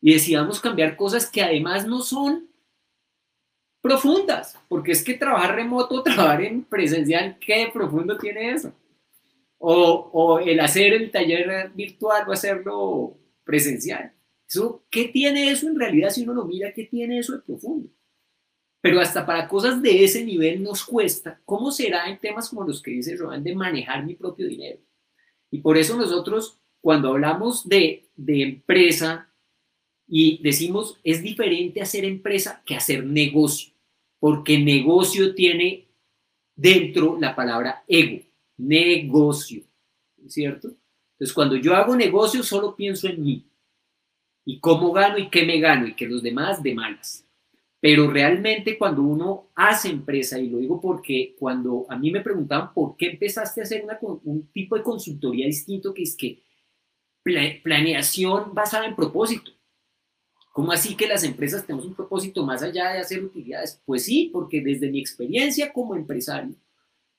Y 0.00 0.14
decidamos 0.14 0.60
cambiar 0.60 0.96
cosas 0.96 1.30
que 1.30 1.42
además 1.42 1.86
no 1.86 2.00
son 2.00 2.48
profundas, 3.82 4.58
porque 4.68 4.92
es 4.92 5.04
que 5.04 5.14
trabajar 5.14 5.56
remoto, 5.56 6.02
trabajar 6.04 6.42
en 6.42 6.64
presencial, 6.64 7.36
¿qué 7.38 7.68
profundo 7.72 8.16
tiene 8.16 8.52
eso? 8.52 8.72
O, 9.58 10.10
o 10.12 10.38
el 10.38 10.60
hacer 10.60 10.94
el 10.94 11.10
taller 11.10 11.70
virtual 11.74 12.24
o 12.26 12.32
hacerlo 12.32 13.18
presencial. 13.44 14.14
¿Qué 14.90 15.06
tiene 15.08 15.50
eso 15.50 15.68
en 15.68 15.78
realidad 15.78 16.10
si 16.10 16.22
uno 16.22 16.34
lo 16.34 16.44
mira? 16.44 16.72
¿Qué 16.72 16.84
tiene 16.84 17.18
eso 17.18 17.34
de 17.34 17.42
profundo? 17.42 17.88
Pero 18.80 19.00
hasta 19.00 19.24
para 19.24 19.46
cosas 19.46 19.80
de 19.82 20.04
ese 20.04 20.24
nivel 20.24 20.62
nos 20.62 20.84
cuesta. 20.84 21.40
¿Cómo 21.44 21.70
será 21.70 22.08
en 22.08 22.18
temas 22.18 22.48
como 22.48 22.64
los 22.64 22.82
que 22.82 22.90
dice 22.92 23.16
Joan 23.16 23.44
de 23.44 23.54
manejar 23.54 24.04
mi 24.04 24.14
propio 24.14 24.48
dinero? 24.48 24.80
Y 25.50 25.60
por 25.60 25.76
eso 25.76 25.96
nosotros, 25.96 26.58
cuando 26.80 27.10
hablamos 27.10 27.68
de, 27.68 28.08
de 28.16 28.42
empresa 28.42 29.32
y 30.06 30.42
decimos 30.42 30.98
es 31.04 31.22
diferente 31.22 31.80
hacer 31.80 32.04
empresa 32.04 32.62
que 32.64 32.74
hacer 32.74 33.04
negocio, 33.04 33.72
porque 34.18 34.58
negocio 34.58 35.34
tiene 35.34 35.88
dentro 36.56 37.18
la 37.20 37.36
palabra 37.36 37.84
ego, 37.86 38.22
negocio, 38.56 39.62
¿cierto? 40.26 40.68
Entonces, 41.12 41.34
cuando 41.34 41.56
yo 41.56 41.74
hago 41.74 41.94
negocio, 41.94 42.42
solo 42.42 42.74
pienso 42.74 43.06
en 43.06 43.22
mí 43.22 43.49
y 44.50 44.58
cómo 44.58 44.90
gano 44.90 45.16
y 45.16 45.30
qué 45.30 45.46
me 45.46 45.60
gano 45.60 45.86
y 45.86 45.94
que 45.94 46.08
los 46.08 46.24
demás 46.24 46.60
de 46.60 46.74
malas. 46.74 47.24
Pero 47.78 48.10
realmente 48.10 48.76
cuando 48.76 49.00
uno 49.00 49.50
hace 49.54 49.88
empresa, 49.88 50.40
y 50.40 50.48
lo 50.48 50.58
digo 50.58 50.80
porque 50.80 51.36
cuando 51.38 51.86
a 51.88 51.96
mí 51.96 52.10
me 52.10 52.20
preguntaban 52.20 52.74
por 52.74 52.96
qué 52.96 53.10
empezaste 53.10 53.60
a 53.60 53.64
hacer 53.64 53.86
un 54.24 54.50
tipo 54.50 54.76
de 54.76 54.82
consultoría 54.82 55.46
distinto, 55.46 55.94
que 55.94 56.02
es 56.02 56.16
que 56.16 56.42
planeación 57.62 58.52
basada 58.52 58.86
en 58.86 58.96
propósito. 58.96 59.52
¿Cómo 60.52 60.72
así 60.72 60.96
que 60.96 61.06
las 61.06 61.22
empresas 61.22 61.64
tenemos 61.64 61.86
un 61.86 61.94
propósito 61.94 62.44
más 62.44 62.60
allá 62.64 62.90
de 62.90 62.98
hacer 62.98 63.22
utilidades? 63.22 63.80
Pues 63.86 64.04
sí, 64.04 64.30
porque 64.32 64.60
desde 64.60 64.90
mi 64.90 64.98
experiencia 64.98 65.72
como 65.72 65.94
empresario, 65.94 66.56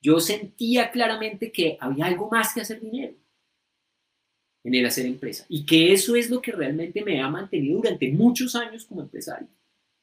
yo 0.01 0.19
sentía 0.19 0.91
claramente 0.91 1.49
que 1.49 1.77
había 1.79 2.07
algo 2.07 2.29
más 2.29 2.53
que 2.53 2.59
hacer 2.59 2.81
dinero 2.81 3.20
en 4.63 4.75
el 4.75 4.85
hacer 4.85 5.05
empresa. 5.05 5.45
Y 5.49 5.65
que 5.65 5.93
eso 5.93 6.15
es 6.15 6.29
lo 6.29 6.41
que 6.41 6.51
realmente 6.51 7.03
me 7.03 7.21
ha 7.21 7.29
mantenido 7.29 7.77
durante 7.77 8.11
muchos 8.11 8.55
años 8.55 8.85
como 8.85 9.01
empresario. 9.01 9.47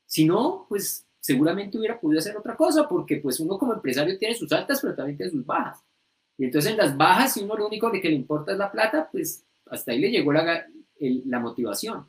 Si 0.06 0.24
no, 0.24 0.66
pues 0.68 1.06
seguramente 1.20 1.78
hubiera 1.78 2.00
podido 2.00 2.18
hacer 2.18 2.36
otra 2.36 2.56
cosa, 2.56 2.88
porque 2.88 3.16
pues 3.16 3.38
uno 3.40 3.58
como 3.58 3.74
empresario 3.74 4.18
tiene 4.18 4.34
sus 4.34 4.50
altas, 4.52 4.80
pero 4.80 4.94
también 4.94 5.16
tiene 5.16 5.32
sus 5.32 5.44
bajas. 5.44 5.84
Y 6.36 6.44
entonces 6.44 6.70
en 6.70 6.78
las 6.78 6.96
bajas, 6.96 7.34
si 7.34 7.40
uno 7.40 7.56
lo 7.56 7.66
único 7.66 7.90
que 7.90 8.00
le 8.00 8.14
importa 8.14 8.52
es 8.52 8.58
la 8.58 8.70
plata, 8.70 9.08
pues 9.10 9.44
hasta 9.66 9.92
ahí 9.92 9.98
le 9.98 10.10
llegó 10.10 10.32
la, 10.32 10.66
la 10.98 11.40
motivación. 11.40 12.06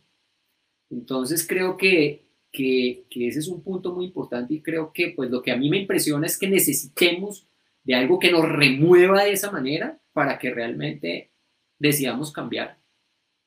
Entonces 0.90 1.46
creo 1.48 1.78
que, 1.78 2.26
que, 2.52 3.06
que, 3.10 3.28
ese 3.28 3.40
es 3.40 3.48
un 3.48 3.62
punto 3.62 3.94
muy 3.94 4.06
importante 4.06 4.54
y 4.54 4.62
creo 4.62 4.92
que 4.94 5.14
pues 5.16 5.30
lo 5.30 5.42
que 5.42 5.52
a 5.52 5.58
mí 5.58 5.70
me 5.70 5.80
impresiona 5.80 6.26
es 6.26 6.38
que 6.38 6.48
necesitemos 6.48 7.48
de 7.84 7.96
algo 7.96 8.20
que 8.20 8.32
nos 8.32 8.48
remueva 8.48 9.24
de 9.24 9.34
esa 9.34 9.52
manera 9.52 10.00
para 10.14 10.38
que 10.40 10.52
realmente 10.52 11.32
decidamos 11.80 12.32
cambiar. 12.32 12.78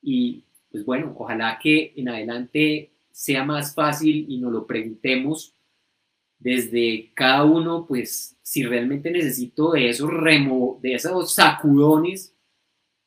Y 0.01 0.43
pues 0.69 0.83
bueno, 0.83 1.15
ojalá 1.17 1.59
que 1.61 1.93
en 1.95 2.09
adelante 2.09 2.91
sea 3.11 3.45
más 3.45 3.75
fácil 3.75 4.25
y 4.27 4.39
nos 4.39 4.51
lo 4.51 4.65
preguntemos 4.65 5.55
desde 6.39 7.13
cada 7.13 7.45
uno, 7.45 7.85
pues 7.87 8.37
si 8.41 8.63
realmente 8.63 9.09
necesito 9.11 9.71
de 9.71 9.89
esos 9.89 10.09
remo, 10.11 10.79
de 10.81 10.95
esos 10.95 11.33
sacudones 11.33 12.35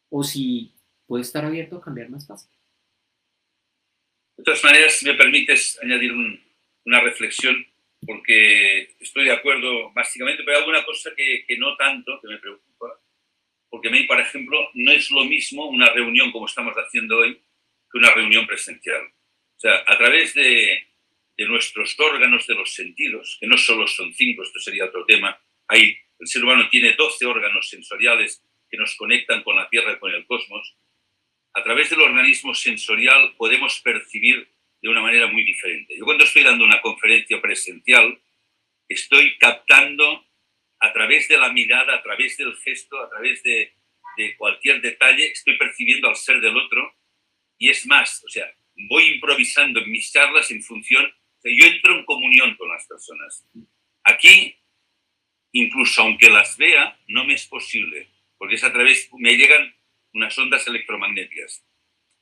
o 0.08 0.22
si 0.22 0.74
puede 1.06 1.22
estar 1.22 1.44
abierto 1.44 1.76
a 1.76 1.82
cambiar 1.82 2.08
más 2.08 2.26
fácil. 2.26 2.50
De 4.38 4.44
todas 4.44 4.62
maneras, 4.64 4.92
si 4.92 5.06
me 5.06 5.14
permites 5.14 5.78
añadir 5.82 6.12
una 6.84 7.00
reflexión, 7.00 7.56
porque 8.06 8.96
estoy 9.00 9.24
de 9.24 9.32
acuerdo 9.32 9.92
básicamente, 9.92 10.42
pero 10.44 10.56
hay 10.56 10.62
alguna 10.62 10.84
cosa 10.84 11.10
que, 11.16 11.44
que 11.46 11.58
no 11.58 11.76
tanto, 11.76 12.18
que 12.22 12.28
me 12.28 12.38
preocupa, 12.38 13.00
porque 13.76 13.88
a 13.88 13.92
mí, 13.92 14.04
por 14.04 14.18
ejemplo, 14.18 14.70
no 14.72 14.90
es 14.90 15.10
lo 15.10 15.22
mismo 15.26 15.66
una 15.66 15.90
reunión 15.90 16.32
como 16.32 16.46
estamos 16.46 16.74
haciendo 16.76 17.18
hoy 17.18 17.34
que 17.92 17.98
una 17.98 18.10
reunión 18.14 18.46
presencial. 18.46 19.02
O 19.04 19.60
sea, 19.60 19.84
a 19.86 19.98
través 19.98 20.32
de, 20.32 20.88
de 21.36 21.44
nuestros 21.44 21.94
órganos 22.00 22.46
de 22.46 22.54
los 22.54 22.72
sentidos, 22.72 23.36
que 23.38 23.46
no 23.46 23.58
solo 23.58 23.86
son 23.86 24.14
cinco, 24.14 24.44
esto 24.44 24.58
sería 24.60 24.86
otro 24.86 25.04
tema, 25.04 25.38
hay, 25.68 25.94
el 26.18 26.26
ser 26.26 26.42
humano 26.42 26.70
tiene 26.70 26.92
12 26.92 27.26
órganos 27.26 27.68
sensoriales 27.68 28.42
que 28.70 28.78
nos 28.78 28.96
conectan 28.96 29.42
con 29.42 29.56
la 29.56 29.68
Tierra 29.68 29.92
y 29.92 29.98
con 29.98 30.10
el 30.10 30.24
cosmos, 30.24 30.74
a 31.52 31.62
través 31.62 31.90
del 31.90 32.00
organismo 32.00 32.54
sensorial 32.54 33.34
podemos 33.36 33.78
percibir 33.80 34.48
de 34.80 34.88
una 34.88 35.02
manera 35.02 35.26
muy 35.26 35.44
diferente. 35.44 35.98
Yo 35.98 36.06
cuando 36.06 36.24
estoy 36.24 36.44
dando 36.44 36.64
una 36.64 36.80
conferencia 36.80 37.42
presencial, 37.42 38.18
estoy 38.88 39.36
captando 39.36 40.25
a 40.87 40.93
través 40.93 41.28
de 41.28 41.39
la 41.39 41.53
mirada, 41.53 41.97
a 41.97 42.03
través 42.03 42.37
del 42.37 42.55
gesto, 42.57 43.01
a 43.01 43.09
través 43.09 43.43
de, 43.43 43.72
de 44.16 44.37
cualquier 44.37 44.80
detalle, 44.80 45.26
estoy 45.26 45.59
percibiendo 45.59 46.09
al 46.09 46.16
ser 46.16 46.41
del 46.41 46.57
otro. 46.57 46.95
Y 47.59 47.70
es 47.70 47.87
más, 47.87 48.22
o 48.24 48.28
sea, 48.28 48.47
voy 48.89 49.05
improvisando 49.14 49.80
en 49.80 49.91
mis 49.91 50.12
charlas 50.12 50.51
en 50.51 50.62
función, 50.62 51.05
o 51.05 51.41
sea, 51.41 51.53
yo 51.55 51.66
entro 51.66 51.99
en 51.99 52.05
comunión 52.05 52.55
con 52.57 52.68
las 52.68 52.87
personas. 52.87 53.47
Aquí, 54.05 54.57
incluso 55.53 56.03
aunque 56.03 56.30
las 56.30 56.57
vea, 56.57 56.99
no 57.09 57.24
me 57.24 57.34
es 57.34 57.47
posible, 57.47 58.09
porque 58.39 58.57
es 58.57 58.64
a 58.64 58.72
través, 58.72 59.09
me 59.18 59.37
llegan 59.37 59.74
unas 60.12 60.37
ondas 60.39 60.66
electromagnéticas. 60.66 61.64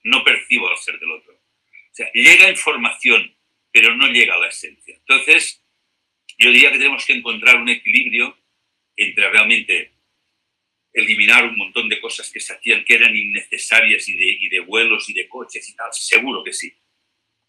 No 0.02 0.22
percibo 0.22 0.68
al 0.68 0.76
ser 0.76 0.98
del 0.98 1.12
otro. 1.12 1.32
O 1.34 1.94
sea, 1.94 2.10
llega 2.12 2.50
información, 2.50 3.34
pero 3.72 3.94
no 3.94 4.06
llega 4.08 4.34
a 4.34 4.38
la 4.38 4.48
esencia. 4.48 4.96
Entonces, 4.96 5.64
yo 6.38 6.50
diría 6.50 6.72
que 6.72 6.78
tenemos 6.78 7.06
que 7.06 7.14
encontrar 7.14 7.56
un 7.56 7.68
equilibrio 7.68 8.36
entre 8.96 9.30
realmente 9.30 9.92
eliminar 10.92 11.44
un 11.44 11.56
montón 11.56 11.88
de 11.88 12.00
cosas 12.00 12.30
que 12.30 12.40
se 12.40 12.54
hacían 12.54 12.84
que 12.84 12.94
eran 12.94 13.14
innecesarias 13.14 14.08
y 14.08 14.16
de, 14.16 14.36
y 14.40 14.48
de 14.48 14.60
vuelos 14.60 15.10
y 15.10 15.12
de 15.12 15.28
coches 15.28 15.68
y 15.68 15.74
tal, 15.74 15.92
seguro 15.92 16.44
que 16.44 16.52
sí. 16.52 16.72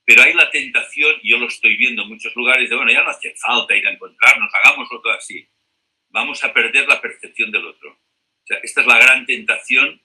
Pero 0.03 0.23
hay 0.23 0.33
la 0.33 0.49
tentación, 0.49 1.15
y 1.21 1.31
yo 1.31 1.37
lo 1.37 1.47
estoy 1.47 1.77
viendo 1.77 2.03
en 2.03 2.09
muchos 2.09 2.35
lugares, 2.35 2.69
de, 2.69 2.75
bueno, 2.75 2.91
ya 2.91 3.03
no 3.03 3.09
hace 3.09 3.33
falta 3.35 3.75
ir 3.75 3.87
a 3.87 3.91
encontrarnos, 3.91 4.51
hagámoslo 4.53 5.01
todo 5.01 5.13
así. 5.13 5.47
Vamos 6.09 6.43
a 6.43 6.53
perder 6.53 6.87
la 6.87 7.01
percepción 7.01 7.51
del 7.51 7.65
otro. 7.65 7.99
Esta 8.63 8.81
es 8.81 8.87
la 8.87 8.99
gran 8.99 9.25
tentación 9.25 10.01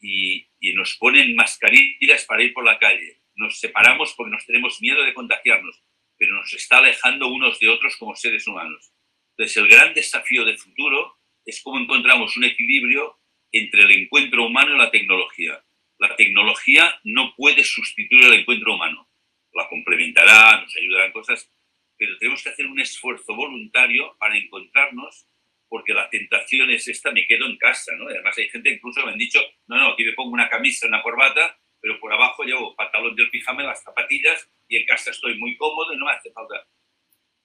y, 0.00 0.48
y 0.58 0.72
nos 0.74 0.96
ponen 0.96 1.34
mascarillas 1.34 2.24
para 2.24 2.42
ir 2.42 2.52
por 2.52 2.64
la 2.64 2.78
calle. 2.78 3.20
Nos 3.34 3.58
separamos 3.58 4.14
porque 4.14 4.32
nos 4.32 4.46
tenemos 4.46 4.80
miedo 4.80 5.02
de 5.02 5.14
contagiarnos, 5.14 5.82
pero 6.16 6.34
nos 6.34 6.52
está 6.52 6.78
alejando 6.78 7.28
unos 7.28 7.58
de 7.58 7.68
otros 7.68 7.96
como 7.96 8.16
seres 8.16 8.46
humanos. 8.46 8.92
Entonces, 9.36 9.56
el 9.56 9.68
gran 9.68 9.94
desafío 9.94 10.44
del 10.44 10.58
futuro 10.58 11.18
es 11.44 11.62
cómo 11.62 11.78
encontramos 11.78 12.36
un 12.36 12.44
equilibrio 12.44 13.18
entre 13.50 13.82
el 13.82 13.90
encuentro 13.92 14.46
humano 14.46 14.74
y 14.74 14.78
la 14.78 14.90
tecnología. 14.90 15.62
La 15.98 16.16
tecnología 16.16 17.00
no 17.04 17.34
puede 17.36 17.64
sustituir 17.64 18.24
el 18.24 18.34
encuentro 18.34 18.74
humano. 18.74 19.08
La 19.52 19.68
complementará, 19.68 20.60
nos 20.60 20.74
ayudará 20.76 21.06
en 21.06 21.12
cosas, 21.12 21.50
pero 21.96 22.18
tenemos 22.18 22.42
que 22.42 22.48
hacer 22.48 22.66
un 22.66 22.80
esfuerzo 22.80 23.34
voluntario 23.34 24.16
para 24.18 24.36
encontrarnos 24.36 25.26
porque 25.68 25.94
la 25.94 26.10
tentación 26.10 26.70
es 26.70 26.86
esta, 26.86 27.12
me 27.12 27.26
quedo 27.26 27.46
en 27.46 27.56
casa, 27.56 27.92
¿no? 27.96 28.06
Además 28.06 28.36
hay 28.36 28.46
gente 28.50 28.70
incluso 28.70 29.00
que 29.00 29.06
me 29.06 29.12
han 29.12 29.18
dicho, 29.18 29.40
no, 29.68 29.78
no, 29.78 29.92
aquí 29.92 30.04
me 30.04 30.12
pongo 30.12 30.32
una 30.32 30.50
camisa, 30.50 30.86
una 30.86 31.02
corbata, 31.02 31.58
pero 31.80 31.98
por 31.98 32.12
abajo 32.12 32.44
llevo 32.44 32.76
pantalón 32.76 33.16
del 33.16 33.30
pijama, 33.30 33.62
las 33.62 33.82
zapatillas 33.82 34.50
y 34.68 34.76
en 34.76 34.84
casa 34.84 35.12
estoy 35.12 35.38
muy 35.38 35.56
cómodo 35.56 35.94
y 35.94 35.96
no 35.96 36.04
me 36.04 36.12
hace 36.12 36.30
falta. 36.30 36.66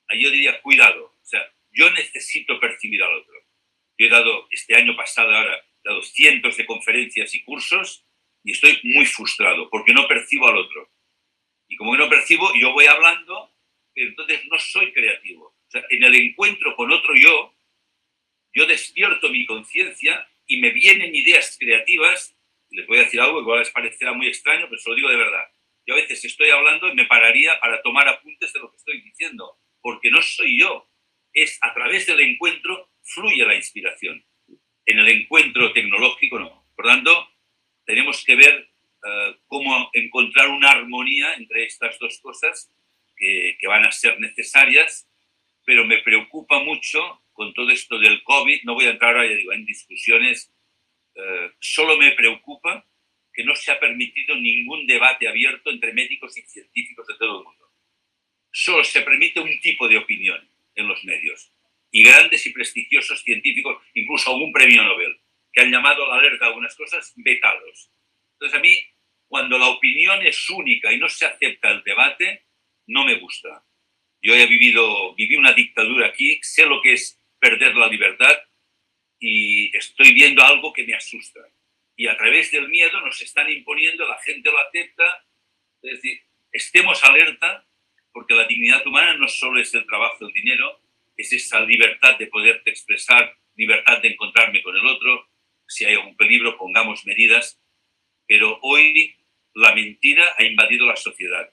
Ahí 0.10 0.24
yo 0.24 0.30
diría, 0.30 0.62
cuidado, 0.62 1.06
o 1.06 1.26
sea, 1.26 1.42
yo 1.78 1.92
necesito 1.92 2.60
percibir 2.60 3.04
al 3.04 3.14
otro. 3.14 3.36
Yo 3.98 4.08
he 4.08 4.10
dado, 4.10 4.48
este 4.50 4.76
año 4.76 4.96
pasado 4.96 5.34
ahora, 5.34 5.56
he 5.58 5.90
dado 5.90 6.02
cientos 6.02 6.58
de 6.58 6.66
conferencias 6.66 7.34
y 7.36 7.44
cursos 7.44 8.06
y 8.44 8.54
estoy 8.54 8.80
muy 8.84 9.06
frustrado 9.06 9.70
porque 9.70 9.94
no 9.94 10.08
percibo 10.08 10.48
al 10.48 10.58
otro. 10.58 10.92
Y 11.68 11.76
como 11.76 11.96
no 11.96 12.10
percibo, 12.10 12.52
yo 12.56 12.72
voy 12.74 12.86
hablando, 12.86 13.54
entonces 13.94 14.42
no 14.48 14.58
soy 14.58 14.92
creativo. 14.92 15.56
En 15.90 16.04
el 16.04 16.16
encuentro 16.16 16.76
con 16.76 16.92
otro 16.92 17.14
yo, 17.16 17.54
yo 18.54 18.66
despierto 18.66 19.30
mi 19.30 19.46
conciencia 19.46 20.28
y 20.48 20.60
me 20.60 20.72
vienen 20.72 21.14
ideas 21.14 21.58
creativas. 21.60 22.36
Les 22.72 22.88
voy 22.88 22.98
a 22.98 23.04
decir 23.04 23.20
algo 23.20 23.42
igual 23.42 23.60
les 23.60 23.70
parecerá 23.70 24.14
muy 24.14 24.28
extraño, 24.28 24.66
pero 24.70 24.82
se 24.82 24.90
lo 24.90 24.96
digo 24.96 25.10
de 25.10 25.18
verdad. 25.18 25.44
Yo 25.86 25.94
a 25.94 25.98
veces 25.98 26.24
estoy 26.26 26.50
hablando 26.50 26.88
y 26.88 26.96
me 26.96 27.06
pararía 27.06 27.60
para 27.60 27.82
tomar 27.82 28.08
apuntes 28.08 28.52
de 28.52 28.60
lo 28.60 28.72
que 28.72 28.78
estoy 28.78 29.02
diciendo, 29.02 29.60
porque 29.82 30.10
no 30.10 30.22
soy 30.22 30.60
yo. 30.60 30.87
Es 31.38 31.60
a 31.62 31.72
través 31.72 32.08
del 32.08 32.20
encuentro 32.22 32.90
fluye 33.04 33.46
la 33.46 33.54
inspiración. 33.54 34.26
En 34.88 34.98
el 34.98 35.08
encuentro 35.08 35.72
tecnológico 35.72 36.40
no. 36.40 36.66
Por 36.76 36.86
tanto, 36.86 37.30
tenemos 37.86 38.24
que 38.26 38.36
ver 38.36 38.72
uh, 39.04 39.38
cómo 39.46 39.92
encontrar 39.94 40.50
una 40.50 40.72
armonía 40.72 41.36
entre 41.36 41.66
estas 41.66 42.00
dos 42.00 42.20
cosas 42.22 42.72
que, 43.16 43.56
que 43.60 43.68
van 43.68 43.86
a 43.86 43.92
ser 43.92 44.20
necesarias, 44.20 45.08
pero 45.64 45.86
me 45.86 46.00
preocupa 46.00 46.64
mucho 46.64 47.22
con 47.34 47.54
todo 47.54 47.70
esto 47.70 48.00
del 48.00 48.24
COVID, 48.24 48.64
no 48.64 48.74
voy 48.74 48.86
a 48.86 48.90
entrar 48.90 49.16
ahora 49.16 49.30
digo, 49.30 49.54
en 49.54 49.64
discusiones, 49.64 50.52
eh, 51.14 51.52
solo 51.60 51.96
me 51.98 52.14
preocupa 52.14 52.84
que 53.32 53.44
no 53.44 53.56
se 53.56 53.72
ha 53.72 53.80
permitido 53.80 54.36
ningún 54.36 54.88
debate 54.88 55.28
abierto 55.28 55.70
entre 55.70 55.94
médicos 55.94 56.36
y 56.36 56.42
científicos 56.42 57.06
de 57.06 57.14
todo 57.14 57.38
el 57.38 57.46
mundo. 57.46 57.72
Solo 58.52 58.84
se 58.84 59.04
permite 59.04 59.40
un 59.40 59.60
tipo 59.60 59.88
de 59.88 60.00
opinión 60.00 60.50
en 60.78 60.88
los 60.88 61.04
medios. 61.04 61.52
Y 61.92 62.04
grandes 62.04 62.46
y 62.46 62.52
prestigiosos 62.52 63.22
científicos, 63.22 63.82
incluso 63.94 64.32
algún 64.32 64.54
premio 64.54 64.84
Nobel, 64.84 65.20
que 65.52 65.62
han 65.62 65.72
llamado 65.72 66.06
a 66.06 66.10
la 66.10 66.22
alerta 66.22 66.46
a 66.46 66.48
algunas 66.50 66.76
cosas, 66.76 67.14
vetados. 67.18 67.92
Entonces 68.34 68.58
a 68.58 68.62
mí, 68.62 68.78
cuando 69.28 69.58
la 69.58 69.68
opinión 69.68 70.26
es 70.26 70.50
única 70.50 70.92
y 70.92 70.98
no 70.98 71.10
se 71.10 71.26
acepta 71.26 71.72
el 71.72 71.84
debate, 71.84 72.46
no 72.88 73.04
me 73.04 73.16
gusta. 73.16 73.66
Yo 74.22 74.34
he 74.34 74.46
vivido, 74.46 75.16
viví 75.16 75.36
una 75.36 75.54
dictadura 75.54 76.08
aquí, 76.08 76.40
sé 76.42 76.66
lo 76.66 76.82
que 76.82 76.94
es 76.94 77.20
perder 77.40 77.76
la 77.76 77.88
libertad 77.88 78.38
y 79.20 79.76
estoy 79.76 80.14
viendo 80.14 80.44
algo 80.44 80.74
que 80.74 80.86
me 80.86 80.96
asusta. 80.96 81.42
Y 81.96 82.08
a 82.08 82.16
través 82.16 82.52
del 82.52 82.70
miedo 82.70 83.02
nos 83.02 83.22
están 83.22 83.50
imponiendo, 83.50 84.08
la 84.08 84.20
gente 84.20 84.52
lo 84.52 84.60
acepta. 84.60 85.26
Es 85.82 85.94
decir, 85.94 86.22
estemos 86.52 87.04
alerta 87.04 87.67
porque 88.18 88.34
la 88.34 88.48
dignidad 88.48 88.82
humana 88.88 89.14
no 89.14 89.28
solo 89.28 89.62
es 89.62 89.72
el 89.76 89.86
trabajo, 89.86 90.26
el 90.26 90.34
dinero, 90.34 90.82
es 91.16 91.32
esa 91.34 91.60
libertad 91.60 92.18
de 92.18 92.26
poderte 92.26 92.72
expresar, 92.72 93.32
libertad 93.56 94.02
de 94.02 94.08
encontrarme 94.08 94.64
con 94.64 94.76
el 94.76 94.88
otro. 94.88 95.30
Si 95.68 95.86
hay 95.86 95.94
algún 95.94 96.18
peligro, 96.18 96.58
pongamos 96.58 97.06
medidas. 97.06 97.62
Pero 98.26 98.58
hoy 98.64 99.16
la 99.54 99.76
mentira 99.76 100.34
ha 100.36 100.44
invadido 100.44 100.88
la 100.88 100.96
sociedad. 100.96 101.48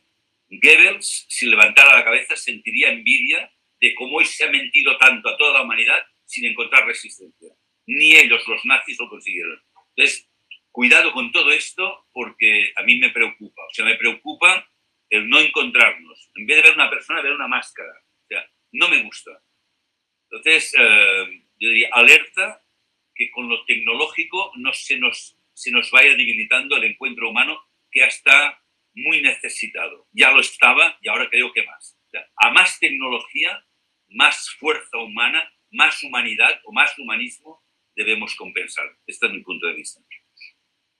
Goebbels, 0.48 1.26
si 1.28 1.44
levantara 1.50 1.98
la 1.98 2.02
cabeza, 2.02 2.34
sentiría 2.34 2.88
envidia 2.88 3.52
de 3.78 3.94
cómo 3.94 4.16
hoy 4.16 4.24
se 4.24 4.44
ha 4.44 4.50
mentido 4.50 4.96
tanto 4.96 5.28
a 5.28 5.36
toda 5.36 5.52
la 5.52 5.64
humanidad 5.64 6.00
sin 6.24 6.46
encontrar 6.46 6.86
resistencia. 6.86 7.52
Ni 7.84 8.16
ellos, 8.16 8.42
los 8.48 8.64
nazis, 8.64 8.98
lo 8.98 9.10
consiguieron. 9.10 9.62
Entonces, 9.94 10.30
cuidado 10.70 11.12
con 11.12 11.30
todo 11.30 11.52
esto 11.52 12.06
porque 12.10 12.72
a 12.74 12.84
mí 12.84 12.96
me 12.96 13.10
preocupa. 13.10 13.60
O 13.70 13.74
sea, 13.74 13.84
me 13.84 13.96
preocupa 13.96 14.66
el 15.10 15.28
no 15.28 15.38
encontrarnos. 15.40 16.30
En 16.34 16.46
vez 16.46 16.56
de 16.56 16.62
ver 16.62 16.74
una 16.74 16.90
persona, 16.90 17.22
ver 17.22 17.32
una 17.32 17.48
máscara. 17.48 17.92
O 17.92 18.26
sea, 18.28 18.48
no 18.72 18.88
me 18.88 19.02
gusta. 19.02 19.30
Entonces, 20.30 20.74
eh, 20.78 21.46
yo 21.58 21.68
diría, 21.68 21.88
alerta 21.92 22.62
que 23.14 23.30
con 23.30 23.48
lo 23.48 23.64
tecnológico 23.64 24.52
no 24.56 24.72
se 24.72 24.98
nos, 24.98 25.38
se 25.52 25.70
nos 25.70 25.90
vaya 25.90 26.16
debilitando 26.16 26.76
el 26.76 26.84
encuentro 26.84 27.30
humano 27.30 27.58
que 27.90 28.04
está 28.04 28.60
muy 28.94 29.22
necesitado. 29.22 30.08
Ya 30.12 30.32
lo 30.32 30.40
estaba 30.40 30.98
y 31.00 31.08
ahora 31.08 31.28
creo 31.30 31.52
que 31.52 31.64
más. 31.64 31.98
O 32.06 32.10
sea, 32.10 32.26
a 32.36 32.50
más 32.50 32.78
tecnología, 32.78 33.64
más 34.08 34.50
fuerza 34.58 34.98
humana, 34.98 35.52
más 35.70 36.02
humanidad 36.02 36.60
o 36.64 36.72
más 36.72 36.98
humanismo 36.98 37.62
debemos 37.94 38.34
compensar. 38.34 38.86
Este 39.06 39.26
es 39.26 39.32
mi 39.32 39.40
punto 39.40 39.66
de 39.66 39.74
vista. 39.74 40.00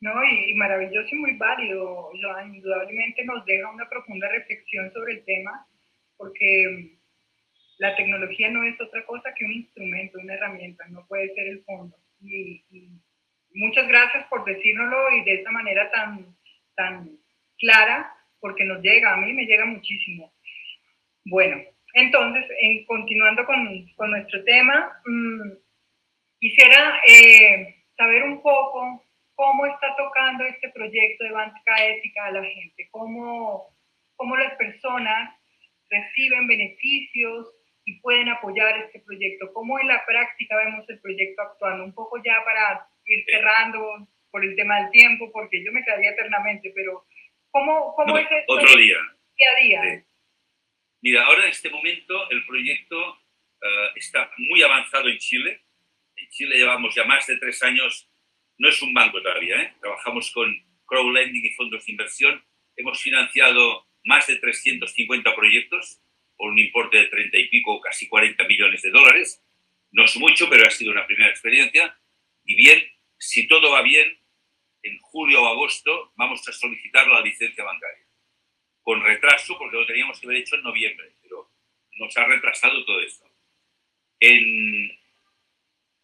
No, 0.04 0.12
y, 0.22 0.52
maravilloso 0.52 1.08
y 1.12 1.18
muy 1.18 1.34
válido, 1.38 2.10
Joan. 2.20 2.54
Indudablemente 2.54 3.24
nos 3.24 3.42
deja 3.46 3.70
una 3.70 3.88
profunda 3.88 4.28
reflexión 4.28 4.92
sobre 4.92 5.14
el 5.14 5.24
tema, 5.24 5.66
porque 6.18 6.98
la 7.78 7.96
tecnología 7.96 8.50
no 8.50 8.64
es 8.64 8.78
otra 8.82 9.02
cosa 9.06 9.32
que 9.34 9.46
un 9.46 9.52
instrumento, 9.52 10.18
una 10.18 10.34
herramienta, 10.34 10.84
no 10.90 11.06
puede 11.06 11.34
ser 11.34 11.46
el 11.48 11.64
fondo. 11.64 11.96
Y, 12.20 12.62
muchas 13.54 13.88
gracias 13.88 14.26
por 14.26 14.44
decírnoslo 14.44 15.10
y 15.12 15.24
de 15.24 15.34
esta 15.36 15.50
manera 15.50 15.90
tan, 15.90 16.36
tan 16.76 17.08
clara, 17.56 18.14
porque 18.40 18.64
nos 18.64 18.82
llega, 18.82 19.14
a 19.14 19.16
mí 19.16 19.32
me 19.32 19.46
llega 19.46 19.64
muchísimo. 19.64 20.34
Bueno, 21.24 21.62
entonces, 21.94 22.44
en, 22.60 22.84
continuando 22.84 23.46
con, 23.46 23.88
con, 23.96 24.10
nuestro 24.10 24.44
tema, 24.44 25.00
mmm, 25.06 25.50
quisiera 26.38 27.00
eh, 27.08 27.86
saber 27.96 28.24
un 28.24 28.42
poco 28.42 29.03
cómo 29.34 29.66
está 29.66 29.94
tocando 29.96 30.44
este 30.44 30.70
proyecto 30.70 31.24
de 31.24 31.32
banca 31.32 31.86
ética 31.86 32.26
a 32.26 32.32
la 32.32 32.44
gente, 32.44 32.88
cómo, 32.90 33.74
cómo 34.16 34.36
las 34.36 34.54
personas 34.56 35.34
reciben 35.90 36.46
beneficios 36.46 37.52
y 37.84 38.00
pueden 38.00 38.28
apoyar 38.28 38.78
este 38.78 39.00
proyecto, 39.00 39.52
cómo 39.52 39.78
en 39.78 39.88
la 39.88 40.04
práctica 40.06 40.56
vemos 40.56 40.88
el 40.88 41.00
proyecto 41.00 41.42
actuando, 41.42 41.84
un 41.84 41.94
poco 41.94 42.16
ya 42.24 42.42
para 42.44 42.86
ir 43.04 43.24
cerrando 43.26 44.08
por 44.30 44.44
el 44.44 44.56
tema 44.56 44.80
del 44.80 44.90
tiempo, 44.90 45.30
porque 45.32 45.62
yo 45.64 45.70
me 45.72 45.84
quedaría 45.84 46.10
eternamente, 46.10 46.72
pero 46.74 47.04
¿Cómo, 47.54 47.94
cómo 47.94 48.18
es 48.18 48.26
esto? 48.28 48.52
Otro 48.52 48.76
día. 48.76 48.96
Día 49.36 49.48
a 49.48 49.62
día. 49.62 50.04
Mira, 51.02 51.24
ahora 51.24 51.44
en 51.44 51.50
este 51.50 51.70
momento 51.70 52.28
el 52.30 52.44
proyecto 52.44 53.14
eh, 53.62 53.90
está 53.94 54.28
muy 54.38 54.60
avanzado 54.60 55.08
en 55.08 55.18
Chile. 55.18 55.62
En 56.16 56.28
Chile 56.30 56.56
llevamos 56.56 56.92
ya 56.96 57.04
más 57.04 57.24
de 57.28 57.36
tres 57.36 57.62
años, 57.62 58.10
no 58.58 58.68
es 58.68 58.80
un 58.82 58.94
banco 58.94 59.20
todavía, 59.20 59.60
¿eh? 59.60 59.74
trabajamos 59.80 60.30
con 60.30 60.54
crowdlending 60.86 61.44
y 61.44 61.54
fondos 61.54 61.84
de 61.84 61.92
inversión. 61.92 62.44
Hemos 62.76 63.02
financiado 63.02 63.86
más 64.04 64.26
de 64.26 64.36
350 64.36 65.34
proyectos 65.34 66.00
por 66.36 66.50
un 66.50 66.58
importe 66.58 66.98
de 66.98 67.06
30 67.06 67.38
y 67.38 67.48
pico, 67.48 67.80
casi 67.80 68.08
40 68.08 68.44
millones 68.44 68.82
de 68.82 68.90
dólares. 68.90 69.42
No 69.92 70.04
es 70.04 70.16
mucho, 70.16 70.48
pero 70.50 70.66
ha 70.66 70.70
sido 70.70 70.92
una 70.92 71.06
primera 71.06 71.30
experiencia. 71.30 71.98
Y 72.44 72.54
bien, 72.56 72.82
si 73.18 73.46
todo 73.46 73.70
va 73.70 73.82
bien, 73.82 74.18
en 74.82 74.98
julio 74.98 75.42
o 75.42 75.46
agosto 75.46 76.12
vamos 76.16 76.46
a 76.48 76.52
solicitar 76.52 77.06
la 77.08 77.22
licencia 77.22 77.64
bancaria 77.64 78.04
con 78.84 79.02
retraso 79.02 79.56
porque 79.58 79.78
lo 79.78 79.86
teníamos 79.86 80.20
que 80.20 80.26
haber 80.26 80.38
hecho 80.38 80.56
en 80.56 80.62
noviembre, 80.62 81.16
pero 81.22 81.50
nos 81.96 82.16
ha 82.18 82.26
retrasado 82.26 82.84
todo 82.84 83.00
esto. 83.00 83.24
En 84.20 84.90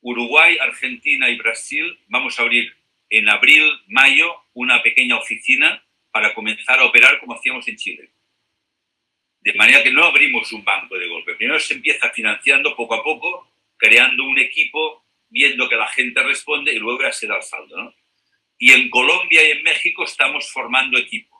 Uruguay, 0.01 0.57
Argentina 0.59 1.29
y 1.29 1.37
Brasil 1.37 1.99
vamos 2.09 2.39
a 2.39 2.43
abrir 2.43 2.75
en 3.09 3.29
abril, 3.29 3.65
mayo 3.89 4.45
una 4.55 4.83
pequeña 4.83 5.19
oficina 5.19 5.85
para 6.11 6.33
comenzar 6.35 6.79
a 6.79 6.85
operar 6.85 7.19
como 7.21 7.35
hacíamos 7.35 7.67
en 7.69 7.77
Chile. 7.77 8.11
De 9.41 9.55
manera 9.55 9.83
que 9.83 9.91
no 9.91 10.05
abrimos 10.05 10.53
un 10.53 10.65
banco 10.65 10.99
de 10.99 11.09
golpe. 11.09 11.35
Primero 11.35 11.59
se 11.59 11.75
empieza 11.75 12.11
financiando 12.11 12.77
poco 12.77 12.95
a 12.95 13.03
poco, 13.03 13.53
creando 13.77 14.25
un 14.25 14.39
equipo, 14.39 15.05
viendo 15.29 15.69
que 15.69 15.77
la 15.77 15.89
gente 15.89 16.23
responde 16.23 16.73
y 16.73 16.79
luego 16.79 17.03
ya 17.03 17.13
se 17.13 17.27
da 17.27 17.37
el 17.37 17.43
saldo. 17.43 17.95
Y 18.59 18.73
en 18.73 18.91
Colombia 18.91 19.47
y 19.47 19.53
en 19.53 19.63
México 19.63 20.05
estamos 20.05 20.51
formando 20.53 20.99
equipo 20.99 21.31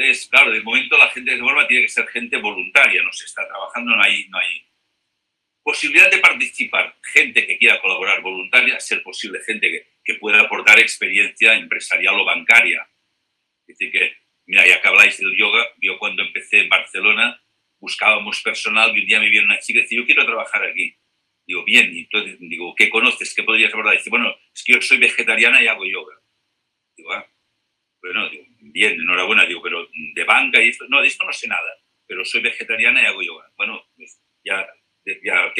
entonces, 0.00 0.28
claro, 0.28 0.50
de 0.50 0.62
momento 0.62 0.96
la 0.96 1.10
gente 1.10 1.32
de 1.32 1.38
forma 1.38 1.66
tiene 1.66 1.82
que 1.82 1.88
ser 1.88 2.06
gente 2.08 2.38
voluntaria, 2.38 3.02
no 3.02 3.12
se 3.12 3.26
está 3.26 3.46
trabajando, 3.46 3.94
no 3.94 4.02
hay, 4.02 4.26
no 4.28 4.38
hay 4.38 4.66
posibilidad 5.70 6.10
de 6.10 6.18
participar, 6.18 6.96
gente 7.00 7.46
que 7.46 7.56
quiera 7.56 7.80
colaborar 7.80 8.20
voluntaria, 8.22 8.80
ser 8.80 9.04
posible 9.04 9.38
gente 9.46 9.70
que, 9.70 9.86
que 10.02 10.14
pueda 10.14 10.40
aportar 10.40 10.80
experiencia 10.80 11.54
empresarial 11.54 12.18
o 12.18 12.24
bancaria. 12.24 12.88
Es 13.68 13.78
decir, 13.78 13.92
que, 13.92 14.16
mira, 14.46 14.66
ya 14.66 14.82
que 14.82 14.88
habláis 14.88 15.16
del 15.18 15.36
yoga, 15.36 15.64
yo 15.80 15.96
cuando 15.96 16.24
empecé 16.24 16.58
en 16.58 16.68
Barcelona 16.68 17.40
buscábamos 17.78 18.42
personal 18.42 18.90
y 18.96 19.02
un 19.02 19.06
día 19.06 19.20
me 19.20 19.30
viene 19.30 19.46
una 19.46 19.60
chica 19.60 19.78
y 19.78 19.82
dice, 19.82 19.94
yo 19.94 20.04
quiero 20.04 20.26
trabajar 20.26 20.64
aquí. 20.64 20.96
Digo, 21.46 21.64
bien, 21.64 21.94
y 21.94 22.00
entonces 22.00 22.36
digo, 22.40 22.74
¿qué 22.74 22.90
conoces? 22.90 23.32
¿Qué 23.32 23.44
podrías 23.44 23.72
abordar? 23.72 23.96
Dice, 23.96 24.10
bueno, 24.10 24.34
es 24.52 24.64
que 24.64 24.72
yo 24.72 24.80
soy 24.82 24.98
vegetariana 24.98 25.62
y 25.62 25.68
hago 25.68 25.86
yoga. 25.86 26.16
Digo, 26.96 27.12
ah, 27.12 27.30
bueno, 28.02 28.28
digo, 28.28 28.44
bien, 28.58 29.00
enhorabuena, 29.00 29.46
digo, 29.46 29.62
pero 29.62 29.88
de 29.92 30.24
banca 30.24 30.60
y 30.60 30.70
esto, 30.70 30.86
no, 30.88 31.00
de 31.00 31.06
esto 31.06 31.24
no 31.24 31.32
sé 31.32 31.46
nada, 31.46 31.78
pero 32.08 32.24
soy 32.24 32.40
vegetariana 32.40 33.02
y 33.02 33.06
hago 33.06 33.22
yoga. 33.22 33.52
Bueno, 33.56 33.84
pues 33.94 34.20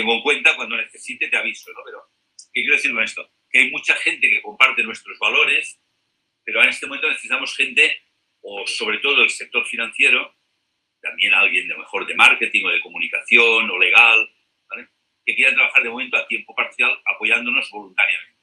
tengo 0.01 0.15
en 0.15 0.23
cuenta, 0.23 0.57
cuando 0.57 0.77
necesite 0.77 1.29
te 1.29 1.37
aviso, 1.37 1.71
¿no? 1.73 1.81
Pero, 1.85 2.03
¿qué 2.53 2.63
quiero 2.63 2.77
decir 2.77 2.93
con 2.93 3.03
esto? 3.03 3.31
Que 3.51 3.59
hay 3.59 3.71
mucha 3.71 3.95
gente 3.97 4.31
que 4.31 4.41
comparte 4.41 4.83
nuestros 4.83 5.19
valores, 5.19 5.79
pero 6.43 6.63
en 6.63 6.71
este 6.71 6.87
momento 6.87 7.09
necesitamos 7.09 7.55
gente, 7.55 8.03
o 8.41 8.67
sobre 8.67 8.99
todo 8.99 9.23
el 9.23 9.29
sector 9.29 9.67
financiero, 9.67 10.37
también 11.03 11.35
alguien 11.35 11.69
de 11.69 11.77
mejor 11.77 12.07
de 12.07 12.15
marketing 12.15 12.65
o 12.65 12.71
de 12.71 12.81
comunicación 12.81 13.71
o 13.71 13.79
legal, 13.79 14.35
¿vale? 14.71 14.89
que 15.25 15.35
quiera 15.35 15.53
trabajar 15.53 15.83
de 15.83 15.91
momento 15.91 16.17
a 16.17 16.27
tiempo 16.27 16.55
parcial 16.55 16.99
apoyándonos 17.05 17.69
voluntariamente. 17.71 18.41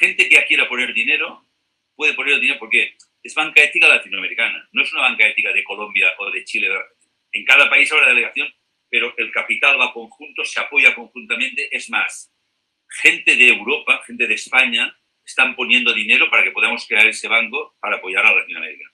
Gente 0.00 0.28
que 0.28 0.34
ya 0.34 0.46
quiera 0.46 0.68
poner 0.68 0.92
dinero, 0.92 1.46
puede 1.94 2.14
poner 2.14 2.40
dinero 2.40 2.58
porque 2.58 2.96
es 3.22 3.34
banca 3.36 3.62
ética 3.62 3.86
latinoamericana, 3.86 4.68
no 4.72 4.82
es 4.82 4.92
una 4.92 5.02
banca 5.02 5.28
ética 5.28 5.52
de 5.52 5.62
Colombia 5.62 6.12
o 6.18 6.30
de 6.30 6.44
Chile. 6.44 6.68
En 7.30 7.44
cada 7.44 7.70
país 7.70 7.90
habrá 7.92 8.08
delegación, 8.08 8.52
pero 8.92 9.14
el 9.16 9.32
capital 9.32 9.80
va 9.80 9.90
conjunto, 9.90 10.44
se 10.44 10.60
apoya 10.60 10.94
conjuntamente. 10.94 11.74
Es 11.74 11.88
más, 11.88 12.30
gente 13.00 13.36
de 13.36 13.48
Europa, 13.48 14.02
gente 14.06 14.26
de 14.26 14.34
España, 14.34 14.94
están 15.24 15.56
poniendo 15.56 15.94
dinero 15.94 16.28
para 16.28 16.42
que 16.42 16.50
podamos 16.50 16.86
crear 16.86 17.06
ese 17.06 17.26
banco 17.26 17.74
para 17.80 17.96
apoyar 17.96 18.26
a 18.26 18.34
Latinoamérica. 18.34 18.84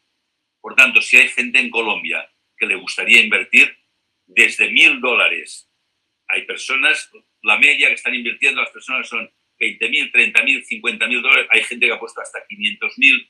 Por 0.61 0.77
tanto, 0.77 1.03
si 1.03 1.17
hay 1.17 1.29
gente 1.29 1.59
en 1.59 1.69
Colombia 1.69 2.31
que 2.57 2.67
le 2.67 2.77
gustaría 2.77 3.21
invertir, 3.21 3.77
desde 4.25 4.71
mil 4.71 5.01
dólares, 5.01 5.69
hay 6.29 6.43
personas, 6.43 7.11
la 7.43 7.59
media 7.59 7.89
que 7.89 7.95
están 7.95 8.15
invirtiendo 8.15 8.61
las 8.61 8.71
personas 8.71 9.09
son 9.09 9.29
20.000, 9.59 10.13
30.000, 10.13 10.65
50.000 10.65 11.23
dólares, 11.23 11.49
hay 11.51 11.65
gente 11.65 11.87
que 11.87 11.93
ha 11.93 11.99
puesto 11.99 12.21
hasta 12.21 12.47
500.000 12.47 13.29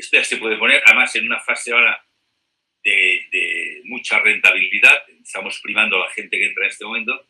esto 0.00 0.16
ya 0.16 0.24
se 0.24 0.38
puede 0.38 0.56
poner, 0.56 0.82
además, 0.86 1.14
en 1.16 1.26
una 1.26 1.40
fase 1.40 1.72
ahora 1.72 2.02
de, 2.82 3.82
mucha 3.84 4.18
rentabilidad. 4.20 5.04
Estamos 5.22 5.60
primando 5.60 5.96
a 5.96 6.06
la 6.06 6.10
gente 6.10 6.38
que 6.38 6.46
entra 6.46 6.64
en 6.64 6.70
este 6.70 6.84
momento. 6.84 7.28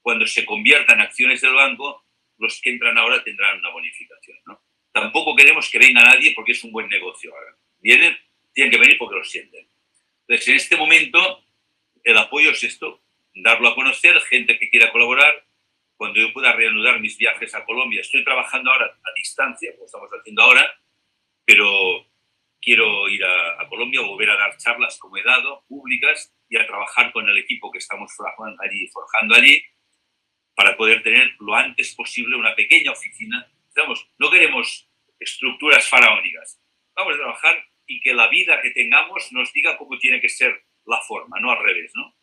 Cuando 0.00 0.26
se 0.26 0.44
conviertan 0.44 1.00
acciones 1.00 1.40
del 1.40 1.54
banco, 1.54 2.04
los 2.38 2.60
que 2.60 2.70
entran 2.70 2.98
ahora 2.98 3.22
tendrán 3.22 3.58
una 3.58 3.70
bonificación. 3.70 4.38
¿no? 4.46 4.62
Tampoco 4.92 5.36
queremos 5.36 5.70
que 5.70 5.78
venga 5.78 6.02
nadie 6.02 6.32
porque 6.34 6.52
es 6.52 6.64
un 6.64 6.72
buen 6.72 6.88
negocio 6.88 7.34
ahora. 7.34 7.56
Vienen, 7.80 8.16
tienen 8.52 8.70
que 8.70 8.78
venir 8.78 8.98
porque 8.98 9.16
lo 9.16 9.24
sienten. 9.24 9.66
Entonces, 10.26 10.48
en 10.48 10.56
este 10.56 10.76
momento, 10.76 11.44
el 12.04 12.16
apoyo 12.16 12.50
es 12.50 12.62
esto, 12.62 13.02
darlo 13.34 13.68
a 13.68 13.74
conocer, 13.74 14.20
gente 14.22 14.58
que 14.58 14.70
quiera 14.70 14.90
colaborar. 14.90 15.44
Cuando 15.96 16.20
yo 16.20 16.32
pueda 16.32 16.52
reanudar 16.52 17.00
mis 17.00 17.16
viajes 17.16 17.54
a 17.54 17.64
Colombia, 17.64 18.00
estoy 18.00 18.24
trabajando 18.24 18.72
ahora 18.72 18.86
a 18.86 19.12
distancia, 19.14 19.72
como 19.74 19.86
estamos 19.86 20.10
haciendo 20.10 20.42
ahora, 20.42 20.68
pero 21.44 22.11
quiero 22.62 23.08
ir 23.08 23.22
a, 23.24 23.68
Colombia, 23.68 24.00
volver 24.00 24.30
a 24.30 24.36
dar 24.36 24.56
charlas 24.56 24.98
como 24.98 25.16
he 25.16 25.22
dado, 25.22 25.64
públicas, 25.66 26.34
y 26.48 26.56
a 26.56 26.66
trabajar 26.66 27.12
con 27.12 27.28
el 27.28 27.36
equipo 27.36 27.70
que 27.70 27.78
estamos 27.78 28.12
forjando 28.14 28.62
allí, 28.62 28.86
forjando 28.88 29.34
allí 29.34 29.62
para 30.54 30.76
poder 30.76 31.02
tener 31.02 31.34
lo 31.40 31.54
antes 31.54 31.94
posible 31.94 32.36
una 32.36 32.54
pequeña 32.54 32.92
oficina. 32.92 33.50
Digamos, 33.74 34.08
no 34.18 34.30
queremos 34.30 34.88
estructuras 35.18 35.88
faraónicas. 35.88 36.60
Vamos 36.94 37.14
a 37.14 37.18
trabajar 37.18 37.64
y 37.86 38.00
que 38.00 38.14
la 38.14 38.28
vida 38.28 38.60
que 38.62 38.70
tengamos 38.70 39.32
nos 39.32 39.52
diga 39.52 39.76
cómo 39.76 39.98
tiene 39.98 40.20
que 40.20 40.28
ser 40.28 40.64
la 40.84 41.00
forma, 41.00 41.40
no 41.40 41.50
al 41.50 41.62
revés, 41.62 41.90
¿no? 41.94 42.14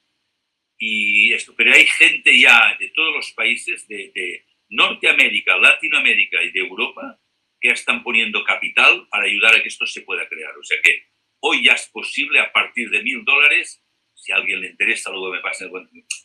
Y 0.78 1.34
esto, 1.34 1.54
pero 1.58 1.74
hay 1.74 1.86
gente 1.86 2.40
ya 2.40 2.76
de 2.80 2.90
todos 2.90 3.14
los 3.14 3.34
países, 3.34 3.88
de, 3.88 4.12
de 4.16 4.46
Norteamérica, 4.70 5.58
Latinoamérica 5.58 6.42
y 6.44 6.52
de 6.52 6.60
Europa, 6.60 7.20
que 7.60 7.70
están 7.70 8.03
poniendo 8.03 8.43
capital 8.43 9.07
para 9.10 9.26
ayudar 9.26 9.55
a 9.55 9.62
que 9.62 9.68
esto 9.68 9.86
se 9.86 10.01
pueda 10.01 10.28
crear. 10.28 10.55
O 10.57 10.64
sea 10.64 10.78
que 10.82 11.03
hoy 11.41 11.66
ya 11.66 11.74
es 11.74 11.88
posible 11.89 12.39
a 12.39 12.51
partir 12.51 12.89
de 12.89 13.03
mil 13.03 13.24
dólares, 13.24 13.84
si 14.14 14.32
a 14.32 14.36
alguien 14.36 14.62
le 14.62 14.68
interesa, 14.68 15.12
luego 15.12 15.32
me 15.32 15.39
pasen, 15.39 15.72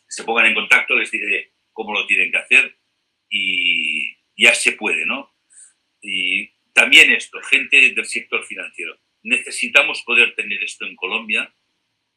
se 0.07 0.23
pongan 0.23 0.47
en 0.47 0.53
contacto, 0.53 0.95
les 0.95 1.11
diré 1.11 1.53
cómo 1.71 1.93
lo 1.93 2.05
tienen 2.07 2.31
que 2.31 2.37
hacer 2.37 2.77
y 3.29 4.15
ya 4.37 4.53
se 4.53 4.73
puede, 4.73 5.05
¿no? 5.05 5.33
Y 6.01 6.49
también 6.73 7.11
esto, 7.11 7.41
gente 7.41 7.93
del 7.93 8.05
sector 8.05 8.45
financiero. 8.45 8.99
Necesitamos 9.23 10.03
poder 10.03 10.35
tener 10.35 10.63
esto 10.63 10.85
en 10.85 10.95
Colombia. 10.95 11.53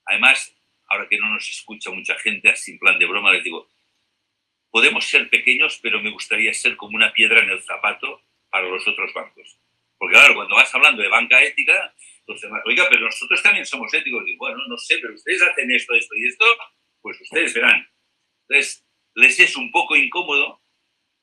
Además, 0.05 0.55
ahora 0.89 1.09
que 1.09 1.19
no 1.19 1.31
nos 1.31 1.49
escucha 1.49 1.91
mucha 1.91 2.19
gente, 2.19 2.51
así 2.51 2.73
en 2.73 2.79
plan 2.79 2.99
de 2.99 3.07
broma, 3.07 3.33
les 3.33 3.45
digo, 3.45 3.69
podemos 4.71 5.07
ser 5.07 5.31
pequeños, 5.31 5.79
pero 5.83 6.03
me 6.03 6.11
gustaría 6.11 6.53
ser 6.53 6.77
como 6.77 6.97
una 6.97 7.13
piedra 7.13 7.41
en 7.43 7.51
el 7.51 7.63
zapato 7.63 8.28
para 8.51 8.69
los 8.69 8.87
otros 8.87 9.13
bancos. 9.15 9.59
Porque 9.99 10.15
claro, 10.15 10.35
cuando 10.35 10.55
vas 10.55 10.73
hablando 10.75 11.03
de 11.03 11.09
banca 11.09 11.43
ética, 11.43 11.95
los 12.27 12.41
demás, 12.41 12.63
oiga, 12.67 12.87
pero 12.89 13.07
nosotros 13.07 13.43
también 13.43 13.67
somos 13.67 13.93
éticos. 13.93 14.23
Y 14.27 14.37
bueno, 14.37 14.59
no 14.69 14.77
sé, 14.77 14.99
pero 15.01 15.15
ustedes 15.15 15.43
hacen 15.43 15.71
esto, 15.71 15.95
esto 15.95 16.15
y 16.15 16.29
esto, 16.29 16.45
pues 17.01 17.21
ustedes 17.21 17.55
verán. 17.55 17.89
Entonces, 18.49 18.87
les 19.15 19.41
es 19.41 19.57
un 19.57 19.71
poco 19.73 19.97
incómodo 19.97 20.63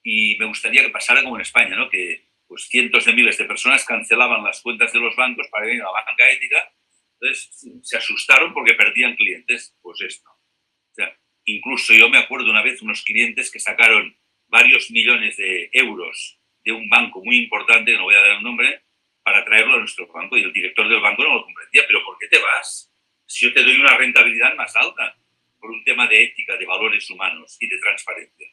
y 0.03 0.37
me 0.37 0.45
gustaría 0.45 0.83
que 0.83 0.89
pasara 0.89 1.23
como 1.23 1.35
en 1.35 1.41
España, 1.41 1.75
¿no? 1.75 1.89
Que 1.89 2.27
pues 2.47 2.67
cientos 2.67 3.05
de 3.05 3.13
miles 3.13 3.37
de 3.37 3.45
personas 3.45 3.85
cancelaban 3.85 4.43
las 4.43 4.61
cuentas 4.61 4.93
de 4.93 4.99
los 4.99 5.15
bancos 5.15 5.47
para 5.49 5.71
ir 5.71 5.81
a 5.81 5.85
la 5.85 5.91
banca 6.05 6.29
ética. 6.29 6.73
Entonces, 7.19 7.65
se 7.81 7.97
asustaron 7.97 8.53
porque 8.53 8.73
perdían 8.73 9.15
clientes. 9.15 9.75
Pues 9.81 10.01
esto. 10.01 10.29
O 10.29 10.93
sea, 10.93 11.17
incluso 11.45 11.93
yo 11.93 12.09
me 12.09 12.17
acuerdo 12.17 12.49
una 12.49 12.61
vez 12.61 12.81
unos 12.81 13.03
clientes 13.03 13.51
que 13.51 13.59
sacaron 13.59 14.15
varios 14.47 14.91
millones 14.91 15.37
de 15.37 15.69
euros 15.73 16.39
de 16.65 16.71
un 16.71 16.89
banco 16.89 17.23
muy 17.23 17.37
importante, 17.37 17.95
no 17.95 18.03
voy 18.03 18.15
a 18.15 18.21
dar 18.21 18.37
un 18.37 18.43
nombre, 18.43 18.81
para 19.23 19.45
traerlo 19.45 19.75
a 19.75 19.79
nuestro 19.79 20.07
banco. 20.07 20.35
Y 20.37 20.43
el 20.43 20.51
director 20.51 20.89
del 20.89 20.99
banco 20.99 21.23
no 21.23 21.35
lo 21.35 21.43
comprendía. 21.43 21.83
¿Pero 21.87 22.03
por 22.03 22.17
qué 22.17 22.27
te 22.27 22.39
vas? 22.39 22.91
Si 23.25 23.45
yo 23.45 23.53
te 23.53 23.63
doy 23.63 23.79
una 23.79 23.95
rentabilidad 23.97 24.55
más 24.55 24.75
alta, 24.75 25.15
por 25.59 25.71
un 25.71 25.83
tema 25.83 26.07
de 26.07 26.23
ética, 26.23 26.57
de 26.57 26.65
valores 26.65 27.09
humanos 27.09 27.57
y 27.59 27.67
de 27.67 27.77
transparencia. 27.79 28.47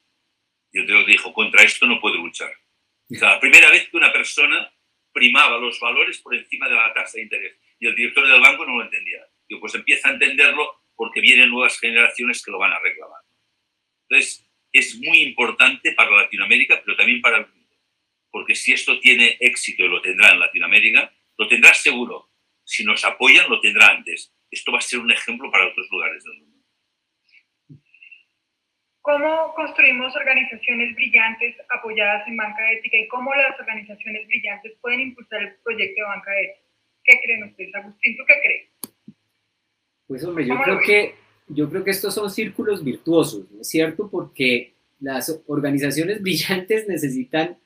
Y 0.73 0.79
el 0.79 0.87
director 0.87 1.11
dijo, 1.11 1.33
contra 1.35 1.63
esto 1.63 1.87
no 1.87 2.01
puedo 2.01 2.17
luchar. 2.17 2.53
O 3.11 3.15
sea, 3.15 3.31
la 3.31 3.41
primera 3.41 3.71
vez 3.71 3.89
que 3.89 3.97
una 3.97 4.13
persona 4.13 4.73
primaba 5.13 5.59
los 5.59 5.79
valores 5.79 6.19
por 6.19 6.35
encima 6.35 6.69
de 6.69 6.75
la 6.75 6.93
tasa 6.95 7.19
de 7.19 7.25
interés. 7.25 7.59
Y 7.79 7.87
el 7.87 7.95
director 7.95 8.27
del 8.27 8.41
banco 8.41 8.65
no 8.65 8.77
lo 8.79 8.85
entendía. 8.85 9.21
Digo, 9.47 9.61
pues 9.61 9.75
empieza 9.75 10.09
a 10.09 10.13
entenderlo 10.13 10.85
porque 10.97 11.21
vienen 11.21 11.51
nuevas 11.51 11.79
generaciones 11.79 12.43
que 12.43 12.51
lo 12.51 12.59
van 12.59 12.73
a 12.73 12.79
reclamar. 12.79 13.21
Entonces, 14.09 14.49
es 14.73 14.97
muy 14.97 15.19
importante 15.19 15.93
para 15.93 16.11
Latinoamérica, 16.11 16.81
pero 16.83 16.97
también 16.97 17.21
para 17.21 17.39
el 17.39 17.47
porque 18.53 18.61
si 18.61 18.73
esto 18.73 19.01
tiene 19.01 19.39
éxito 19.41 19.83
y 19.85 19.89
lo 19.89 20.03
tendrá 20.03 20.31
en 20.31 20.41
Latinoamérica, 20.41 21.11
lo 21.39 21.49
tendrá 21.49 21.73
seguro 21.73 22.29
Si 22.65 22.85
nos 22.85 23.03
apoyan, 23.05 23.49
lo 23.49 23.61
tendrá 23.61 23.89
antes. 23.89 24.33
Esto 24.51 24.73
va 24.73 24.79
a 24.79 24.83
ser 24.83 24.99
un 25.01 25.11
ejemplo 25.11 25.51
para 25.51 25.69
otros 25.69 25.89
lugares 25.91 26.23
del 26.23 26.35
mundo. 26.39 26.59
¿Cómo 29.01 29.55
construimos 29.55 30.15
organizaciones 30.15 30.95
brillantes 30.95 31.57
apoyadas 31.71 32.29
en 32.29 32.37
banca 32.37 32.73
ética 32.73 32.99
y 32.99 33.09
cómo 33.09 33.35
las 33.35 33.59
organizaciones 33.59 34.27
brillantes 34.29 34.73
pueden 34.83 35.01
impulsar 35.01 35.43
el 35.43 35.55
proyecto 35.65 36.03
de 36.03 36.09
banca 36.09 36.31
ética? 36.41 36.69
¿Qué 37.05 37.21
creen 37.25 37.45
ustedes? 37.45 37.75
Agustín, 37.75 38.17
¿tú 38.17 38.23
qué 38.27 38.35
crees? 38.45 39.17
Pues 40.07 40.25
hombre, 40.25 40.47
yo 40.47 40.61
creo 40.63 40.79
que 40.79 41.15
yo 41.49 41.69
creo 41.71 41.85
que 41.85 41.91
estos 41.91 42.15
son 42.15 42.31
círculos 42.31 42.85
virtuosos, 42.85 43.51
¿no 43.51 43.63
es 43.63 43.69
cierto? 43.69 44.09
Porque 44.11 44.75
las 45.01 45.43
organizaciones 45.47 46.21
brillantes 46.27 46.87
necesitan 46.87 47.59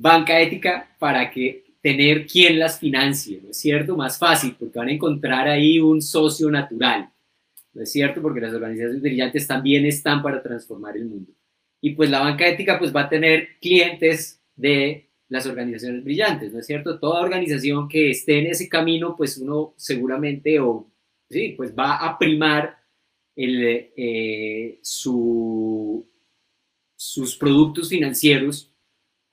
banca 0.00 0.40
ética 0.40 0.94
para 0.98 1.30
que 1.30 1.64
tener 1.80 2.26
quien 2.26 2.58
las 2.58 2.78
financie, 2.78 3.40
¿no 3.42 3.50
es 3.50 3.56
cierto? 3.56 3.96
Más 3.96 4.18
fácil, 4.18 4.54
porque 4.58 4.78
van 4.78 4.88
a 4.88 4.92
encontrar 4.92 5.48
ahí 5.48 5.78
un 5.78 6.00
socio 6.00 6.50
natural, 6.50 7.10
¿no 7.72 7.82
es 7.82 7.90
cierto? 7.90 8.22
Porque 8.22 8.40
las 8.40 8.54
organizaciones 8.54 9.02
brillantes 9.02 9.46
también 9.46 9.86
están 9.86 10.22
para 10.22 10.42
transformar 10.42 10.96
el 10.96 11.06
mundo. 11.06 11.32
Y 11.80 11.90
pues 11.90 12.10
la 12.10 12.20
banca 12.20 12.46
ética 12.46 12.78
pues 12.78 12.94
va 12.94 13.02
a 13.02 13.08
tener 13.08 13.58
clientes 13.60 14.40
de 14.54 15.08
las 15.28 15.46
organizaciones 15.46 16.04
brillantes, 16.04 16.52
¿no 16.52 16.60
es 16.60 16.66
cierto? 16.66 16.98
Toda 16.98 17.20
organización 17.20 17.88
que 17.88 18.10
esté 18.10 18.38
en 18.38 18.46
ese 18.46 18.68
camino, 18.68 19.16
pues 19.16 19.36
uno 19.38 19.74
seguramente 19.76 20.58
o 20.60 20.90
sí, 21.28 21.54
pues 21.56 21.74
va 21.76 21.96
a 21.96 22.18
primar 22.18 22.78
el, 23.36 23.90
eh, 23.96 24.78
su, 24.82 26.08
sus 26.96 27.36
productos 27.36 27.88
financieros 27.90 28.72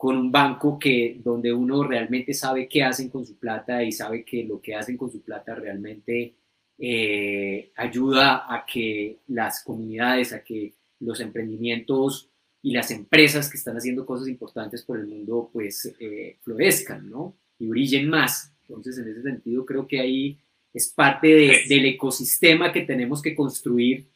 con 0.06 0.18
un 0.18 0.32
banco 0.32 0.78
que 0.78 1.20
donde 1.24 1.52
uno 1.52 1.84
realmente 1.84 2.32
sabe 2.32 2.68
qué 2.68 2.84
hacen 2.84 3.10
con 3.10 3.26
su 3.26 3.40
plata 3.40 3.84
y 3.84 3.92
sabe 3.92 4.24
que 4.24 4.44
lo 4.44 4.62
que 4.62 4.76
hacen 4.76 4.98
con 4.98 5.10
su 5.12 5.24
plata 5.24 5.56
realmente 5.56 6.36
eh, 6.78 7.72
ayuda 7.76 8.46
a 8.48 8.68
que 8.68 9.22
las 9.30 9.64
comunidades, 9.64 10.32
a 10.32 10.44
que 10.44 10.76
los 11.00 11.20
emprendimientos 11.22 12.30
y 12.62 12.72
las 12.72 12.92
empresas 12.92 13.50
que 13.50 13.58
están 13.58 13.78
haciendo 13.78 14.06
cosas 14.06 14.28
importantes 14.28 14.84
por 14.84 15.00
el 15.00 15.08
mundo 15.08 15.50
pues 15.52 15.92
eh, 16.00 16.38
florezcan, 16.44 17.10
¿no? 17.10 17.36
Y 17.58 17.66
brillen 17.66 18.08
más. 18.08 18.54
Entonces, 18.62 19.00
en 19.00 19.08
ese 19.08 19.24
sentido, 19.24 19.66
creo 19.66 19.88
que 19.88 20.02
ahí 20.02 20.38
es 20.72 20.88
parte 20.94 21.64
del 21.68 21.86
ecosistema 21.88 22.72
que 22.72 22.82
tenemos 22.82 23.24
que 23.24 23.34
construir 23.34 24.08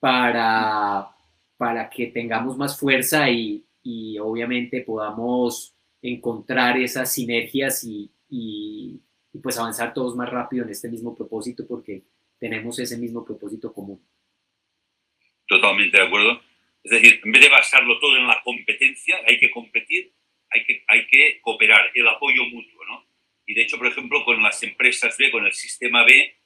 para, 0.00 1.10
para 1.56 1.88
que 1.88 2.08
tengamos 2.08 2.56
más 2.56 2.76
fuerza 2.76 3.30
y, 3.30 3.67
y 3.82 4.18
obviamente 4.18 4.82
podamos 4.82 5.74
encontrar 6.02 6.78
esas 6.78 7.12
sinergias 7.12 7.84
y, 7.84 8.10
y, 8.28 9.00
pues 9.42 9.58
avanzar 9.58 9.94
todos 9.94 10.16
más 10.16 10.28
rápido 10.28 10.64
en 10.64 10.70
este 10.70 10.88
mismo 10.88 11.14
propósito 11.14 11.64
porque 11.66 12.02
tenemos 12.38 12.78
ese 12.78 12.98
mismo 12.98 13.24
propósito 13.24 13.72
común. 13.72 14.04
Totalmente 15.46 15.96
de 15.96 16.06
acuerdo. 16.06 16.40
Es 16.82 16.90
decir, 16.90 17.20
en 17.24 17.32
vez 17.32 17.42
de 17.42 17.48
basarlo 17.48 17.98
todo 18.00 18.16
en 18.16 18.26
la 18.26 18.40
competencia, 18.42 19.16
hay 19.26 19.38
que 19.38 19.50
competir, 19.50 20.12
hay 20.50 20.64
que, 20.64 20.84
hay 20.88 21.06
que 21.06 21.40
cooperar, 21.40 21.90
el 21.94 22.08
apoyo 22.08 22.44
mutuo, 22.44 22.84
¿no? 22.86 23.06
Y 23.46 23.54
de 23.54 23.62
hecho, 23.62 23.78
por 23.78 23.86
ejemplo, 23.86 24.24
con 24.24 24.42
las 24.42 24.62
empresas 24.62 25.16
B, 25.16 25.30
con 25.30 25.46
el 25.46 25.52
sistema 25.52 26.04
B, 26.04 26.36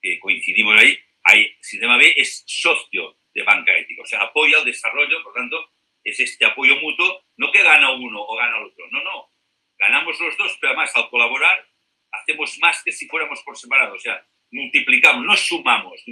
que 0.00 0.18
coincidimos 0.18 0.74
ahí, 0.78 0.98
hay, 1.24 1.42
el 1.42 1.56
sistema 1.64 1.96
B 1.96 2.12
es 2.16 2.44
socio 2.46 3.18
de 3.32 3.42
banca 3.42 3.76
ética, 3.76 4.02
o 4.02 4.06
sea, 4.06 4.22
apoya 4.22 4.58
el 4.58 4.64
desarrollo, 4.64 5.22
por 5.22 5.32
tanto, 5.32 5.56
es 6.04 6.20
este 6.20 6.44
apoyo 6.44 6.76
mutuo, 6.80 7.24
no 7.36 7.50
que 7.52 7.62
gana 7.62 7.90
uno 7.92 8.22
o 8.22 8.36
gana 8.36 8.58
el 8.58 8.64
otro, 8.64 8.86
no, 8.90 9.02
no, 9.02 9.30
ganamos 9.78 10.18
los 10.20 10.36
dos, 10.36 10.56
pero 10.60 10.72
además 10.72 10.94
al 10.96 11.08
colaborar 11.10 11.68
hacemos 12.12 12.58
más 12.60 12.82
que 12.82 12.92
si 12.92 13.06
fuéramos 13.08 13.42
por 13.42 13.56
separado, 13.56 13.94
o 13.94 13.98
sea, 13.98 14.26
multiplicamos, 14.50 15.24
no 15.24 15.36
sumamos, 15.36 16.04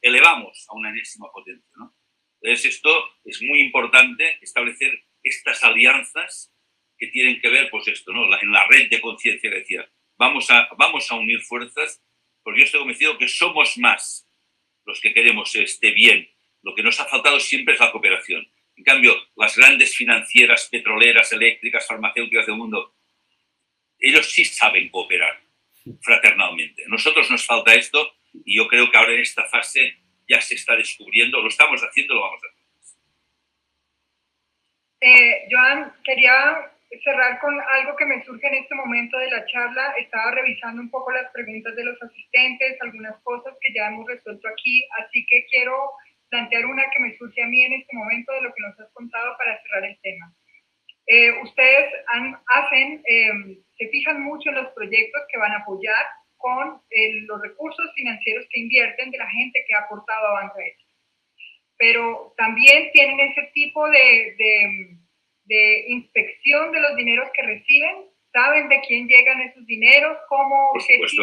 elevamos 0.00 0.66
a 0.68 0.74
una 0.74 0.90
enésima 0.90 1.30
potencia, 1.32 1.70
¿no? 1.76 1.94
Entonces 2.42 2.76
esto 2.76 3.10
es 3.24 3.42
muy 3.42 3.60
importante, 3.60 4.38
establecer 4.40 5.04
estas 5.22 5.62
alianzas 5.62 6.54
que 6.96 7.08
tienen 7.08 7.40
que 7.40 7.48
ver, 7.48 7.70
pues 7.70 7.88
esto, 7.88 8.12
¿no? 8.12 8.24
en 8.40 8.52
la 8.52 8.66
red 8.68 8.88
de 8.88 9.00
conciencia 9.00 9.50
decía, 9.50 9.90
vamos 10.18 10.50
a, 10.50 10.68
vamos 10.78 11.10
a 11.10 11.16
unir 11.16 11.40
fuerzas, 11.40 12.02
porque 12.42 12.60
yo 12.60 12.64
estoy 12.64 12.80
convencido 12.80 13.18
que 13.18 13.28
somos 13.28 13.76
más 13.78 14.30
los 14.84 15.00
que 15.00 15.12
queremos 15.12 15.54
este 15.54 15.92
bien. 15.92 16.28
Lo 16.62 16.74
que 16.74 16.82
nos 16.82 16.98
ha 17.00 17.06
faltado 17.06 17.40
siempre 17.40 17.74
es 17.74 17.80
la 17.80 17.92
cooperación. 17.92 18.46
En 18.80 18.84
cambio, 18.84 19.14
las 19.36 19.58
grandes 19.58 19.94
financieras, 19.94 20.66
petroleras, 20.72 21.30
eléctricas, 21.32 21.86
farmacéuticas 21.86 22.46
del 22.46 22.56
mundo, 22.56 22.94
ellos 23.98 24.32
sí 24.32 24.42
saben 24.42 24.88
cooperar 24.88 25.38
fraternalmente. 26.00 26.84
nosotros 26.86 27.30
nos 27.30 27.44
falta 27.44 27.74
esto 27.74 28.14
y 28.32 28.56
yo 28.56 28.66
creo 28.68 28.90
que 28.90 28.96
ahora 28.96 29.12
en 29.12 29.20
esta 29.20 29.44
fase 29.44 29.98
ya 30.26 30.40
se 30.40 30.54
está 30.54 30.76
descubriendo, 30.76 31.42
lo 31.42 31.48
estamos 31.48 31.78
haciendo, 31.82 32.14
lo 32.14 32.22
vamos 32.22 32.40
a 32.42 32.46
hacer. 32.46 32.60
Eh, 35.02 35.48
Joan, 35.50 35.92
quería 36.02 36.72
cerrar 37.04 37.38
con 37.38 37.60
algo 37.60 37.94
que 37.96 38.06
me 38.06 38.24
surge 38.24 38.46
en 38.46 38.54
este 38.54 38.74
momento 38.74 39.18
de 39.18 39.30
la 39.30 39.44
charla. 39.44 39.92
Estaba 39.98 40.30
revisando 40.30 40.80
un 40.80 40.90
poco 40.90 41.12
las 41.12 41.30
preguntas 41.32 41.76
de 41.76 41.84
los 41.84 42.02
asistentes, 42.02 42.80
algunas 42.80 43.20
cosas 43.24 43.52
que 43.60 43.74
ya 43.74 43.88
hemos 43.88 44.06
resuelto 44.06 44.48
aquí, 44.48 44.88
así 45.04 45.26
que 45.26 45.44
quiero 45.50 45.92
plantear 46.30 46.66
una 46.66 46.84
que 46.90 47.00
me 47.00 47.16
surge 47.18 47.42
a 47.42 47.46
mí 47.46 47.64
en 47.64 47.74
este 47.74 47.96
momento 47.96 48.32
de 48.32 48.42
lo 48.42 48.54
que 48.54 48.62
nos 48.62 48.80
has 48.80 48.90
contado 48.92 49.36
para 49.36 49.60
cerrar 49.62 49.84
el 49.84 49.98
tema. 50.00 50.32
Eh, 51.06 51.32
ustedes 51.42 51.92
hacen, 52.46 53.02
em, 53.04 53.56
se 53.76 53.88
fijan 53.88 54.22
mucho 54.22 54.48
en 54.50 54.56
los 54.56 54.72
proyectos 54.72 55.22
que 55.30 55.38
van 55.38 55.52
a 55.52 55.58
apoyar 55.58 56.06
con 56.36 56.80
los 57.26 57.42
recursos 57.42 57.92
financieros 57.94 58.46
que 58.50 58.60
invierten 58.60 59.10
de 59.10 59.18
la 59.18 59.28
gente 59.28 59.62
que 59.66 59.74
ha 59.74 59.80
aportado 59.80 60.28
a 60.28 60.40
Banca 60.40 60.64
Ética. 60.64 60.94
Pero 61.76 62.32
también 62.36 62.90
tienen 62.92 63.20
ese 63.20 63.50
tipo 63.52 63.86
de 63.90 64.96
de 65.50 65.84
inspección 65.88 66.70
de 66.70 66.80
los 66.80 66.96
dineros 66.96 67.28
que 67.34 67.42
reciben? 67.42 68.06
¿Saben 68.32 68.68
de 68.68 68.80
quién 68.86 69.08
llegan 69.08 69.40
esos 69.42 69.66
dineros? 69.66 70.16
¿Cómo? 70.28 70.70
Por 70.72 70.82
supuesto, 70.82 71.22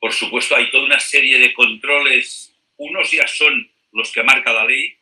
Por 0.00 0.12
supuesto, 0.12 0.56
hay 0.56 0.70
toda 0.70 0.86
una 0.86 0.98
serie 0.98 1.38
de 1.38 1.52
controles. 1.52 2.55
Unos 2.76 3.10
ya 3.10 3.26
son 3.26 3.70
los 3.92 4.12
que 4.12 4.22
marca 4.22 4.52
la 4.52 4.64
ley, 4.64 4.98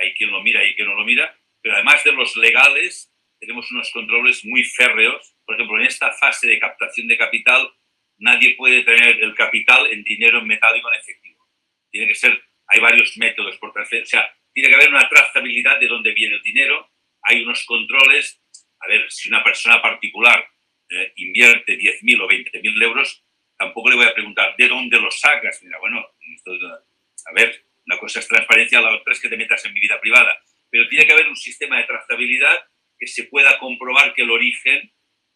hay 0.00 0.14
quien 0.14 0.30
lo 0.30 0.42
mira 0.42 0.64
y 0.64 0.74
quien 0.74 0.88
no 0.88 0.94
lo 0.94 1.04
mira, 1.04 1.36
pero 1.62 1.74
además 1.74 2.02
de 2.04 2.12
los 2.12 2.36
legales, 2.36 3.12
tenemos 3.38 3.70
unos 3.70 3.90
controles 3.92 4.44
muy 4.44 4.64
férreos. 4.64 5.34
Por 5.44 5.54
ejemplo, 5.54 5.78
en 5.78 5.86
esta 5.86 6.12
fase 6.12 6.48
de 6.48 6.58
captación 6.58 7.08
de 7.08 7.18
capital, 7.18 7.70
nadie 8.18 8.54
puede 8.56 8.82
tener 8.82 9.22
el 9.22 9.34
capital 9.34 9.86
en 9.86 10.02
dinero 10.04 10.38
en 10.38 10.46
metálico 10.46 10.88
en 10.88 11.00
efectivo. 11.00 11.48
Tiene 11.90 12.06
que 12.06 12.14
ser, 12.14 12.42
hay 12.66 12.80
varios 12.80 13.16
métodos 13.18 13.56
por 13.58 13.72
transferencia. 13.72 14.20
O 14.20 14.22
sea, 14.22 14.36
tiene 14.52 14.68
que 14.68 14.74
haber 14.76 14.90
una 14.90 15.08
trazabilidad 15.08 15.78
de 15.78 15.88
dónde 15.88 16.12
viene 16.12 16.36
el 16.36 16.42
dinero, 16.42 16.90
hay 17.22 17.42
unos 17.42 17.64
controles, 17.64 18.40
a 18.80 18.88
ver, 18.88 19.10
si 19.10 19.28
una 19.28 19.44
persona 19.44 19.80
particular 19.80 20.46
eh, 20.88 21.12
invierte 21.16 21.78
10.000 21.78 22.20
o 22.20 22.28
20.000 22.28 22.82
euros, 22.82 23.24
tampoco 23.58 23.90
le 23.90 23.96
voy 23.96 24.06
a 24.06 24.14
preguntar, 24.14 24.54
¿de 24.56 24.68
dónde 24.68 24.98
los 24.98 25.20
sacas? 25.20 25.62
Mira, 25.62 25.78
bueno, 25.78 26.04
a 26.46 27.32
ver, 27.32 27.64
una 27.86 27.98
cosa 27.98 28.20
es 28.20 28.28
transparencia, 28.28 28.80
la 28.80 28.94
otra 28.94 29.12
es 29.12 29.20
que 29.20 29.28
te 29.28 29.36
metas 29.36 29.64
en 29.64 29.74
mi 29.74 29.80
vida 29.80 30.00
privada, 30.00 30.36
pero 30.70 30.88
tiene 30.88 31.06
que 31.06 31.12
haber 31.12 31.28
un 31.28 31.36
sistema 31.36 31.78
de 31.78 31.84
trazabilidad 31.84 32.58
que 32.98 33.06
se 33.06 33.24
pueda 33.24 33.58
comprobar 33.58 34.14
que 34.14 34.22
el 34.22 34.30
origen 34.30 34.92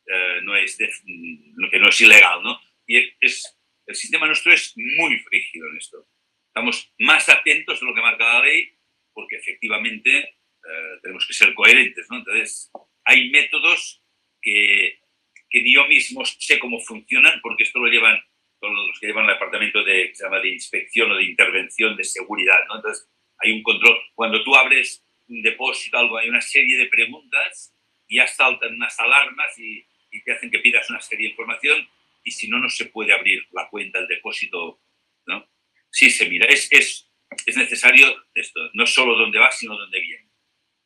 eh, 0.07 0.41
no 0.43 0.55
es 0.55 0.79
mm, 1.05 1.71
que 1.71 1.79
no 1.79 1.89
es 1.89 2.01
ilegal, 2.01 2.43
¿no? 2.43 2.61
Y 2.87 2.99
es, 3.21 3.59
el 3.87 3.95
sistema 3.95 4.27
nuestro 4.27 4.53
es 4.53 4.75
muy 4.77 5.19
frígido 5.21 5.69
en 5.69 5.77
esto. 5.77 6.07
Estamos 6.49 6.93
más 6.99 7.29
atentos 7.29 7.81
de 7.81 7.87
lo 7.87 7.95
que 7.95 8.01
marca 8.01 8.35
la 8.35 8.45
ley 8.45 8.71
porque 9.13 9.37
efectivamente 9.37 10.19
eh, 10.19 10.99
tenemos 11.03 11.27
que 11.27 11.33
ser 11.33 11.55
coherentes, 11.55 12.07
¿no? 12.11 12.19
Entonces, 12.19 12.71
hay 13.05 13.31
métodos 13.31 14.03
que, 14.41 15.01
que 15.49 15.63
ni 15.63 15.75
yo 15.75 15.87
mismo 15.87 16.25
sé 16.25 16.59
cómo 16.59 16.81
funcionan, 16.81 17.41
porque 17.41 17.65
esto 17.65 17.79
lo 17.79 17.91
llevan 17.91 18.21
los 18.69 18.99
que 18.99 19.07
llevan 19.07 19.25
el 19.27 19.35
departamento 19.35 19.83
de, 19.83 20.15
se 20.15 20.25
llama 20.25 20.41
de 20.41 20.49
inspección 20.49 21.11
o 21.11 21.17
de 21.17 21.25
intervención 21.25 21.97
de 21.97 22.05
seguridad, 22.05 22.59
¿no? 22.69 22.77
Entonces, 22.77 23.09
hay 23.39 23.53
un 23.53 23.63
control. 23.63 23.97
Cuando 24.15 24.43
tú 24.43 24.55
abres 24.55 25.05
un 25.29 25.43
depósito, 25.43 25.99
algo, 25.99 26.19
hay 26.19 26.29
una 26.29 26.41
serie 26.41 26.77
de 26.77 26.87
preguntas 26.87 27.75
y 28.07 28.17
ya 28.17 28.27
saltan 28.27 28.75
unas 28.75 28.99
alarmas 29.01 29.59
y, 29.59 29.87
y 30.11 30.23
te 30.23 30.33
hacen 30.33 30.51
que 30.51 30.61
pidas 30.61 30.89
una 30.91 31.01
serie 31.01 31.27
de 31.27 31.31
información 31.31 31.89
y 32.23 32.31
si 32.31 32.49
no, 32.49 32.59
no 32.59 32.69
se 32.69 32.87
puede 32.87 33.13
abrir 33.13 33.47
la 33.53 33.69
cuenta, 33.69 33.99
el 33.99 34.09
depósito, 34.09 34.81
¿no? 35.27 35.47
Sí 35.91 36.11
se 36.11 36.29
mira, 36.29 36.47
es, 36.47 36.73
es, 36.73 37.11
es 37.47 37.57
necesario 37.57 38.07
esto, 38.35 38.61
no 38.73 38.87
solo 38.87 39.17
dónde 39.17 39.39
va, 39.39 39.51
sino 39.51 39.77
dónde 39.77 40.01
viene 40.01 40.29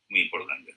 muy 0.09 0.21
importante. 0.21 0.75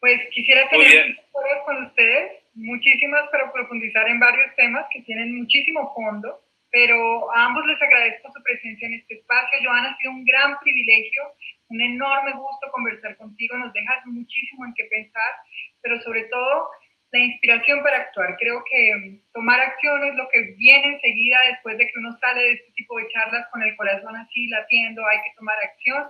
Pues 0.00 0.20
quisiera 0.30 0.68
tener 0.68 1.16
con 1.64 1.86
ustedes, 1.86 2.41
muchísimas 2.54 3.28
para 3.30 3.52
profundizar 3.52 4.08
en 4.08 4.20
varios 4.20 4.54
temas 4.56 4.86
que 4.92 5.02
tienen 5.02 5.36
muchísimo 5.36 5.92
fondo, 5.94 6.40
pero 6.70 7.30
a 7.32 7.44
ambos 7.46 7.66
les 7.66 7.80
agradezco 7.80 8.32
su 8.32 8.42
presencia 8.42 8.88
en 8.88 8.94
este 8.94 9.14
espacio. 9.14 9.58
Joana, 9.62 9.90
ha 9.90 9.96
sido 9.98 10.12
un 10.12 10.24
gran 10.24 10.58
privilegio, 10.60 11.22
un 11.68 11.80
enorme 11.80 12.32
gusto 12.32 12.70
conversar 12.72 13.16
contigo, 13.16 13.56
nos 13.56 13.72
dejas 13.72 14.04
muchísimo 14.06 14.64
en 14.64 14.74
qué 14.74 14.84
pensar, 14.84 15.32
pero 15.82 16.00
sobre 16.00 16.24
todo 16.24 16.70
la 17.12 17.18
inspiración 17.18 17.82
para 17.82 17.98
actuar. 17.98 18.36
Creo 18.38 18.64
que 18.64 19.20
tomar 19.34 19.60
acción 19.60 20.02
es 20.04 20.14
lo 20.14 20.28
que 20.32 20.54
viene 20.56 20.94
enseguida 20.94 21.38
después 21.50 21.76
de 21.76 21.86
que 21.86 21.98
uno 21.98 22.16
sale 22.18 22.40
de 22.40 22.52
este 22.52 22.72
tipo 22.72 22.96
de 22.96 23.08
charlas 23.08 23.46
con 23.52 23.62
el 23.62 23.76
corazón 23.76 24.16
así 24.16 24.48
latiendo, 24.48 25.06
hay 25.06 25.18
que 25.18 25.36
tomar 25.36 25.56
acción 25.62 26.04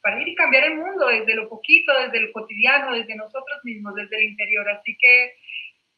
para 0.00 0.20
ir 0.20 0.28
y 0.28 0.34
cambiar 0.34 0.64
el 0.64 0.76
mundo 0.76 1.08
desde 1.08 1.34
lo 1.34 1.48
poquito, 1.48 1.92
desde 1.98 2.20
lo 2.20 2.32
cotidiano, 2.32 2.92
desde 2.92 3.16
nosotros 3.16 3.58
mismos, 3.64 3.94
desde 3.94 4.16
el 4.16 4.30
interior. 4.30 4.68
Así 4.68 4.96
que, 5.00 5.32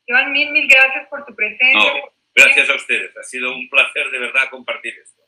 Iván, 0.06 0.32
mil, 0.32 0.50
mil 0.52 0.68
gracias 0.68 1.08
por 1.08 1.24
tu 1.24 1.34
presencia. 1.34 1.92
gracias 2.34 2.70
a 2.70 2.74
ustedes, 2.74 3.16
ha 3.16 3.22
sido 3.22 3.54
un 3.54 3.68
placer 3.68 4.10
de 4.10 4.18
verdad 4.18 4.48
compartir 4.50 4.94
esto. 5.02 5.22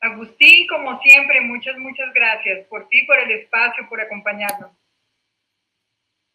Agustín, 0.00 0.66
como 0.68 1.00
siempre, 1.00 1.40
muchas, 1.40 1.76
muchas 1.78 2.12
gracias 2.14 2.66
por 2.68 2.86
ti, 2.88 3.02
por 3.06 3.18
el 3.18 3.30
espacio, 3.30 3.88
por 3.88 4.00
acompañarnos. 4.00 4.70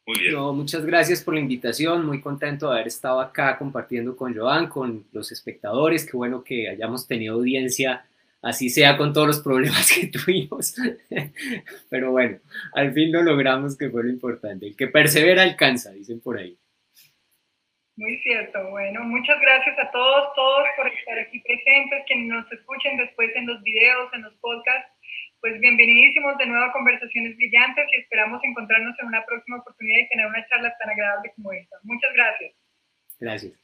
Muy 0.06 0.20
bien. 0.20 0.36
muchas 0.56 0.86
gracias 0.86 1.24
por 1.24 1.36
la 1.36 1.40
invitación, 1.40 2.06
muy 2.06 2.20
contento 2.20 2.68
de 2.68 2.76
haber 2.76 2.88
estado 2.88 3.22
acá 3.22 3.58
compartiendo 3.58 4.18
con 4.18 4.36
Joan, 4.36 4.68
con 4.68 5.06
los 5.12 5.32
espectadores, 5.32 6.06
qué 6.06 6.18
bueno 6.18 6.44
que 6.44 6.68
hayamos 6.68 7.08
tenido 7.08 7.36
audiencia, 7.36 8.06
así 8.42 8.70
sea 8.70 8.98
con 8.98 9.14
todos 9.14 9.28
los 9.28 9.40
problemas 9.42 9.92
que 9.92 10.08
tuvimos, 10.12 10.74
pero 11.90 12.12
bueno, 12.12 12.40
al 12.74 12.92
fin 12.94 13.12
lo 13.12 13.22
logramos 13.22 13.78
que 13.78 13.90
fue 13.90 14.04
lo 14.04 14.10
importante, 14.10 14.66
el 14.68 14.76
que 14.76 14.88
persevera 14.88 15.44
alcanza, 15.44 15.92
dicen 15.92 16.20
por 16.20 16.40
ahí. 16.40 16.58
Muy 17.98 18.18
cierto, 18.20 18.70
bueno, 18.70 19.04
muchas 19.04 19.40
gracias 19.42 19.78
a 19.78 19.92
todos, 19.92 20.34
todos 20.36 20.68
por 20.78 20.88
estar 20.88 21.20
aquí 21.20 21.40
presentes, 21.40 22.04
que 22.08 22.16
nos 22.16 22.52
escuchen 22.52 22.98
después 22.98 23.30
en 23.36 23.48
los 23.48 23.62
videos, 23.64 24.14
en 24.14 24.24
los 24.24 24.34
podcasts 24.36 24.92
pues 25.42 25.60
bienvenidísimos 25.60 26.38
de 26.38 26.46
nuevo 26.46 26.66
a 26.66 26.72
Conversaciones 26.72 27.36
Brillantes 27.36 27.86
y 27.92 28.02
esperamos 28.02 28.40
encontrarnos 28.44 28.96
en 29.00 29.08
una 29.08 29.26
próxima 29.26 29.58
oportunidad 29.58 30.04
y 30.04 30.10
tener 30.10 30.28
una 30.28 30.48
charla 30.48 30.72
tan 30.78 30.92
agradable 30.92 31.34
como 31.36 31.52
esta. 31.52 31.78
Muchas 31.84 32.14
gracias. 32.14 32.54
Gracias. 33.20 33.61